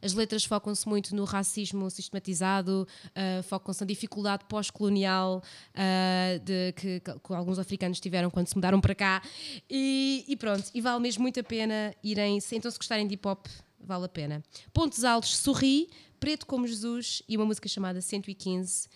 As 0.03 0.13
letras 0.13 0.45
focam-se 0.45 0.89
muito 0.89 1.17
no 1.17 1.25
racismo 1.25 1.91
sistematizado, 1.91 2.87
uh, 3.09 3.43
focam-se 3.45 3.81
na 3.81 3.87
dificuldade 3.87 4.45
pós-colonial 4.49 5.43
uh, 5.71 6.73
que, 6.75 7.01
que, 7.01 7.33
alguns 7.33 7.59
africanos 7.59 8.01
tiveram 8.01 8.31
quando 8.31 8.49
se 8.49 8.55
mudaram 8.55 8.81
para 8.81 8.95
cá. 8.95 9.23
E, 9.71 10.25
e 10.29 10.37
pronto, 10.37 10.71
e 10.75 10.81
vale 10.81 11.01
mesmo 11.01 11.23
muito 11.23 11.41
a 11.41 11.45
pena 11.45 11.95
irem, 12.03 12.39
então 12.53 12.71
se 12.71 12.79
gostarem 12.79 13.07
de 13.07 13.15
hip 13.15 13.27
hop, 13.27 13.47
vale 13.81 14.05
a 14.05 14.09
pena. 14.09 14.43
Pontos 14.73 15.05
altos, 15.05 15.37
sorri, 15.37 15.89
Preto 16.25 16.47
como 16.47 16.67
Jesus 16.67 17.23
e 17.29 17.37
uma 17.37 17.45
música 17.45 17.69
chamada 17.69 18.01
115 18.01 18.89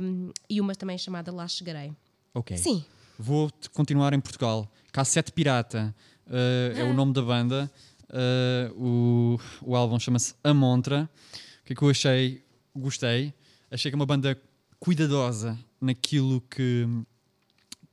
um, 0.00 0.30
e 0.48 0.60
uma 0.60 0.76
também 0.76 0.96
chamada 0.96 1.32
Lá 1.32 1.48
Chegarei. 1.48 1.92
Ok. 2.32 2.56
Sim. 2.56 2.84
Vou 3.18 3.50
continuar 3.72 4.12
em 4.12 4.20
Portugal. 4.20 4.70
Cassete 4.92 5.32
Pirata 5.32 5.92
uh, 6.28 6.78
é 6.78 6.84
o 6.84 6.94
nome 6.94 7.12
da 7.12 7.22
banda. 7.22 7.68
Uh, 8.08 8.80
o, 8.80 9.70
o 9.70 9.74
álbum 9.74 9.98
chama-se 9.98 10.34
A 10.44 10.54
Montra. 10.54 11.10
O 11.62 11.64
que 11.64 11.72
é 11.72 11.76
que 11.76 11.82
eu 11.82 11.90
achei? 11.90 12.44
Gostei. 12.76 13.34
Achei 13.68 13.90
que 13.90 13.96
é 13.96 13.98
uma 13.98 14.06
banda 14.06 14.40
cuidadosa 14.78 15.58
naquilo 15.80 16.40
que, 16.42 16.86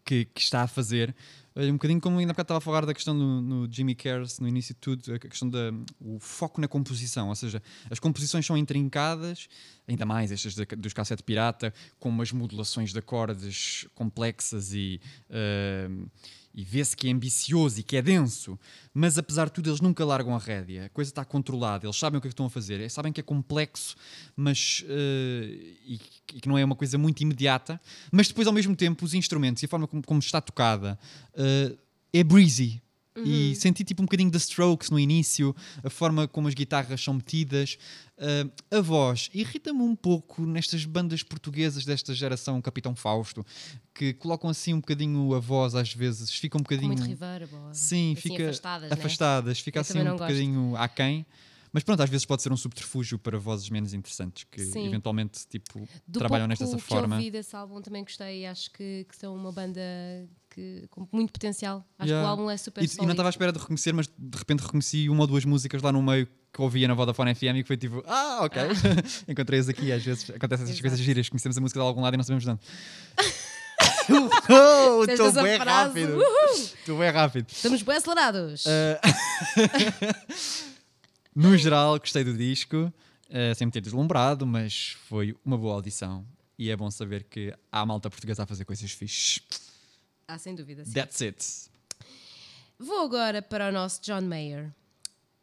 que, 0.05 0.25
que 0.25 0.41
está 0.41 0.61
a 0.61 0.67
fazer 0.67 1.15
um 1.55 1.73
bocadinho 1.73 2.01
como 2.01 2.17
ainda 2.19 2.31
estava 2.31 2.57
a 2.57 2.61
falar 2.61 2.85
da 2.85 2.93
questão 2.93 3.17
do, 3.17 3.41
no 3.41 3.71
Jimmy 3.71 3.95
Cares, 3.95 4.39
no 4.39 4.47
início 4.47 4.73
de 4.73 4.79
tudo, 4.79 5.13
a 5.13 5.19
questão 5.19 5.49
do 5.49 5.85
foco 6.19 6.59
na 6.59 6.67
composição, 6.67 7.29
ou 7.29 7.35
seja, 7.35 7.61
as 7.89 7.99
composições 7.99 8.45
são 8.45 8.57
intrincadas, 8.57 9.47
ainda 9.87 10.05
mais 10.05 10.31
estas 10.31 10.55
dos 10.55 10.93
cassete 10.93 11.23
pirata, 11.23 11.73
com 11.99 12.09
umas 12.09 12.31
modulações 12.31 12.91
de 12.91 12.99
acordes 12.99 13.87
complexas 13.93 14.73
e. 14.73 14.99
Uh, 15.29 16.09
e 16.53 16.63
vê-se 16.63 16.95
que 16.95 17.07
é 17.07 17.11
ambicioso 17.11 17.79
e 17.79 17.83
que 17.83 17.97
é 17.97 18.01
denso, 18.01 18.59
mas 18.93 19.17
apesar 19.17 19.45
de 19.45 19.53
tudo 19.53 19.69
eles 19.69 19.81
nunca 19.81 20.05
largam 20.05 20.35
a 20.35 20.37
rédea, 20.37 20.85
a 20.85 20.89
coisa 20.89 21.09
está 21.09 21.25
controlada, 21.25 21.85
eles 21.85 21.97
sabem 21.97 22.19
o 22.19 22.21
que, 22.21 22.27
é 22.27 22.29
que 22.29 22.33
estão 22.33 22.45
a 22.45 22.49
fazer, 22.49 22.87
sabem 22.91 23.11
que 23.11 23.19
é 23.19 23.23
complexo 23.23 23.95
mas, 24.35 24.83
uh, 24.85 25.43
e, 25.85 25.99
e, 26.33 26.41
que 26.41 26.47
não 26.47 26.57
é 26.57 26.63
uma 26.63 26.75
coisa 26.75 26.97
muito 26.97 27.21
imediata, 27.21 27.81
mas 28.11 28.27
depois 28.27 28.45
ao 28.45 28.53
mesmo 28.53 28.75
tempo 28.75 29.03
os 29.03 29.13
instrumentos 29.13 29.63
e 29.63 29.65
a 29.65 29.69
forma 29.69 29.87
como, 29.87 30.03
como 30.05 30.19
está 30.19 30.39
tocada 30.39 30.99
uh, 31.33 31.77
é 32.13 32.23
breezy, 32.23 32.82
Uhum. 33.15 33.23
E 33.25 33.55
senti 33.55 33.83
tipo 33.83 34.01
um 34.01 34.05
bocadinho 34.05 34.31
de 34.31 34.37
strokes 34.37 34.89
no 34.89 34.99
início, 34.99 35.55
a 35.83 35.89
forma 35.89 36.27
como 36.27 36.47
as 36.47 36.53
guitarras 36.53 37.01
são 37.01 37.13
metidas. 37.13 37.77
Uh, 38.17 38.77
a 38.77 38.81
voz 38.81 39.29
irrita-me 39.33 39.81
um 39.81 39.95
pouco 39.95 40.45
nestas 40.45 40.85
bandas 40.85 41.21
portuguesas 41.21 41.85
desta 41.85 42.13
geração 42.13 42.61
Capitão 42.61 42.95
Fausto, 42.95 43.45
que 43.93 44.13
colocam 44.13 44.49
assim 44.49 44.73
um 44.73 44.79
bocadinho 44.79 45.33
a 45.33 45.39
voz 45.39 45.75
às 45.75 45.93
vezes, 45.93 46.31
fica 46.31 46.57
um 46.57 46.61
bocadinho. 46.61 46.87
muito 46.87 47.03
reverb, 47.03 47.49
Sim, 47.71 48.13
assim, 48.13 48.15
fica 48.15 48.45
afastadas, 48.45 48.91
afastadas 48.91 49.57
né? 49.57 49.63
fica 49.63 49.81
assim 49.81 49.99
um 49.99 50.11
bocadinho 50.11 50.75
aquém. 50.75 51.25
Mas 51.73 51.83
pronto, 51.83 52.03
às 52.03 52.09
vezes 52.09 52.23
pode 52.23 52.43
ser 52.43 52.53
um 52.53 52.57
subterfúgio 52.57 53.17
para 53.17 53.39
vozes 53.39 53.67
menos 53.71 53.95
interessantes 53.95 54.43
que 54.43 54.63
Sim. 54.63 54.85
eventualmente 54.85 55.47
tipo, 55.47 55.87
Do 56.07 56.19
trabalham 56.19 56.47
nesta 56.47 56.67
forma. 56.77 57.15
Eu 57.15 57.17
ouvi 57.17 57.31
desse 57.31 57.55
álbum 57.55 57.81
também 57.81 58.03
gostei, 58.03 58.45
acho 58.45 58.69
que, 58.71 59.07
que 59.09 59.15
são 59.15 59.35
uma 59.35 59.51
banda 59.51 59.81
que, 60.53 60.85
com 60.89 61.07
muito 61.11 61.33
potencial. 61.33 61.85
Acho 61.97 62.09
yeah. 62.09 62.23
que 62.23 62.27
o 62.27 62.29
álbum 62.29 62.49
é 62.49 62.57
super 62.57 62.83
e, 62.83 62.85
e 62.85 63.01
não 63.01 63.11
estava 63.11 63.29
à 63.29 63.31
espera 63.31 63.51
de 63.51 63.59
reconhecer, 63.59 63.93
mas 63.93 64.07
de 64.07 64.37
repente 64.37 64.61
reconheci 64.61 65.09
uma 65.09 65.21
ou 65.21 65.27
duas 65.27 65.45
músicas 65.45 65.81
lá 65.81 65.91
no 65.91 66.01
meio 66.01 66.27
que 66.51 66.61
ouvia 66.61 66.87
na 66.87 66.93
Vodafone 66.93 67.33
FM 67.33 67.43
e 67.43 67.63
que 67.63 67.67
foi 67.67 67.77
tipo, 67.77 68.03
ah, 68.07 68.39
ok, 68.43 68.61
ah. 68.61 68.67
encontrei-as 69.27 69.67
aqui. 69.67 69.91
Às 69.91 70.03
vezes 70.03 70.29
acontecem 70.29 70.65
essas 70.65 70.79
coisas 70.79 70.99
giras, 70.99 71.27
conhecemos 71.27 71.57
a 71.57 71.61
música 71.61 71.79
de 71.79 71.85
algum 71.85 72.01
lado 72.01 72.13
e 72.13 72.17
não 72.17 72.23
sabemos 72.23 72.43
de 72.43 72.51
onde. 72.51 72.61
Estou 75.09 75.31
bem 75.31 75.57
rápido. 75.57 76.21
Estou 76.53 76.99
bem 76.99 77.09
rápido. 77.09 77.47
Estamos 77.49 77.81
bem 77.81 77.95
acelerados. 77.95 78.65
Uh... 78.65 78.99
no 81.35 81.57
geral, 81.57 81.97
gostei 81.99 82.23
do 82.23 82.35
disco. 82.35 82.93
Uh, 83.29 83.55
sem 83.55 83.65
me 83.65 83.71
ter 83.71 83.81
deslumbrado, 83.81 84.45
mas 84.45 84.95
foi 85.09 85.35
uma 85.43 85.57
boa 85.57 85.73
audição. 85.73 86.23
E 86.59 86.69
é 86.69 86.75
bom 86.75 86.91
saber 86.91 87.23
que 87.23 87.51
há 87.71 87.83
malta 87.83 88.09
portuguesa 88.09 88.43
a 88.43 88.45
fazer 88.45 88.63
coisas 88.63 88.91
fixes. 88.91 89.41
Ah, 90.33 90.37
sem 90.39 90.55
dúvida. 90.55 90.83
Sim. 90.83 90.93
That's 90.93 91.21
it. 91.21 91.45
Vou 92.79 93.01
agora 93.01 93.39
para 93.39 93.69
o 93.69 93.71
nosso 93.71 94.01
John 94.01 94.21
Mayer. 94.21 94.73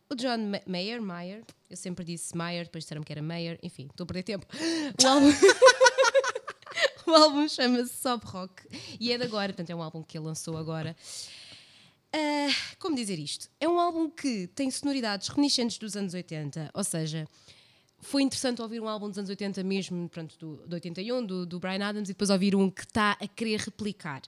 O 0.08 0.16
John 0.16 0.38
Ma 0.38 0.60
Mayer, 0.66 1.00
Mayer, 1.00 1.44
eu 1.70 1.76
sempre 1.76 2.04
disse 2.04 2.36
Mayer, 2.36 2.64
depois 2.64 2.82
disseram 2.82 3.00
que 3.04 3.12
era 3.12 3.22
Mayer, 3.22 3.56
enfim, 3.62 3.86
estou 3.88 4.02
a 4.02 4.06
perder 4.08 4.24
tempo. 4.24 4.46
O 5.00 5.06
álbum, 5.06 5.30
o 7.06 7.14
álbum 7.14 7.48
chama-se 7.48 7.96
Sob 7.96 8.26
Rock 8.26 8.64
e 8.98 9.12
é 9.12 9.18
de 9.18 9.22
agora, 9.22 9.52
portanto 9.52 9.70
é 9.70 9.74
um 9.76 9.80
álbum 9.80 10.02
que 10.02 10.18
ele 10.18 10.26
lançou 10.26 10.56
agora. 10.56 10.96
Uh, 12.12 12.52
como 12.80 12.96
dizer 12.96 13.20
isto? 13.20 13.48
É 13.60 13.68
um 13.68 13.78
álbum 13.78 14.10
que 14.10 14.48
tem 14.48 14.68
sonoridades 14.72 15.28
reminiscentes 15.28 15.78
dos 15.78 15.94
anos 15.94 16.14
80, 16.14 16.72
ou 16.74 16.82
seja, 16.82 17.28
foi 18.00 18.22
interessante 18.22 18.60
ouvir 18.62 18.80
um 18.80 18.88
álbum 18.88 19.08
dos 19.08 19.18
anos 19.18 19.30
80 19.30 19.62
mesmo, 19.62 20.08
pronto, 20.08 20.36
do, 20.38 20.56
do 20.66 20.74
81, 20.74 21.24
do, 21.24 21.46
do 21.46 21.60
Brian 21.60 21.86
Adams, 21.86 22.08
e 22.08 22.12
depois 22.12 22.30
ouvir 22.30 22.56
um 22.56 22.70
que 22.70 22.82
está 22.82 23.12
a 23.20 23.28
querer 23.28 23.60
replicar. 23.60 24.22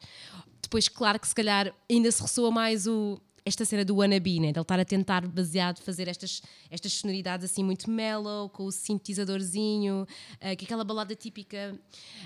Depois, 0.63 0.89
claro 0.89 1.19
que 1.19 1.29
se 1.29 1.35
calhar 1.35 1.75
ainda 1.91 2.11
se 2.11 2.23
ressoa 2.23 2.51
mais 2.51 2.87
o, 2.87 3.21
esta 3.45 3.65
cena 3.65 3.85
do 3.85 3.97
wannabe, 3.97 4.39
né? 4.41 4.53
De 4.53 4.59
ele 4.59 4.63
estar 4.63 4.79
a 4.79 4.85
tentar 4.85 5.27
baseado 5.27 5.81
fazer 5.81 6.09
estas, 6.09 6.41
estas 6.71 6.93
sonoridades 6.93 7.51
assim 7.51 7.65
muito 7.65 7.91
mellow, 7.91 8.49
com 8.49 8.65
o 8.65 8.73
sintetizadorzinho, 8.73 10.07
uh, 10.37 10.57
que 10.57 10.65
aquela 10.65 10.85
balada 10.85 11.15
típica. 11.15 11.75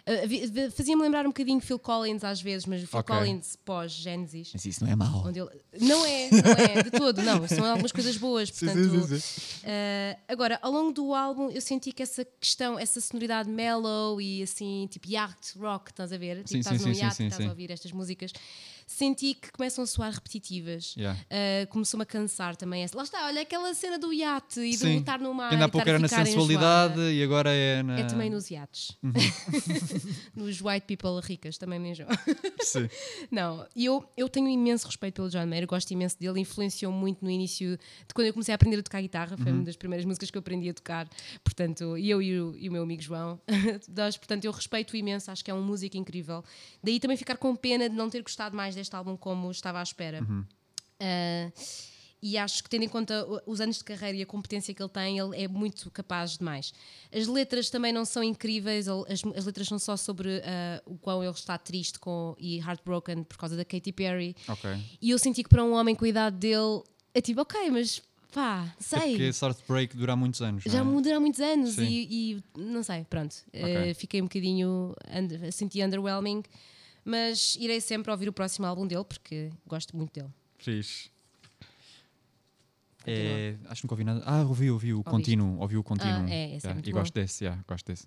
Uh, 0.07 0.71
Fazia-me 0.73 1.03
lembrar 1.03 1.25
um 1.25 1.31
bocadinho 1.31 1.61
Phil 1.61 1.79
Collins 1.79 2.23
às 2.25 2.41
vezes, 2.41 2.67
mas 2.67 2.83
Phil 2.83 2.99
Ok. 3.01 3.15
Collins 3.17 3.57
pós-Genesis. 3.65 4.51
Mas 4.53 4.65
isso 4.67 4.85
não 4.85 4.93
é 4.93 4.97
mau. 4.97 5.27
Onde 5.27 5.41
ele- 5.41 5.51
Não 5.81 6.05
é, 6.05 6.31
não 6.31 6.53
é, 6.53 6.83
de 6.83 6.91
todo, 6.91 7.23
não. 7.23 7.47
São 7.49 7.65
algumas 7.65 7.93
coisas 7.93 8.17
boas. 8.17 8.49
Sim, 8.55 8.67
Portanto, 8.67 9.07
sim, 9.09 9.19
sim, 9.19 9.47
Uh, 9.67 10.19
agora, 10.29 10.59
ao 10.63 10.71
longo 10.71 10.93
do 10.93 11.13
álbum, 11.15 11.51
eu 11.51 11.61
senti 11.61 11.93
que 11.93 12.03
essa 12.03 12.25
questão, 12.41 12.79
essa 12.79 13.01
sonoridade 13.01 13.49
mellow 13.51 14.21
e 14.21 14.43
assim, 14.43 14.87
tipo 14.91 15.09
yacht 15.11 15.59
rock, 15.59 15.91
estás 15.91 16.13
a 16.13 16.17
ver? 16.19 16.37
Tipo, 16.39 16.49
Sim, 16.51 16.59
estás 16.61 16.81
sim, 16.81 16.89
num 16.89 16.95
sim, 16.95 17.01
sim, 17.11 17.25
e 17.25 17.27
estás 17.27 17.43
sim. 17.43 17.47
a 17.47 17.51
ouvir 17.51 17.71
estas 17.71 17.91
músicas. 17.93 18.33
Senti 18.87 19.35
que 19.35 19.51
começam 19.51 19.83
a 19.83 19.87
soar 19.87 20.13
repetitivas. 20.13 20.95
Yeah. 20.97 21.19
Uh, 21.23 21.67
Começou-me 21.69 22.05
a 22.05 22.07
cansar 22.07 22.55
também. 22.55 22.87
Lá 22.95 23.03
está, 23.03 23.27
olha 23.27 23.43
aquela 23.43 23.75
cena 23.75 23.99
do 23.99 24.13
iate 24.13 24.61
e 24.61 24.75
Sim. 24.75 24.95
do 24.95 25.01
estar 25.01 25.19
no 25.19 25.35
mar. 25.35 25.53
Ainda 25.53 25.65
há 25.65 25.69
pouco 25.69 25.89
era 25.89 25.99
na 25.99 26.07
sensualidade 26.07 26.95
enjoada. 26.95 27.13
e 27.13 27.23
agora 27.23 27.51
é 27.53 27.83
na. 27.83 27.99
É 27.99 28.05
também 28.05 28.31
nos 28.31 28.49
iates. 28.49 28.97
nos 30.37 30.61
white 30.61 30.87
people 30.87 31.21
ricas, 31.21 31.59
também 31.59 31.81
me 31.81 31.91
enjoa. 31.91 32.07
Sim. 32.61 32.89
Não, 33.29 33.67
eu, 33.75 34.09
eu 34.17 34.29
tenho 34.29 34.49
imenso 34.49 34.87
respeito 34.87 35.15
pelo 35.15 35.29
John 35.31 35.47
Mayer, 35.47 35.67
gosto 35.67 35.91
imenso 35.91 36.19
dele, 36.19 36.41
influenciou 36.41 36.93
muito 36.93 37.25
no 37.25 37.31
início 37.31 37.77
de 37.77 38.15
quando 38.15 38.29
eu 38.29 38.33
comecei 38.33 38.53
a 38.53 38.55
aprender 38.55 38.79
a 38.79 38.83
tocar 38.83 39.01
guitarra, 39.01 39.37
foi 39.37 39.51
uma 39.51 39.65
das 39.65 39.77
primeiras 39.77 40.05
músicas 40.05 40.31
que 40.31 40.39
eu 40.39 40.41
aprendi 40.41 40.69
a 40.69 40.75
tocar, 40.75 41.09
portanto, 41.43 41.97
eu 41.97 42.23
e 42.23 42.41
o, 42.41 42.57
e 42.57 42.69
o 42.69 42.73
meu 42.73 42.83
amigo 42.83 43.03
João, 43.03 43.41
nós, 43.95 44.17
portanto, 44.17 44.45
eu 44.45 44.53
respeito 44.53 44.97
imenso, 44.97 45.31
acho 45.31 45.45
que 45.45 45.51
é 45.51 45.55
um 45.55 45.63
músico 45.63 45.97
incrível. 45.97 46.45
Daí 46.83 47.01
também 47.01 47.17
ficar 47.17 47.37
com 47.37 47.55
pena 47.57 47.89
de 47.89 47.97
não 47.97 48.09
ter 48.09 48.23
gostado 48.23 48.57
mais 48.57 48.76
deste 48.77 48.95
álbum 48.95 49.17
como 49.17 49.51
estava 49.51 49.81
à 49.81 49.83
espera. 49.83 50.25
Ah, 51.01 51.51
e 52.23 52.39
acho 52.39 52.63
que, 52.65 52.71
tendo 52.71 52.83
em 52.83 52.89
conta 52.89 53.25
os 53.47 53.61
anos 53.61 53.77
de 53.79 53.85
carreira 53.85 54.17
e 54.19 54.23
a 54.23 54.27
competência 54.27 54.73
que 54.75 54.83
ele 54.83 54.89
tem, 54.89 55.19
ele 55.19 55.37
é 55.45 55.47
muito 55.47 55.91
capaz 55.91 56.39
demais. 56.39 56.73
As 57.15 57.27
letras 57.29 57.69
também 57.71 57.93
não 57.93 58.05
são 58.05 58.23
incríveis, 58.25 58.89
as, 58.89 59.23
as 59.37 59.45
letras 59.45 59.69
são 59.69 59.79
só 59.79 59.97
sobre 59.97 60.41
ah, 60.45 60.83
o 60.87 60.97
quão 60.97 61.23
ele 61.23 61.31
está 61.33 61.59
triste 61.59 61.99
com, 61.99 62.35
e 62.39 62.59
heartbroken 62.59 63.23
por 63.25 63.37
causa 63.37 63.57
da 63.57 63.65
Katy 63.65 63.93
Perry. 63.93 64.35
Ok. 64.49 64.71
E 65.01 65.11
eu 65.11 65.19
senti 65.19 65.43
que 65.43 65.49
para 65.49 65.63
um 65.63 65.75
homem 65.75 65.95
com 65.95 66.05
a 66.05 66.09
idade 66.09 66.37
dele, 66.37 66.83
é 67.15 67.21
tipo, 67.21 67.43
ok, 67.43 67.71
mas 67.71 68.03
pá, 68.33 68.75
É 68.79 68.83
sei. 68.83 69.11
porque 69.11 69.23
esse 69.25 69.45
Heartbreak 69.45 69.97
dura 69.97 70.17
muitos 70.17 70.41
anos. 70.43 70.65
Já 70.65 70.83
não 70.83 70.99
é? 70.99 71.13
há 71.15 71.21
muitos 71.21 71.41
anos 71.41 71.79
e, 71.79 72.09
e 72.11 72.43
não 72.59 72.83
sei, 72.83 73.05
pronto. 73.05 73.37
Ok. 73.49 73.63
eh, 73.91 73.95
fiquei 73.95 74.21
um 74.21 74.25
bocadinho. 74.25 74.95
under- 75.15 75.53
senti 75.53 75.83
underwhelming, 75.83 76.43
mas 77.07 77.57
irei 77.61 77.81
sempre 77.81 78.11
ouvir 78.11 78.29
o 78.29 78.33
próximo 78.33 78.67
álbum 78.67 78.87
dele 78.87 79.05
porque 79.05 79.51
gosto 79.67 79.97
muito 79.97 80.13
dele. 80.13 80.29
Fixe. 80.59 81.09
É, 83.07 83.55
acho 83.67 83.83
que 83.83 83.87
nunca 83.87 83.95
ouvi 83.95 84.03
nada. 84.05 84.23
Ah, 84.27 84.43
ouvi, 84.43 84.69
ouvi 84.69 84.93
o 84.93 85.05
contínuo. 85.05 85.61
Ouvi 85.61 85.77
o 85.77 85.83
contínuo. 85.85 86.27
Ah, 86.27 86.31
é, 86.31 86.57
esse 86.57 86.67
é 86.67 86.71
Yeah, 86.71 86.75
muito 86.75 86.91
e 86.91 86.93
bom. 86.93 86.99
gosto 86.99 87.15
desse, 87.15 87.45
yeah, 87.45 87.63
gosto 87.69 87.87
desse. 87.87 88.07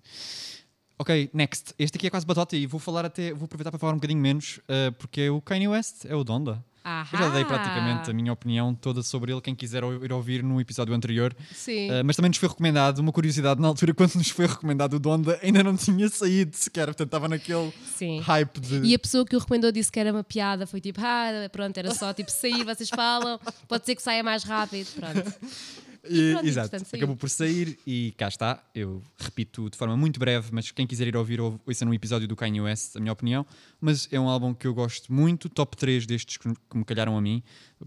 Ok, 0.98 1.30
next. 1.32 1.72
Este 1.78 1.96
aqui 1.96 2.06
é 2.08 2.10
quase 2.10 2.26
batota 2.26 2.54
e 2.54 2.66
vou 2.66 2.78
falar 2.78 3.06
até. 3.06 3.32
Vou 3.32 3.46
aproveitar 3.46 3.70
para 3.70 3.78
falar 3.80 3.92
um 3.92 3.96
bocadinho 3.96 4.20
menos, 4.20 4.60
eh, 4.68 4.90
porque 4.90 5.22
é 5.22 5.30
o 5.30 5.40
Kanye 5.40 5.68
West, 5.68 6.04
é 6.04 6.14
o 6.14 6.22
Donda. 6.22 6.62
Eu 7.12 7.18
já 7.18 7.28
dei 7.28 7.44
praticamente 7.44 8.10
a 8.10 8.14
minha 8.14 8.32
opinião 8.32 8.74
toda 8.74 9.02
sobre 9.02 9.32
ele. 9.32 9.40
Quem 9.40 9.54
quiser 9.54 9.82
ir 9.82 10.12
ouvir 10.12 10.42
no 10.42 10.60
episódio 10.60 10.94
anterior. 10.94 11.34
Sim. 11.54 11.90
Uh, 11.90 12.04
mas 12.04 12.16
também 12.16 12.30
nos 12.30 12.38
foi 12.38 12.48
recomendado, 12.48 12.98
uma 12.98 13.12
curiosidade, 13.12 13.60
na 13.60 13.68
altura 13.68 13.92
quando 13.94 14.14
nos 14.14 14.30
foi 14.30 14.46
recomendado 14.46 14.94
o 14.94 14.98
Donda, 14.98 15.38
ainda 15.42 15.62
não 15.62 15.76
tinha 15.76 16.08
saído 16.08 16.56
sequer, 16.56 16.86
portanto 16.86 17.08
estava 17.08 17.28
naquele 17.28 17.72
Sim. 17.96 18.20
hype 18.20 18.60
de. 18.60 18.80
E 18.86 18.94
a 18.94 18.98
pessoa 18.98 19.24
que 19.24 19.36
o 19.36 19.38
recomendou 19.38 19.70
disse 19.70 19.92
que 19.92 20.00
era 20.00 20.12
uma 20.12 20.24
piada, 20.24 20.66
foi 20.66 20.80
tipo, 20.80 21.00
ah, 21.02 21.48
pronto, 21.52 21.76
era 21.76 21.94
só 21.94 22.12
tipo 22.14 22.30
sair, 22.30 22.64
vocês 22.64 22.88
falam, 22.88 23.38
pode 23.68 23.84
ser 23.84 23.94
que 23.94 24.02
saia 24.02 24.22
mais 24.22 24.42
rápido, 24.42 24.88
pronto. 24.94 25.32
E- 26.08 26.32
pronto, 26.32 26.46
exato, 26.46 26.76
acabou 26.94 27.16
por 27.16 27.28
sair 27.28 27.78
e 27.86 28.14
cá 28.16 28.28
está. 28.28 28.62
Eu 28.74 29.02
repito 29.18 29.68
de 29.68 29.76
forma 29.76 29.96
muito 29.96 30.18
breve, 30.18 30.48
mas 30.52 30.70
quem 30.70 30.86
quiser 30.86 31.06
ir 31.08 31.16
ouvir, 31.16 31.40
ou- 31.40 31.60
ouça 31.66 31.84
num 31.84 31.92
episódio 31.94 32.26
do 32.26 32.34
Kanye 32.34 32.60
West, 32.60 32.96
a 32.96 33.00
minha 33.00 33.12
opinião. 33.12 33.44
Mas 33.80 34.08
é 34.10 34.18
um 34.18 34.28
álbum 34.28 34.54
que 34.54 34.66
eu 34.66 34.74
gosto 34.74 35.12
muito, 35.12 35.48
top 35.48 35.76
3 35.76 36.06
destes 36.06 36.36
que, 36.36 36.48
que 36.48 36.76
me 36.76 36.84
calharam 36.84 37.16
a 37.16 37.20
mim 37.20 37.42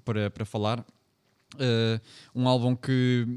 para, 0.06 0.30
para 0.30 0.46
falar. 0.46 0.80
Uh, 1.56 2.00
um 2.34 2.48
álbum 2.48 2.76
que, 2.76 3.28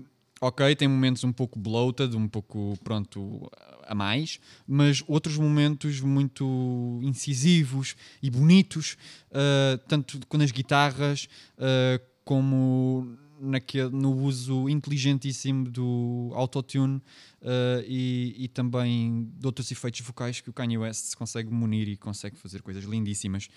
ok, 0.41 0.75
tem 0.77 0.89
momentos 0.89 1.23
um 1.25 1.33
pouco 1.33 1.59
bloated, 1.59 2.17
um 2.17 2.29
pouco, 2.29 2.79
pronto, 2.83 3.51
a 3.87 3.95
mais, 3.95 4.41
mas 4.67 5.03
outros 5.07 5.39
momentos 5.39 6.01
muito 6.01 6.99
incisivos 7.03 7.95
e 8.23 8.31
bonitos, 8.31 8.97
uh, 9.31 9.79
tanto 9.89 10.19
com 10.27 10.37
as 10.39 10.51
guitarras 10.51 11.29
uh, 11.59 12.03
como 12.25 13.17
naquele, 13.41 13.91
no 13.91 14.13
uso 14.13 14.69
inteligentíssimo 14.69 15.69
do 15.71 16.31
autotune 16.35 16.97
uh, 16.97 17.83
e, 17.87 18.35
e 18.39 18.49
também 18.49 19.31
de 19.39 19.47
outros 19.47 19.71
efeitos 19.71 20.01
vocais 20.01 20.41
que 20.41 20.51
o 20.51 20.53
Kanye 20.53 20.79
West 20.79 21.07
se 21.07 21.17
consegue 21.17 21.51
munir 21.53 21.89
e 21.89 21.97
consegue 21.97 22.37
fazer 22.37 22.63
coisas 22.63 22.85
lindíssimas. 22.85 23.49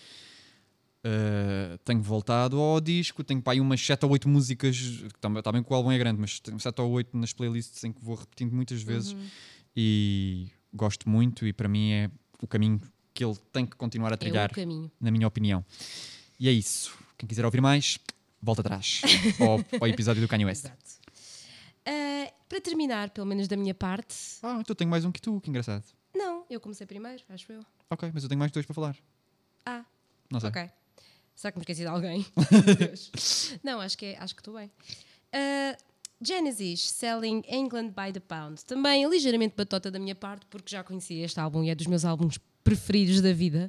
Uh, 1.00 1.78
tenho 1.86 2.02
voltado 2.02 2.60
ao 2.60 2.82
disco, 2.82 3.24
tenho 3.24 3.42
para 3.42 3.54
aí 3.54 3.62
umas 3.62 3.80
7 3.80 4.04
ou 4.06 4.12
8 4.12 4.28
músicas, 4.28 5.06
também, 5.22 5.42
também 5.42 5.64
que 5.64 5.72
o 5.72 5.76
álbum 5.76 5.92
é 5.92 5.98
grande, 5.98 6.20
mas 6.20 6.42
tenho 6.42 6.60
7 6.60 6.82
ou 6.82 6.92
8 6.92 7.16
nas 7.18 7.32
playlists 7.32 7.82
em 7.86 7.94
que 7.94 8.04
vou 8.04 8.16
repetindo 8.16 8.52
muitas 8.52 8.82
vezes 8.82 9.16
e 9.76 10.50
gosto 10.74 11.08
muito 11.08 11.48
e 11.48 11.54
para 11.54 11.70
mim 11.70 11.92
é 11.92 12.12
o 12.42 12.48
caminho 12.48 12.82
que 13.14 13.24
ele 13.24 13.36
tem 13.54 13.66
que 13.66 13.78
continuar 13.78 14.12
a 14.12 14.16
É 14.16 14.18
trilhar, 14.18 14.52
caminho. 14.52 14.92
na 15.00 15.10
minha 15.10 15.26
opinião. 15.26 15.64
E 16.38 16.50
é 16.50 16.52
isso. 16.52 16.94
Quem 17.18 17.28
quiser 17.28 17.46
ouvir 17.46 17.62
mais, 17.62 17.98
volta 18.42 18.62
atrás 18.62 19.02
ao, 19.40 19.82
ao 19.82 19.88
episódio 19.88 20.22
do 20.22 20.28
Kanye 20.28 20.46
West. 20.46 20.66
Ah, 21.86 22.32
para 22.48 22.62
terminar, 22.62 23.10
pelo 23.12 23.26
menos 23.28 23.48
da 23.48 23.56
minha 23.58 23.74
parte, 23.74 24.16
Ah, 24.44 24.58
então 24.60 24.76
tenho 24.76 24.90
mais 24.90 25.06
um 25.06 25.12
que 25.12 25.22
tu, 25.22 25.40
que 25.42 25.50
engraçado. 25.50 25.84
não, 26.16 26.46
eu 26.50 26.60
comecei 26.60 26.86
primeiro, 26.86 27.24
acho 27.30 27.52
eu. 27.52 27.62
Ok, 27.90 28.10
mas 28.14 28.24
eu 28.24 28.30
tenho 28.30 28.40
mais 28.40 28.52
dois 28.52 28.66
para 28.66 28.74
falar. 28.76 28.96
Ah, 29.66 29.84
Não 30.32 30.40
sei. 30.40 30.50
ok. 30.50 30.70
Será 31.36 31.52
que 31.54 31.58
me 31.58 31.64
esqueci 31.64 31.82
de 31.82 31.88
alguém? 31.88 32.26
Não, 33.64 33.80
acho 33.80 33.98
que 33.98 34.08
é, 34.08 34.18
acho 34.20 34.36
que 34.36 34.42
estou 34.42 34.56
bem. 34.56 34.70
Ah, 35.32 35.78
Genesis, 36.22 36.90
Selling 36.92 37.44
England 37.48 37.92
by 37.92 38.12
the 38.12 38.20
Pound. 38.20 38.66
Também 38.66 39.08
ligeiramente 39.10 39.56
batota 39.56 39.90
da 39.90 39.98
minha 39.98 40.16
parte, 40.16 40.46
porque 40.48 40.70
já 40.76 40.84
conhecia 40.84 41.24
este 41.24 41.40
álbum 41.40 41.64
e 41.64 41.70
é 41.70 41.76
dos 41.76 41.88
meus 41.88 42.04
álbuns 42.04 42.38
preferidos 42.64 43.22
da 43.22 43.32
vida. 43.32 43.68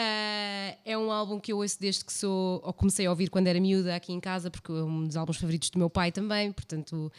Ah, 0.00 0.76
é 0.84 0.96
um 0.96 1.10
álbum 1.10 1.40
que 1.40 1.52
eu 1.52 1.56
ouço 1.56 1.76
desde 1.80 2.04
que 2.04 2.12
sou, 2.12 2.62
ou 2.64 2.72
comecei 2.72 3.04
a 3.06 3.10
ouvir 3.10 3.30
quando 3.30 3.48
era 3.48 3.58
miúda 3.58 3.96
aqui 3.96 4.12
em 4.12 4.20
casa, 4.20 4.48
porque 4.48 4.70
é 4.70 4.74
um 4.76 5.04
dos 5.04 5.16
álbuns 5.16 5.38
favoritos 5.38 5.70
do 5.70 5.78
meu 5.80 5.90
pai 5.90 6.12
também, 6.12 6.52
portanto 6.52 7.10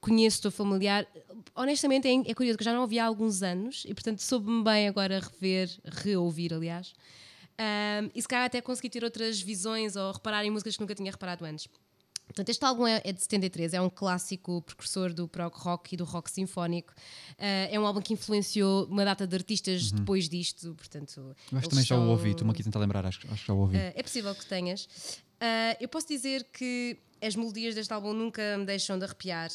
conheço, 0.00 0.36
estou 0.36 0.52
familiar. 0.52 1.04
Honestamente 1.52 2.06
é, 2.06 2.30
é 2.30 2.34
curioso 2.34 2.56
que 2.56 2.62
já 2.62 2.72
não 2.72 2.82
ouvi 2.82 3.00
há 3.00 3.06
alguns 3.06 3.42
anos 3.42 3.82
e 3.84 3.92
portanto 3.92 4.20
soube-me 4.20 4.62
bem 4.62 4.86
agora 4.86 5.18
rever, 5.18 5.68
reouvir 5.84 6.54
aliás. 6.54 6.92
Um, 7.58 8.08
e 8.14 8.22
se 8.22 8.28
calhar 8.28 8.46
até 8.46 8.60
consegui 8.60 8.88
ter 8.88 9.02
outras 9.02 9.42
visões 9.42 9.96
ou 9.96 10.12
reparar 10.12 10.44
em 10.44 10.50
músicas 10.52 10.76
que 10.76 10.80
nunca 10.80 10.94
tinha 10.94 11.10
reparado 11.10 11.44
antes. 11.44 11.66
Portanto, 12.38 12.50
este 12.50 12.64
álbum 12.64 12.86
é, 12.86 13.02
é 13.04 13.12
de 13.12 13.20
73, 13.20 13.74
é 13.74 13.80
um 13.80 13.90
clássico 13.90 14.62
precursor 14.62 15.12
do 15.12 15.26
prog 15.26 15.52
rock 15.56 15.94
e 15.94 15.96
do 15.96 16.04
rock 16.04 16.30
sinfónico. 16.30 16.92
Uh, 17.32 17.66
é 17.68 17.80
um 17.80 17.84
álbum 17.84 18.00
que 18.00 18.12
influenciou 18.12 18.86
uma 18.86 19.04
data 19.04 19.26
de 19.26 19.34
artistas 19.34 19.90
depois 19.90 20.28
disto, 20.28 20.72
portanto... 20.76 21.34
Eu 21.50 21.58
acho 21.58 21.66
que 21.66 21.70
também 21.70 21.84
já 21.84 21.98
o 21.98 22.08
ouvi, 22.08 22.30
estou-me 22.30 22.52
aqui 22.52 22.62
a 22.62 22.64
tentar 22.64 22.78
lembrar, 22.78 23.04
acho, 23.04 23.26
acho 23.32 23.40
que 23.40 23.48
já 23.48 23.52
o 23.52 23.58
ouvi. 23.58 23.76
Uh, 23.76 23.92
é 23.92 24.02
possível 24.04 24.32
que 24.36 24.46
tenhas. 24.46 24.84
Uh, 24.84 25.74
eu 25.80 25.88
posso 25.88 26.06
dizer 26.06 26.46
que 26.52 26.96
as 27.20 27.34
melodias 27.34 27.74
deste 27.74 27.92
álbum 27.92 28.12
nunca 28.12 28.56
me 28.56 28.64
deixam 28.64 28.96
de 28.96 29.04
arrepiar. 29.04 29.50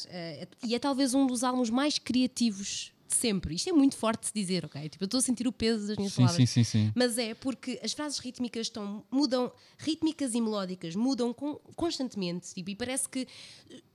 e 0.62 0.74
é 0.74 0.78
talvez 0.78 1.14
um 1.14 1.26
dos 1.26 1.42
álbuns 1.42 1.70
mais 1.70 1.98
criativos 1.98 2.92
sempre. 3.08 3.54
Isto 3.54 3.70
é 3.70 3.72
muito 3.72 3.96
forte 3.96 4.20
de 4.22 4.26
se 4.28 4.32
dizer, 4.34 4.64
ok? 4.64 4.88
Tipo, 4.88 5.04
eu 5.04 5.06
estou 5.06 5.18
a 5.18 5.22
sentir 5.22 5.46
o 5.46 5.52
peso 5.52 5.86
das 5.88 5.96
minhas 5.96 6.12
sim, 6.12 6.22
palavras. 6.22 6.50
sim, 6.50 6.64
sim, 6.64 6.84
sim. 6.86 6.92
Mas 6.94 7.18
é 7.18 7.34
porque 7.34 7.78
as 7.82 7.92
frases 7.92 8.18
rítmicas 8.18 8.66
estão, 8.66 9.04
mudam, 9.10 9.52
rítmicas 9.78 10.34
e 10.34 10.40
melódicas 10.40 10.94
mudam 10.96 11.32
con- 11.32 11.58
constantemente 11.76 12.52
tipo, 12.54 12.70
e 12.70 12.74
parece 12.76 13.08
que 13.08 13.26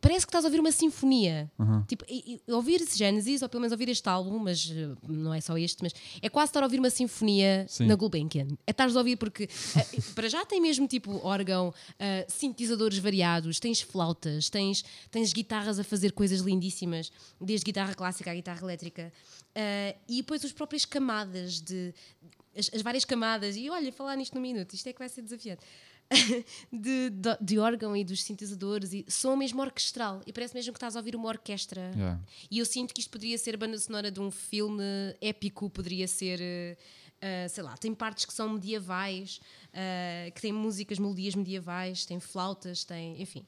parece 0.02 0.26
que 0.26 0.30
estás 0.30 0.46
a 0.46 0.48
ouvir 0.48 0.60
uma 0.60 0.72
sinfonia. 0.72 1.52
Uhum. 1.60 1.84
Tipo, 1.84 2.06
e- 2.08 2.42
e 2.48 2.52
ouvir 2.52 2.82
Genesis, 2.96 3.42
ou 3.42 3.50
pelo 3.50 3.62
menos 3.62 3.72
ouvir 3.74 3.90
este 3.90 4.08
álbum, 4.08 4.40
mas 4.40 4.72
eh, 4.74 4.96
não 5.08 5.34
é 5.34 5.42
só 5.42 5.58
este, 5.58 5.82
mas 5.84 5.94
é 6.22 6.30
quase 6.30 6.50
estar 6.52 6.62
a 6.62 6.66
ouvir 6.66 6.80
uma 6.80 6.90
sinfonia 6.90 7.66
Sim. 7.68 7.86
na 7.86 7.96
Gulbenkian. 7.96 8.48
É 8.66 8.72
estar 8.72 8.90
a 8.90 8.98
ouvir 8.98 9.18
porque 9.18 9.44
eh, 9.76 10.02
para 10.16 10.30
já 10.30 10.46
tem 10.46 10.62
mesmo 10.62 10.88
tipo 10.88 11.20
órgão, 11.26 11.74
eh, 12.00 12.26
sintetizadores 12.30 12.98
variados, 12.98 13.60
tens 13.60 13.82
flautas, 13.82 14.50
tens, 14.50 14.84
tens 15.12 15.34
guitarras 15.34 15.80
a 15.80 15.84
fazer 15.84 16.14
coisas 16.14 16.40
lindíssimas, 16.42 17.12
desde 17.42 17.66
guitarra 17.66 17.94
clássica 17.94 18.32
à 18.32 18.34
guitarra 18.36 18.62
elétrica. 18.64 19.09
Eh, 19.56 19.96
e 20.08 20.18
depois 20.18 20.44
as 20.46 20.52
próprias 20.52 20.86
camadas 20.86 21.60
de 21.60 21.94
as, 22.56 22.70
as 22.74 22.82
várias 22.82 23.06
camadas, 23.06 23.56
e 23.56 23.70
olha, 23.70 23.92
falar 23.92 24.16
nisto 24.16 24.36
num 24.36 24.42
minuto, 24.42 24.74
isto 24.74 24.88
é 24.88 24.94
que 24.94 25.00
vai 25.00 25.10
ser 25.10 25.22
desafiante. 25.22 25.62
de, 26.74 27.12
de, 27.12 27.38
de 27.40 27.60
órgão 27.60 27.96
e 27.96 28.04
dos 28.04 28.24
sintetizadores 28.24 28.94
e 28.94 29.06
som 29.08 29.36
mesmo 29.36 29.62
orquestral 29.62 30.24
e 30.26 30.34
parece 30.34 30.56
mesmo 30.56 30.74
que 30.74 30.78
estás 30.78 30.96
a 30.96 31.00
ouvir 31.00 31.16
uma 31.16 31.28
orquestra 31.30 31.92
Yeah. 31.96 32.20
e 32.50 32.58
eu 32.58 32.66
sinto 32.66 32.96
que 32.96 33.00
isto 33.00 33.12
poderia 33.12 33.38
ser 33.38 33.54
a 33.54 33.58
banda 33.60 33.78
sonora 33.78 34.10
de 34.10 34.20
um 34.20 34.32
filme 34.32 34.84
épico, 35.22 35.70
poderia 35.70 36.08
ser, 36.08 36.40
eh, 37.22 37.48
sei 37.48 37.64
lá, 37.64 37.78
tem 37.78 37.94
partes 37.94 38.26
que 38.26 38.34
são 38.34 38.50
medievais, 38.50 39.40
uh, 39.70 40.32
que 40.34 40.42
tem 40.42 40.52
músicas, 40.52 41.00
melodias 41.00 41.36
medievais, 41.36 42.06
tem 42.06 42.20
flautas, 42.20 42.84
tem. 42.84 43.22
Enfim, 43.22 43.46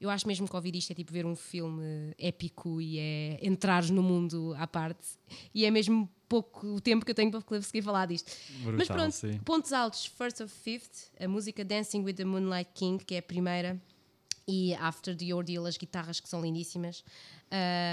eu 0.00 0.10
acho 0.10 0.26
mesmo 0.26 0.48
que 0.48 0.54
ouvir 0.54 0.74
isto 0.76 0.90
é 0.90 0.94
tipo 0.94 1.12
ver 1.12 1.26
um 1.26 1.36
filme 1.36 2.14
épico 2.18 2.80
e 2.80 2.98
é 2.98 3.38
entrar 3.42 3.84
no 3.90 4.02
mundo 4.02 4.54
à 4.56 4.66
parte. 4.66 5.06
E 5.54 5.64
é 5.64 5.70
mesmo 5.70 6.08
pouco 6.28 6.66
o 6.66 6.80
tempo 6.80 7.04
que 7.04 7.10
eu 7.10 7.14
tenho 7.14 7.30
para 7.30 7.42
conseguir 7.42 7.82
falar 7.82 8.06
disto. 8.06 8.30
Brutal, 8.62 8.74
Mas 8.78 8.88
pronto, 8.88 9.12
sim. 9.12 9.38
pontos 9.44 9.72
altos: 9.72 10.06
First 10.06 10.40
of 10.40 10.52
Fifth, 10.52 11.10
a 11.20 11.28
música 11.28 11.64
Dancing 11.64 12.02
with 12.02 12.14
the 12.14 12.24
Moonlight 12.24 12.70
King, 12.74 13.04
que 13.04 13.14
é 13.14 13.18
a 13.18 13.22
primeira 13.22 13.80
e 14.46 14.74
After 14.74 15.16
the 15.16 15.34
Ordeal, 15.34 15.66
as 15.66 15.76
guitarras 15.76 16.20
que 16.20 16.28
são 16.28 16.40
lindíssimas. 16.40 17.04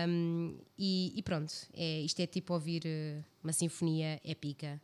Um, 0.08 0.58
e, 0.78 1.14
e, 1.16 1.22
pronto, 1.22 1.54
é, 1.74 2.02
isto 2.02 2.20
é 2.20 2.28
tipo 2.28 2.54
ouvir 2.54 2.84
uh, 2.86 3.24
uma 3.44 3.54
sinfonia 3.54 4.20
épica. 4.24 4.82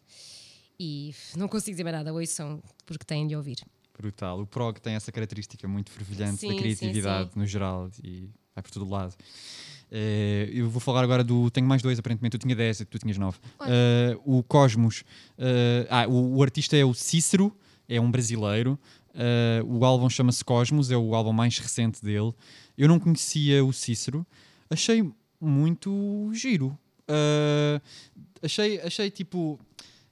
E 0.80 1.13
não 1.36 1.47
consigo 1.47 1.71
dizer 1.71 1.84
mais 1.84 1.95
nada, 1.95 2.13
ouçam, 2.13 2.61
porque 2.86 3.03
têm 3.05 3.25
de 3.28 3.36
ouvir. 3.36 3.57
Brutal. 3.97 4.39
O 4.41 4.45
prog 4.45 4.80
tem 4.80 4.93
essa 4.93 5.11
característica 5.11 5.67
muito 5.67 5.89
fervilhante 5.89 6.41
Sim, 6.41 6.47
da 6.47 6.53
sim, 6.53 6.59
criatividade 6.59 7.34
sim. 7.34 7.39
no 7.39 7.45
geral 7.47 7.89
e 8.03 8.30
vai 8.53 8.61
por 8.61 8.69
todo 8.71 8.88
lado. 8.88 9.15
Eh, 9.91 10.49
eu 10.53 10.69
vou 10.69 10.80
falar 10.80 11.03
agora 11.03 11.23
do. 11.23 11.49
Tenho 11.49 11.65
mais 11.65 11.82
dois, 11.82 11.97
aparentemente. 11.97 12.36
Eu 12.36 12.39
tinha 12.39 12.55
10 12.55 12.82
e 12.82 12.86
tu 12.86 12.99
tinhas 12.99 13.17
9. 13.17 13.39
Olha. 13.57 13.71
o 14.25 14.43
Cosmos. 14.43 15.03
eh, 15.38 15.88
ah, 15.89 16.05
o, 16.07 16.36
o 16.36 16.43
artista 16.43 16.75
é 16.78 16.86
o 16.86 16.93
Cícero, 16.93 17.55
é 17.89 17.99
um 17.99 18.11
brasileiro. 18.11 18.78
O 19.65 19.84
álbum 19.84 20.07
chama-se 20.11 20.45
Cosmos, 20.45 20.91
é 20.91 20.97
o 20.97 21.15
álbum 21.15 21.34
mais 21.34 21.57
recente 21.57 22.03
dele. 22.05 22.32
Eu 22.78 22.88
não 22.88 22.99
conhecia 22.99 23.65
o 23.65 23.73
Cícero, 23.73 24.23
achei 24.69 25.11
muito 25.41 26.30
giro. 26.34 26.78
Achei, 28.43 28.80
achei 28.82 29.09
tipo. 29.09 29.59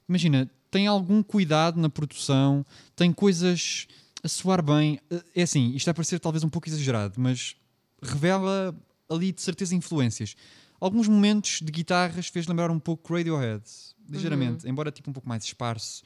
Imagina, 0.08 0.50
tem 0.76 0.86
algum 0.86 1.22
cuidado 1.22 1.80
na 1.80 1.88
produção, 1.88 2.62
tem 2.94 3.10
coisas 3.10 3.86
a 4.22 4.28
soar 4.28 4.62
bem. 4.62 5.00
É 5.34 5.40
assim, 5.40 5.74
isto 5.74 5.86
vai 5.86 5.94
parecer 5.94 6.20
talvez 6.20 6.44
um 6.44 6.50
pouco 6.50 6.68
exagerado, 6.68 7.14
mas 7.18 7.56
revela 8.02 8.78
ali 9.08 9.32
de 9.32 9.40
certeza 9.40 9.74
influências. 9.74 10.36
Alguns 10.78 11.08
momentos 11.08 11.60
de 11.62 11.72
guitarras 11.72 12.26
fez 12.26 12.46
lembrar 12.46 12.70
um 12.70 12.78
pouco 12.78 13.14
Radiohead, 13.14 13.62
ligeiramente, 14.06 14.68
embora 14.68 14.90
tipo 14.92 15.08
um 15.08 15.14
pouco 15.14 15.26
mais 15.26 15.42
esparso. 15.44 16.02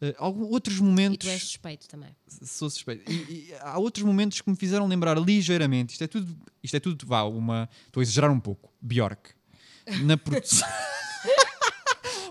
Eh, 0.00 0.14
algum, 0.16 0.44
outros 0.44 0.78
E 0.78 0.82
momentos 0.82 1.18
tu 1.18 1.30
és 1.30 1.42
suspeito 1.42 1.86
também. 1.86 2.16
sou 2.42 2.70
suspeito. 2.70 3.12
E, 3.12 3.14
e 3.50 3.54
há 3.60 3.78
outros 3.78 4.02
momentos 4.02 4.40
que 4.40 4.48
me 4.48 4.56
fizeram 4.56 4.86
lembrar 4.86 5.18
ligeiramente. 5.18 5.92
Isto 5.92 6.04
é 6.04 6.06
tudo, 6.06 6.34
isto 6.62 6.74
é 6.74 6.80
tudo, 6.80 7.06
vá, 7.06 7.22
uma. 7.24 7.68
Estou 7.84 8.00
a 8.00 8.02
exagerar 8.02 8.30
um 8.32 8.40
pouco. 8.40 8.72
Bjork. 8.80 9.32
Na 10.04 10.16
produção. 10.16 10.66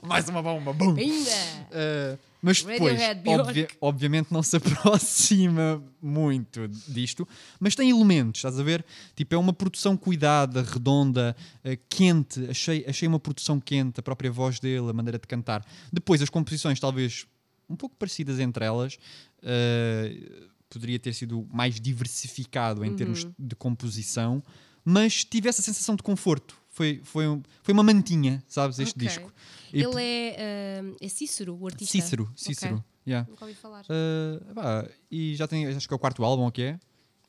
Mais 0.07 0.27
uma 0.29 0.41
bomba, 0.41 0.71
bum! 0.73 0.95
Ainda! 0.95 1.31
Uh, 1.71 2.19
mas 2.41 2.61
depois, 2.73 2.93
obvia- 3.41 3.67
obviamente, 3.81 4.31
não 4.31 4.43
se 4.43 4.55
aproxima 4.57 5.83
muito 6.01 6.67
disto, 6.87 7.27
mas 7.59 7.75
tem 7.75 7.89
elementos, 7.89 8.39
estás 8.39 8.59
a 8.59 8.63
ver? 8.63 8.85
Tipo, 9.15 9.35
é 9.35 9.37
uma 9.37 9.51
produção 9.53 9.97
cuidada, 9.97 10.61
redonda, 10.61 11.35
uh, 11.63 11.77
quente. 11.89 12.45
Achei, 12.49 12.85
achei 12.87 13.07
uma 13.07 13.19
produção 13.19 13.59
quente, 13.59 13.99
a 13.99 14.03
própria 14.03 14.31
voz 14.31 14.59
dele, 14.59 14.89
a 14.89 14.93
maneira 14.93 15.17
de 15.17 15.27
cantar. 15.27 15.65
Depois, 15.91 16.21
as 16.21 16.29
composições, 16.29 16.79
talvez 16.79 17.25
um 17.69 17.75
pouco 17.75 17.95
parecidas 17.95 18.39
entre 18.39 18.63
elas. 18.63 18.97
uh, 19.41 20.45
poderia 20.69 20.99
ter 20.99 21.13
sido 21.13 21.47
mais 21.53 21.79
diversificado 21.79 22.83
em 22.83 22.93
termos 22.95 23.25
de 23.39 23.55
composição, 23.55 24.43
mas 24.83 25.23
tive 25.23 25.47
essa 25.47 25.61
sensação 25.61 25.95
de 25.95 26.03
conforto. 26.03 26.57
Foi, 26.75 26.99
foi, 27.05 27.25
um- 27.25 27.41
foi 27.63 27.73
uma 27.73 27.83
mantinha, 27.83 28.43
sabes, 28.49 28.77
este 28.79 28.95
Ok. 28.97 29.07
disco. 29.07 29.33
E 29.73 29.81
Ele 29.81 30.03
é, 30.03 30.81
ah, 30.83 30.95
é 30.99 31.07
Cícero, 31.07 31.57
o 31.57 31.65
artista. 31.65 31.89
Cícero, 31.89 32.29
Cícero. 32.35 32.75
Ok. 32.75 32.83
yeah. 33.07 33.25
Nunca 33.29 33.45
ouvi 33.45 33.55
falar. 33.55 33.85
Uh, 33.85 34.53
pá, 34.53 34.85
e 35.09 35.35
já 35.35 35.47
tem, 35.47 35.65
acho 35.67 35.87
que 35.87 35.93
é 35.93 35.95
o 35.95 35.99
quarto 35.99 36.21
álbum, 36.25 36.51
que 36.51 36.61
é. 36.63 36.79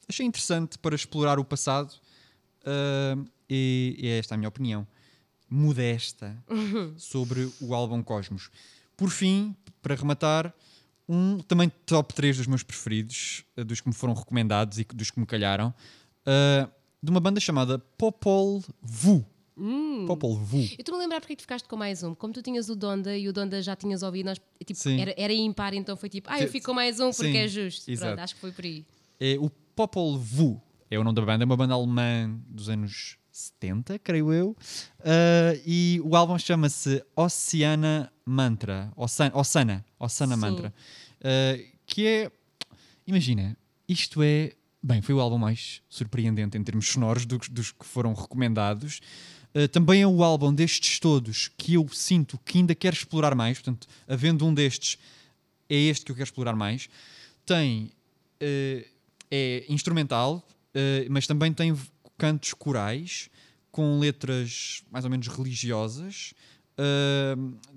Achei 0.08 0.26
interessante 0.26 0.76
para 0.78 0.96
explorar 0.96 1.38
o 1.38 1.44
passado 1.44 1.92
uh, 2.62 3.24
e, 3.48 3.94
e 4.00 4.08
é 4.08 4.18
esta 4.18 4.34
a 4.34 4.36
minha 4.36 4.48
opinião. 4.48 4.84
Modesta 5.48 6.36
sobre 6.98 7.48
o 7.60 7.72
álbum 7.72 8.02
Cosmos. 8.02 8.50
Por 8.96 9.10
fim, 9.10 9.54
para 9.80 9.94
rematar, 9.94 10.52
um 11.08 11.38
também 11.38 11.68
top 11.86 12.12
3 12.14 12.36
dos 12.38 12.48
meus 12.48 12.64
preferidos, 12.64 13.44
uh, 13.56 13.64
dos 13.64 13.80
que 13.80 13.88
me 13.88 13.94
foram 13.94 14.12
recomendados 14.12 14.78
e 14.80 14.84
dos 14.92 15.12
que 15.12 15.20
me 15.20 15.26
calharam, 15.26 15.72
uh, 16.26 16.68
de 17.00 17.10
uma 17.10 17.20
banda 17.20 17.38
chamada 17.38 17.78
Popol 17.78 18.64
Vuh. 18.82 19.24
Popol 20.06 20.36
Vuh. 20.36 20.58
Eu 20.58 20.76
estou-me 20.80 21.00
a 21.00 21.02
lembrar 21.02 21.20
porque 21.20 21.32
é 21.32 21.36
que 21.36 21.40
tu 21.40 21.44
ficaste 21.44 21.68
com 21.68 21.76
mais 21.76 22.02
um. 22.02 22.14
Como 22.14 22.32
tu 22.32 22.42
tinhas 22.42 22.68
o 22.68 22.76
Donda 22.76 23.16
e 23.16 23.28
o 23.28 23.32
Donda 23.32 23.62
já 23.62 23.74
tinhas 23.74 24.02
ouvido, 24.02 24.26
nós, 24.26 24.40
tipo, 24.64 24.88
era, 24.88 25.14
era 25.16 25.32
impar, 25.32 25.72
então 25.74 25.96
foi 25.96 26.08
tipo, 26.08 26.28
ah, 26.30 26.40
eu 26.40 26.48
fico 26.48 26.66
com 26.66 26.74
mais 26.74 27.00
um 27.00 27.10
porque 27.10 27.32
Sim, 27.32 27.38
é 27.38 27.48
justo. 27.48 27.90
exato. 27.90 28.08
Pronto, 28.08 28.24
acho 28.24 28.34
que 28.34 28.40
foi 28.40 28.52
por 28.52 28.64
aí. 28.64 28.84
É 29.18 29.36
o 29.38 29.50
Popol 29.74 30.18
Vuh, 30.18 30.60
é 30.90 30.98
o 30.98 31.04
nome 31.04 31.16
da 31.16 31.22
banda, 31.22 31.44
é 31.44 31.46
uma 31.46 31.56
banda 31.56 31.74
alemã 31.74 32.38
dos 32.48 32.68
anos 32.68 33.16
70, 33.30 33.98
creio 33.98 34.32
eu. 34.32 34.56
Uh, 35.00 35.60
e 35.66 36.00
o 36.04 36.16
álbum 36.16 36.38
chama-se 36.38 37.04
Oceana 37.14 38.10
Mantra, 38.24 38.92
Oceana, 38.96 39.84
Oceana. 39.98 40.36
Mantra, 40.36 40.72
Uh, 41.16 41.64
que 41.86 42.06
é, 42.06 42.30
imagina, 43.06 43.56
isto 43.88 44.22
é, 44.22 44.52
bem, 44.82 45.00
foi 45.00 45.14
o 45.14 45.20
álbum 45.20 45.38
mais 45.38 45.80
surpreendente 45.88 46.56
em 46.58 46.62
termos 46.62 46.88
sonoros 46.88 47.24
dos, 47.24 47.48
dos 47.48 47.72
que 47.72 47.84
foram 47.84 48.12
recomendados. 48.12 49.00
Uh, 49.56 49.68
também 49.68 50.02
é 50.02 50.06
o 50.06 50.22
álbum 50.22 50.52
destes 50.52 50.98
todos 51.00 51.48
que 51.56 51.74
eu 51.74 51.88
sinto 51.88 52.38
que 52.44 52.58
ainda 52.58 52.74
quero 52.74 52.94
explorar 52.94 53.34
mais, 53.34 53.58
portanto, 53.58 53.88
havendo 54.06 54.44
um 54.44 54.52
destes, 54.52 54.98
é 55.68 55.76
este 55.76 56.04
que 56.04 56.12
eu 56.12 56.16
quero 56.16 56.26
explorar 56.26 56.54
mais. 56.54 56.90
Tem 57.46 57.90
eh, 58.40 58.86
é 59.30 59.64
instrumental, 59.68 60.46
eh, 60.74 61.06
mas 61.10 61.26
também 61.26 61.52
tem 61.52 61.76
cantos 62.16 62.54
corais 62.54 63.28
com 63.72 63.98
letras 63.98 64.82
mais 64.90 65.04
ou 65.04 65.10
menos 65.10 65.26
religiosas, 65.26 66.32
ah, 66.78 67.34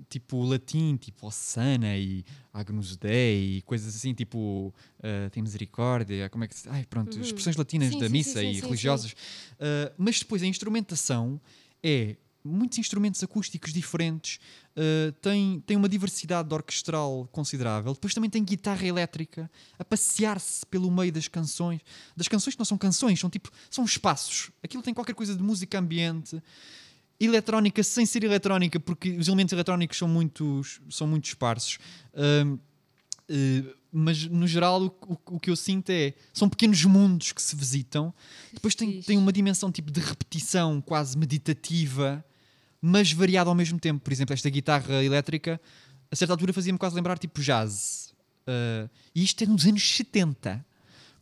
tipo 0.08 0.42
latim, 0.44 0.96
tipo 0.96 1.26
Osana 1.26 1.96
e 1.96 2.24
Agnus 2.52 2.96
Dei, 2.96 3.56
e 3.56 3.62
coisas 3.62 3.94
assim, 3.94 4.14
tipo 4.14 4.72
ah, 5.02 5.28
tem 5.30 5.42
misericórdia, 5.42 6.28
como 6.30 6.44
é 6.44 6.48
que 6.48 6.54
se. 6.54 6.68
Ai, 6.68 6.86
pronto, 6.88 7.18
expressões 7.18 7.56
latinas 7.56 7.90
Sim, 7.90 7.98
da 7.98 8.06
sim, 8.06 8.12
missa 8.12 8.40
sim, 8.40 8.52
e 8.52 8.60
religiosas. 8.60 9.14
Mas 9.98 10.20
depois 10.20 10.42
a 10.42 10.46
instrumentação 10.46 11.40
é 11.82 12.16
muitos 12.44 12.78
instrumentos 12.78 13.22
acústicos 13.22 13.72
diferentes, 13.72 14.40
uh, 14.76 15.12
tem, 15.20 15.60
tem 15.66 15.76
uma 15.76 15.88
diversidade 15.88 16.52
orquestral 16.52 17.28
considerável. 17.30 17.92
Depois 17.92 18.14
também 18.14 18.30
tem 18.30 18.42
guitarra 18.42 18.86
elétrica 18.86 19.50
a 19.78 19.84
passear-se 19.84 20.64
pelo 20.66 20.90
meio 20.90 21.12
das 21.12 21.28
canções. 21.28 21.80
Das 22.16 22.28
canções 22.28 22.54
que 22.54 22.58
não 22.58 22.64
são 22.64 22.78
canções, 22.78 23.20
são 23.20 23.28
tipo, 23.28 23.50
são 23.70 23.84
espaços. 23.84 24.50
Aquilo 24.62 24.82
tem 24.82 24.94
qualquer 24.94 25.14
coisa 25.14 25.34
de 25.34 25.42
música 25.42 25.78
ambiente. 25.78 26.42
Eletrónica 27.18 27.82
sem 27.82 28.06
ser 28.06 28.24
eletrónica, 28.24 28.80
porque 28.80 29.10
os 29.10 29.28
elementos 29.28 29.52
eletrónicos 29.52 29.98
são, 29.98 30.08
muitos, 30.08 30.80
são 30.88 31.06
muito 31.06 31.26
esparsos. 31.26 31.78
Um, 32.14 32.58
Uh, 33.30 33.74
mas 33.92 34.24
no 34.26 34.46
geral 34.46 34.82
o, 34.82 34.86
o- 35.12 35.36
o 35.36 35.40
que 35.40 35.50
eu 35.50 35.56
sinto 35.56 35.90
é 35.90 36.14
são 36.32 36.48
pequenos 36.48 36.84
mundos 36.84 37.30
que 37.32 37.40
se 37.40 37.54
visitam. 37.54 38.12
Depois 38.52 38.74
tem, 38.74 39.00
tem 39.02 39.16
uma 39.16 39.32
dimensão 39.32 39.70
tipo 39.70 39.90
de 39.90 40.00
repetição 40.00 40.80
quase 40.80 41.16
meditativa 41.16 42.24
mas 42.82 43.12
variada 43.12 43.48
ao 43.50 43.54
mesmo 43.54 43.78
tempo. 43.78 44.02
Por 44.02 44.12
exemplo 44.12 44.32
esta 44.34 44.48
guitarra 44.50 45.02
elétrica 45.04 45.60
a 46.10 46.16
certa 46.16 46.34
altura 46.34 46.52
fazia-me 46.52 46.78
quase 46.78 46.94
lembrar 46.96 47.18
tipo 47.18 47.40
jazz. 47.40 48.12
Uh, 48.48 48.90
e 49.14 49.22
isto 49.22 49.44
é 49.44 49.46
nos 49.46 49.64
anos 49.64 49.96
70 49.96 50.64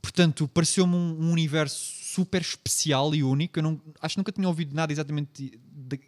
portanto 0.01 0.49
pareceu-me 0.49 0.95
um, 0.95 1.17
um 1.27 1.33
universo 1.33 1.77
super 2.15 2.41
especial 2.41 3.15
e 3.15 3.23
único. 3.23 3.59
Eu 3.59 3.63
não, 3.63 3.81
acho 4.01 4.15
que 4.15 4.19
nunca 4.19 4.33
tinha 4.33 4.49
ouvido 4.49 4.75
nada 4.75 4.91
exatamente 4.93 5.29
de- 5.75 6.01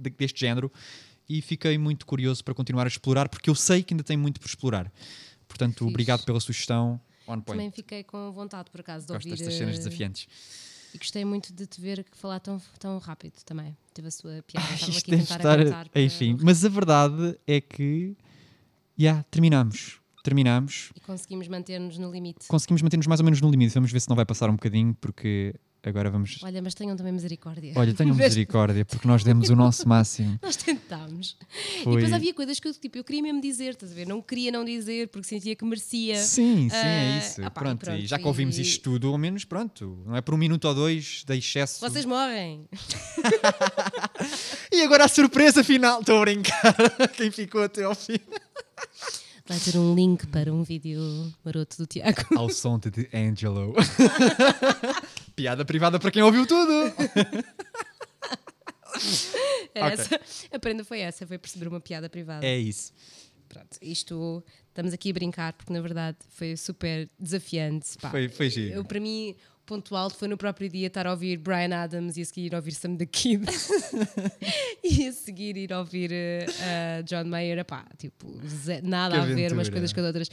de- 0.00 0.10
deste 0.10 0.38
género. 0.40 0.70
E 1.28 1.42
fiquei 1.42 1.76
muito 1.76 2.06
curioso 2.06 2.42
para 2.42 2.54
continuar 2.54 2.84
a 2.84 2.88
explorar 2.88 3.28
porque 3.28 3.50
eu 3.50 3.54
sei 3.54 3.82
que 3.82 3.92
ainda 3.92 4.02
tem 4.04 4.16
muito 4.16 4.40
por 4.40 4.46
explorar 4.48 4.90
Portanto, 5.48 5.78
Fixe. 5.78 5.84
obrigado 5.88 6.24
pela 6.24 6.38
sugestão. 6.40 7.00
On 7.26 7.32
point. 7.40 7.44
Também 7.46 7.70
fiquei 7.70 8.04
com 8.04 8.30
vontade, 8.32 8.70
por 8.70 8.80
acaso, 8.80 9.06
de 9.06 9.12
Gosto 9.12 9.26
ouvir. 9.26 9.38
destas 9.38 9.54
cenas 9.58 9.74
eh, 9.74 9.78
desafiantes. 9.78 10.28
E 10.94 10.98
gostei 10.98 11.24
muito 11.24 11.52
de 11.52 11.66
te 11.66 11.80
ver 11.80 12.04
falar 12.12 12.40
tão, 12.40 12.60
tão 12.78 12.96
rápido 12.98 13.34
também. 13.44 13.76
Teve 13.92 14.08
a 14.08 14.10
sua 14.10 14.42
piada. 14.46 14.66
Ai, 14.66 14.74
Estava 14.76 14.98
aqui 14.98 15.14
a 15.14 15.18
tentar 15.18 15.36
estar. 15.36 15.58
aguentar. 15.60 15.88
para- 15.90 16.00
Enfim, 16.02 16.38
mas 16.42 16.64
a 16.64 16.68
verdade 16.68 17.38
é 17.46 17.60
que. 17.60 18.16
Já, 18.96 19.22
terminamos. 19.24 20.00
Terminamos. 20.24 20.90
E 20.96 21.00
conseguimos 21.00 21.46
manter-nos 21.48 21.98
no 21.98 22.10
limite. 22.10 22.46
Conseguimos 22.48 22.82
manter-nos 22.82 23.06
mais 23.06 23.20
ou 23.20 23.24
menos 23.24 23.40
no 23.40 23.50
limite. 23.50 23.72
Vamos 23.74 23.92
ver 23.92 24.00
se 24.00 24.08
não 24.08 24.16
vai 24.16 24.24
passar 24.26 24.48
um 24.50 24.54
bocadinho, 24.54 24.94
porque 25.00 25.54
agora 25.82 26.10
vamos. 26.10 26.38
Olha, 26.42 26.60
mas 26.62 26.74
tenham 26.74 26.96
também 26.96 27.12
misericórdia. 27.12 27.72
Olha, 27.76 27.94
tenham 27.94 28.14
misericórdia, 28.16 28.84
porque 28.84 29.06
nós 29.08 29.22
demos 29.24 29.48
o 29.50 29.56
nosso 29.56 29.86
máximo. 29.88 30.38
Nós 30.42 30.56
tentámos. 30.56 31.36
E 31.80 31.84
Foi- 31.84 31.94
depois 31.96 32.12
havia 32.12 32.34
coisas 32.34 32.58
que 32.60 32.68
eu, 32.68 32.74
tipo, 32.74 32.98
eu 32.98 33.04
queria 33.04 33.22
mesmo 33.22 33.40
dizer, 33.40 33.70
estás 33.70 33.92
a 33.92 33.94
ver? 33.94 34.06
Não 34.06 34.20
queria 34.22 34.50
não 34.52 34.64
dizer 34.64 35.08
porque 35.08 35.26
sentia 35.28 35.54
que 35.56 35.64
merecia. 35.64 36.16
Sim, 36.22 36.68
sim, 36.68 36.76
é 36.76 37.14
Ah, 37.14 37.18
isso. 37.18 37.42
ah 37.44 37.50
pá, 37.50 37.60
e 37.60 37.64
pronto, 37.64 37.82
e 37.82 37.84
pronto, 37.86 38.06
já 38.06 38.18
que 38.18 38.26
ouvimos 38.26 38.58
e- 38.58 38.62
isto 38.62 38.82
tudo, 38.82 39.08
ao 39.08 39.18
menos, 39.18 39.44
pronto. 39.44 40.02
Não 40.06 40.16
é 40.16 40.20
por 40.20 40.34
um 40.34 40.38
minuto 40.38 40.66
ou 40.66 40.74
dois 40.74 41.22
de 41.26 41.36
excesso. 41.36 41.80
Vocês 41.80 42.04
morrem. 42.04 42.66
E 44.72 44.82
agora 44.82 45.04
a 45.04 45.08
surpresa 45.08 45.64
final. 45.64 46.00
Estou 46.00 46.18
a 46.18 46.20
brincar. 46.20 46.74
Quem 47.16 47.30
ficou 47.30 47.62
até 47.62 47.84
ao 47.84 47.94
fim. 47.94 48.18
Vai 49.48 49.58
ter 49.58 49.78
um 49.78 49.94
link 49.94 50.26
para 50.26 50.52
um 50.52 50.62
vídeo 50.62 51.00
maroto 51.44 51.78
do 51.78 51.86
Tiago. 51.86 52.20
Ao 52.36 52.50
som 52.50 52.78
de 52.78 53.08
Angelo. 53.14 53.74
Piada 55.34 55.64
privada 55.64 55.98
para 55.98 56.10
quem 56.10 56.22
ouviu 56.22 56.46
tudo. 56.46 56.72
Era 59.74 59.94
Ok. 59.94 59.98
essa. 60.04 60.20
A 60.52 60.58
prenda 60.58 60.84
foi 60.84 61.00
essa, 61.00 61.26
foi 61.26 61.38
perceber 61.38 61.68
uma 61.68 61.80
piada 61.80 62.08
privada. 62.08 62.44
É 62.44 62.58
isso. 62.58 62.92
Pronto, 63.48 63.78
isto 63.80 64.44
estamos 64.68 64.92
aqui 64.92 65.10
a 65.10 65.12
brincar 65.14 65.52
porque 65.54 65.72
na 65.72 65.80
verdade 65.80 66.18
foi 66.30 66.56
super 66.56 67.08
desafiante. 67.18 67.96
Pá. 67.98 68.10
Foi, 68.10 68.28
foi 68.28 68.50
giro. 68.50 68.74
Eu, 68.74 68.84
para 68.84 69.00
mim, 69.00 69.34
ponto 69.68 69.94
alto 69.94 70.16
foi 70.16 70.28
no 70.28 70.38
próprio 70.38 70.66
dia 70.66 70.86
estar 70.86 71.06
a 71.06 71.10
ouvir 71.10 71.36
Brian 71.36 71.76
Adams 71.76 72.16
e 72.18 72.22
a 72.22 72.24
seguir 72.24 72.46
ir 72.46 72.54
ouvir 72.54 72.72
Sam 72.72 72.96
the 72.96 73.04
Kid 73.04 73.44
e 74.82 75.06
a 75.06 75.12
seguir 75.12 75.58
ir 75.58 75.72
ouvir 75.74 76.10
a 76.12 77.02
John 77.02 77.24
Mayer. 77.24 77.58
Epá, 77.58 77.84
tipo, 77.98 78.26
nada 78.82 79.14
Que 79.14 79.20
a 79.20 79.34
ver 79.34 79.52
umas 79.52 79.68
coisas 79.68 79.92
com 79.92 80.00
as 80.00 80.06
outras. 80.06 80.30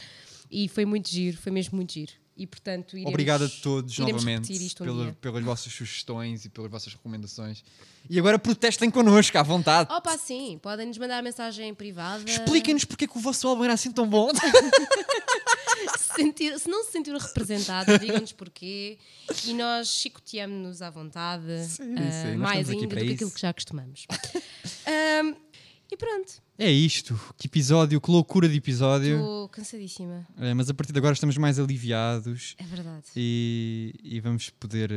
E 0.50 0.70
foi 0.70 0.86
muito 0.86 1.10
giro, 1.10 1.38
foi 1.38 1.52
mesmo 1.52 1.76
muito 1.76 1.92
giro. 1.94 2.14
E 2.38 2.46
portanto, 2.46 2.98
iremos, 2.98 3.10
Obrigado 3.10 3.46
a 3.46 3.50
todos 3.50 3.98
novamente 3.98 4.52
um 4.52 5.04
dia. 5.04 5.18
pelas 5.22 5.44
vossas 5.44 5.72
sugestões 5.72 6.44
e 6.44 6.50
pelas 6.50 6.70
vossas 6.70 6.94
recomendações. 6.94 7.64
E 8.10 8.20
agora 8.20 8.38
protestem 8.38 8.92
connosco, 8.92 9.38
à 9.38 9.44
vontade. 9.44 9.92
Opa, 9.92 10.18
sim, 10.18 10.60
podem 10.62 10.88
nos 10.88 10.98
mandar 10.98 11.24
mensagem 11.24 11.74
privada. 11.74 12.24
Expliquem-nos 12.30 12.84
porque 12.84 13.06
é 13.06 13.08
que 13.08 13.18
o 13.18 13.22
vosso 13.22 13.48
álbum 13.48 13.64
era 13.64 13.74
assim 13.74 13.92
tão 13.92 14.08
bom. 14.08 14.32
se, 16.16 16.22
sentir- 16.22 16.60
se 16.60 16.70
não 16.70 16.84
se 16.84 16.92
sentiram 16.92 17.20
representados, 17.20 18.00
digam-nos 18.00 18.32
porquê 18.32 18.98
e 19.46 19.54
nós 19.54 19.88
chicoteamos-nos 19.90 20.82
à 20.82 20.90
vontade, 20.90 21.44
Sim, 21.66 21.84
sim, 21.96 22.30
nós 22.32 22.38
mais 22.38 22.70
ainda 22.70 22.88
do 22.88 22.96
que 22.96 23.04
isso. 23.04 23.14
aquilo 23.16 23.32
que 23.32 23.42
já 23.42 23.54
costumamos. 23.54 24.06
Ahm, 24.88 25.36
e 25.92 25.98
pronto, 25.98 26.42
É 26.58 26.72
isto. 26.72 27.20
Que 27.38 27.48
episódio, 27.48 28.02
que 28.02 28.10
loucura 28.10 28.50
de 28.50 28.58
episódio. 28.58 29.18
estou 29.18 29.50
cansadíssima, 29.50 30.26
É, 30.40 30.54
mas 30.54 30.70
a 30.70 30.74
partir 30.74 30.92
de 30.94 30.98
agora 31.00 31.14
estamos 31.14 31.38
mais 31.38 31.60
aliviados 31.60 32.56
é 32.58 32.64
verdade. 32.64 33.04
e, 33.16 33.94
e 34.04 34.20
vamos 34.20 34.50
poder 34.50 34.90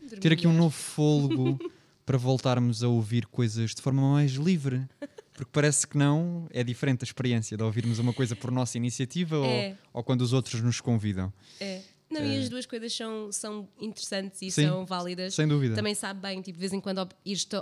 Dormir 0.00 0.20
ter 0.20 0.32
aqui 0.32 0.46
um 0.46 0.52
novo 0.52 0.74
fôlego 0.74 1.58
para 2.04 2.18
voltarmos 2.18 2.82
a 2.82 2.88
ouvir 2.88 3.26
coisas 3.26 3.74
de 3.74 3.80
forma 3.80 4.02
mais 4.12 4.32
livre. 4.32 4.86
Porque 5.34 5.50
parece 5.52 5.86
que 5.86 5.98
não, 5.98 6.46
é 6.50 6.62
diferente 6.62 7.02
a 7.02 7.04
experiência 7.04 7.56
de 7.56 7.62
ouvirmos 7.62 7.98
uma 7.98 8.12
coisa 8.12 8.36
por 8.36 8.50
nossa 8.52 8.76
iniciativa 8.78 9.36
É. 9.36 9.70
ou, 9.70 9.76
ou 9.94 10.04
quando 10.04 10.22
os 10.22 10.32
outros 10.32 10.62
nos 10.62 10.80
convidam. 10.80 11.32
É. 11.60 11.82
Não, 12.08 12.24
e 12.24 12.38
as 12.38 12.48
duas 12.48 12.64
coisas 12.64 12.94
são, 12.94 13.32
são 13.32 13.68
interessantes 13.80 14.40
e 14.42 14.50
Sim, 14.50 14.66
são 14.66 14.86
válidas. 14.86 15.34
Sem 15.34 15.48
dúvida. 15.48 15.74
Também 15.74 15.94
sabe 15.94 16.20
bem, 16.20 16.40
tipo, 16.40 16.52
de 16.56 16.60
vez 16.60 16.72
em 16.72 16.80
quando 16.80 17.00
a 17.00 17.08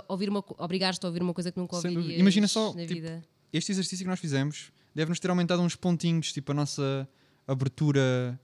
ouvir 0.07 0.29
uma, 0.29 0.43
obrigares-te 0.59 1.03
a 1.03 1.09
ouvir 1.09 1.23
uma 1.23 1.33
coisa 1.33 1.51
que 1.51 1.57
nunca 1.57 1.75
ouvirias 1.75 2.19
Imagina 2.19 2.47
só, 2.47 2.71
na 2.73 2.81
tipo, 2.81 2.93
vida. 2.93 3.23
Este 3.51 3.71
exercício 3.71 4.05
que 4.05 4.09
nós 4.09 4.19
fizemos 4.19 4.71
deve-nos 4.93 5.19
ter 5.19 5.29
aumentado 5.31 5.61
uns 5.63 5.75
pontinhos, 5.75 6.31
tipo 6.31 6.51
a 6.51 6.55
nossa 6.55 7.09
abertura. 7.47 8.39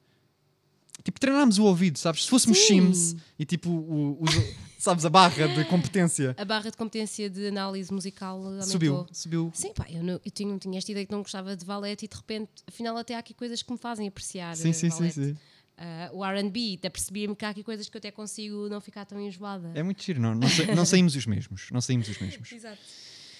Tipo, 1.03 1.19
treinámos 1.19 1.57
o 1.57 1.63
ouvido, 1.65 1.97
sabes? 1.97 2.23
Se 2.25 2.29
fôssemos 2.29 2.57
Sim. 2.57 2.65
Sims 2.93 3.15
e 3.37 3.45
tipo, 3.45 3.69
o, 3.69 4.21
os- 4.21 4.31
sabes, 4.77 5.05
a 5.05 5.09
barra 5.09 5.47
de 5.47 5.63
competência 5.65 6.35
A 6.37 6.43
barra 6.45 6.69
de 6.69 6.77
competência 6.77 7.29
de 7.29 7.47
análise 7.47 7.91
musical 7.93 8.37
aumentou. 8.37 8.65
subiu, 8.67 9.07
subiu. 9.11 9.51
Sim, 9.53 9.73
pá, 9.73 9.85
eu, 9.89 10.03
não, 10.03 10.13
eu 10.23 10.31
tinha, 10.31 10.57
tinha 10.57 10.77
esta 10.77 10.91
ideia 10.91 11.05
que 11.05 11.11
não 11.11 11.21
gostava 11.21 11.55
de 11.55 11.65
valete 11.65 12.05
e 12.05 12.07
de 12.07 12.15
repente, 12.15 12.49
afinal, 12.67 12.97
até 12.97 13.15
há 13.15 13.19
aqui 13.19 13.33
coisas 13.33 13.61
que 13.61 13.71
me 13.71 13.77
fazem 13.77 14.07
apreciar. 14.07 14.55
Sim, 14.57 14.69
eh, 14.69 14.73
sim, 14.73 14.89
sim, 14.89 15.09
sim. 15.11 15.37
Ah, 15.77 16.09
o 16.11 16.25
RB, 16.25 16.75
até 16.77 16.89
percebi-me 16.89 17.33
que 17.35 17.45
há 17.45 17.49
aqui 17.49 17.63
coisas 17.63 17.87
que 17.87 17.95
eu 17.95 17.99
até 17.99 18.11
consigo 18.11 18.67
não 18.67 18.81
ficar 18.81 19.05
tão 19.05 19.19
enjoada. 19.21 19.71
É 19.73 19.81
muito 19.81 20.03
giro, 20.03 20.19
não, 20.19 20.35
não, 20.35 20.49
sa- 20.49 20.65
não 20.75 20.85
saímos 20.85 21.15
os 21.15 21.25
mesmos. 21.25 21.69
Não 21.71 21.79
saímos 21.79 22.09
os 22.09 22.19
mesmos. 22.19 22.51
Exato. 22.51 22.77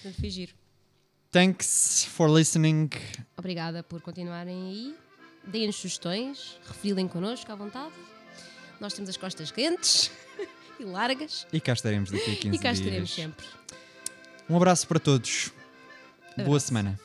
Portanto, 0.02 0.18
foi 0.20 0.30
giro. 0.30 0.54
Thanks 1.30 2.04
for 2.08 2.28
listening. 2.30 2.88
Obrigada 3.36 3.82
por 3.82 4.00
continuarem 4.00 4.56
aí. 4.68 4.94
Deem-nos 5.44 5.76
sugestões, 5.76 6.58
refilem 6.66 7.08
connosco 7.08 7.50
à 7.50 7.54
vontade. 7.54 7.92
Nós 8.78 8.92
temos 8.94 9.10
as 9.10 9.16
costas 9.16 9.50
quentes 9.50 10.10
e 10.78 10.84
largas 10.84 11.46
E 11.52 11.60
cá 11.60 11.72
estaremos 11.72 12.10
daqui 12.10 12.32
a 12.32 12.36
15 12.36 12.48
e 12.48 12.58
cá 12.58 12.72
dias. 12.72 12.78
estaremos 12.78 13.14
sempre. 13.14 13.46
Um 14.48 14.56
abraço 14.56 14.86
para 14.86 14.98
todos. 15.00 15.50
Boa 16.36 16.46
Abraço. 16.46 16.66
semana. 16.68 17.00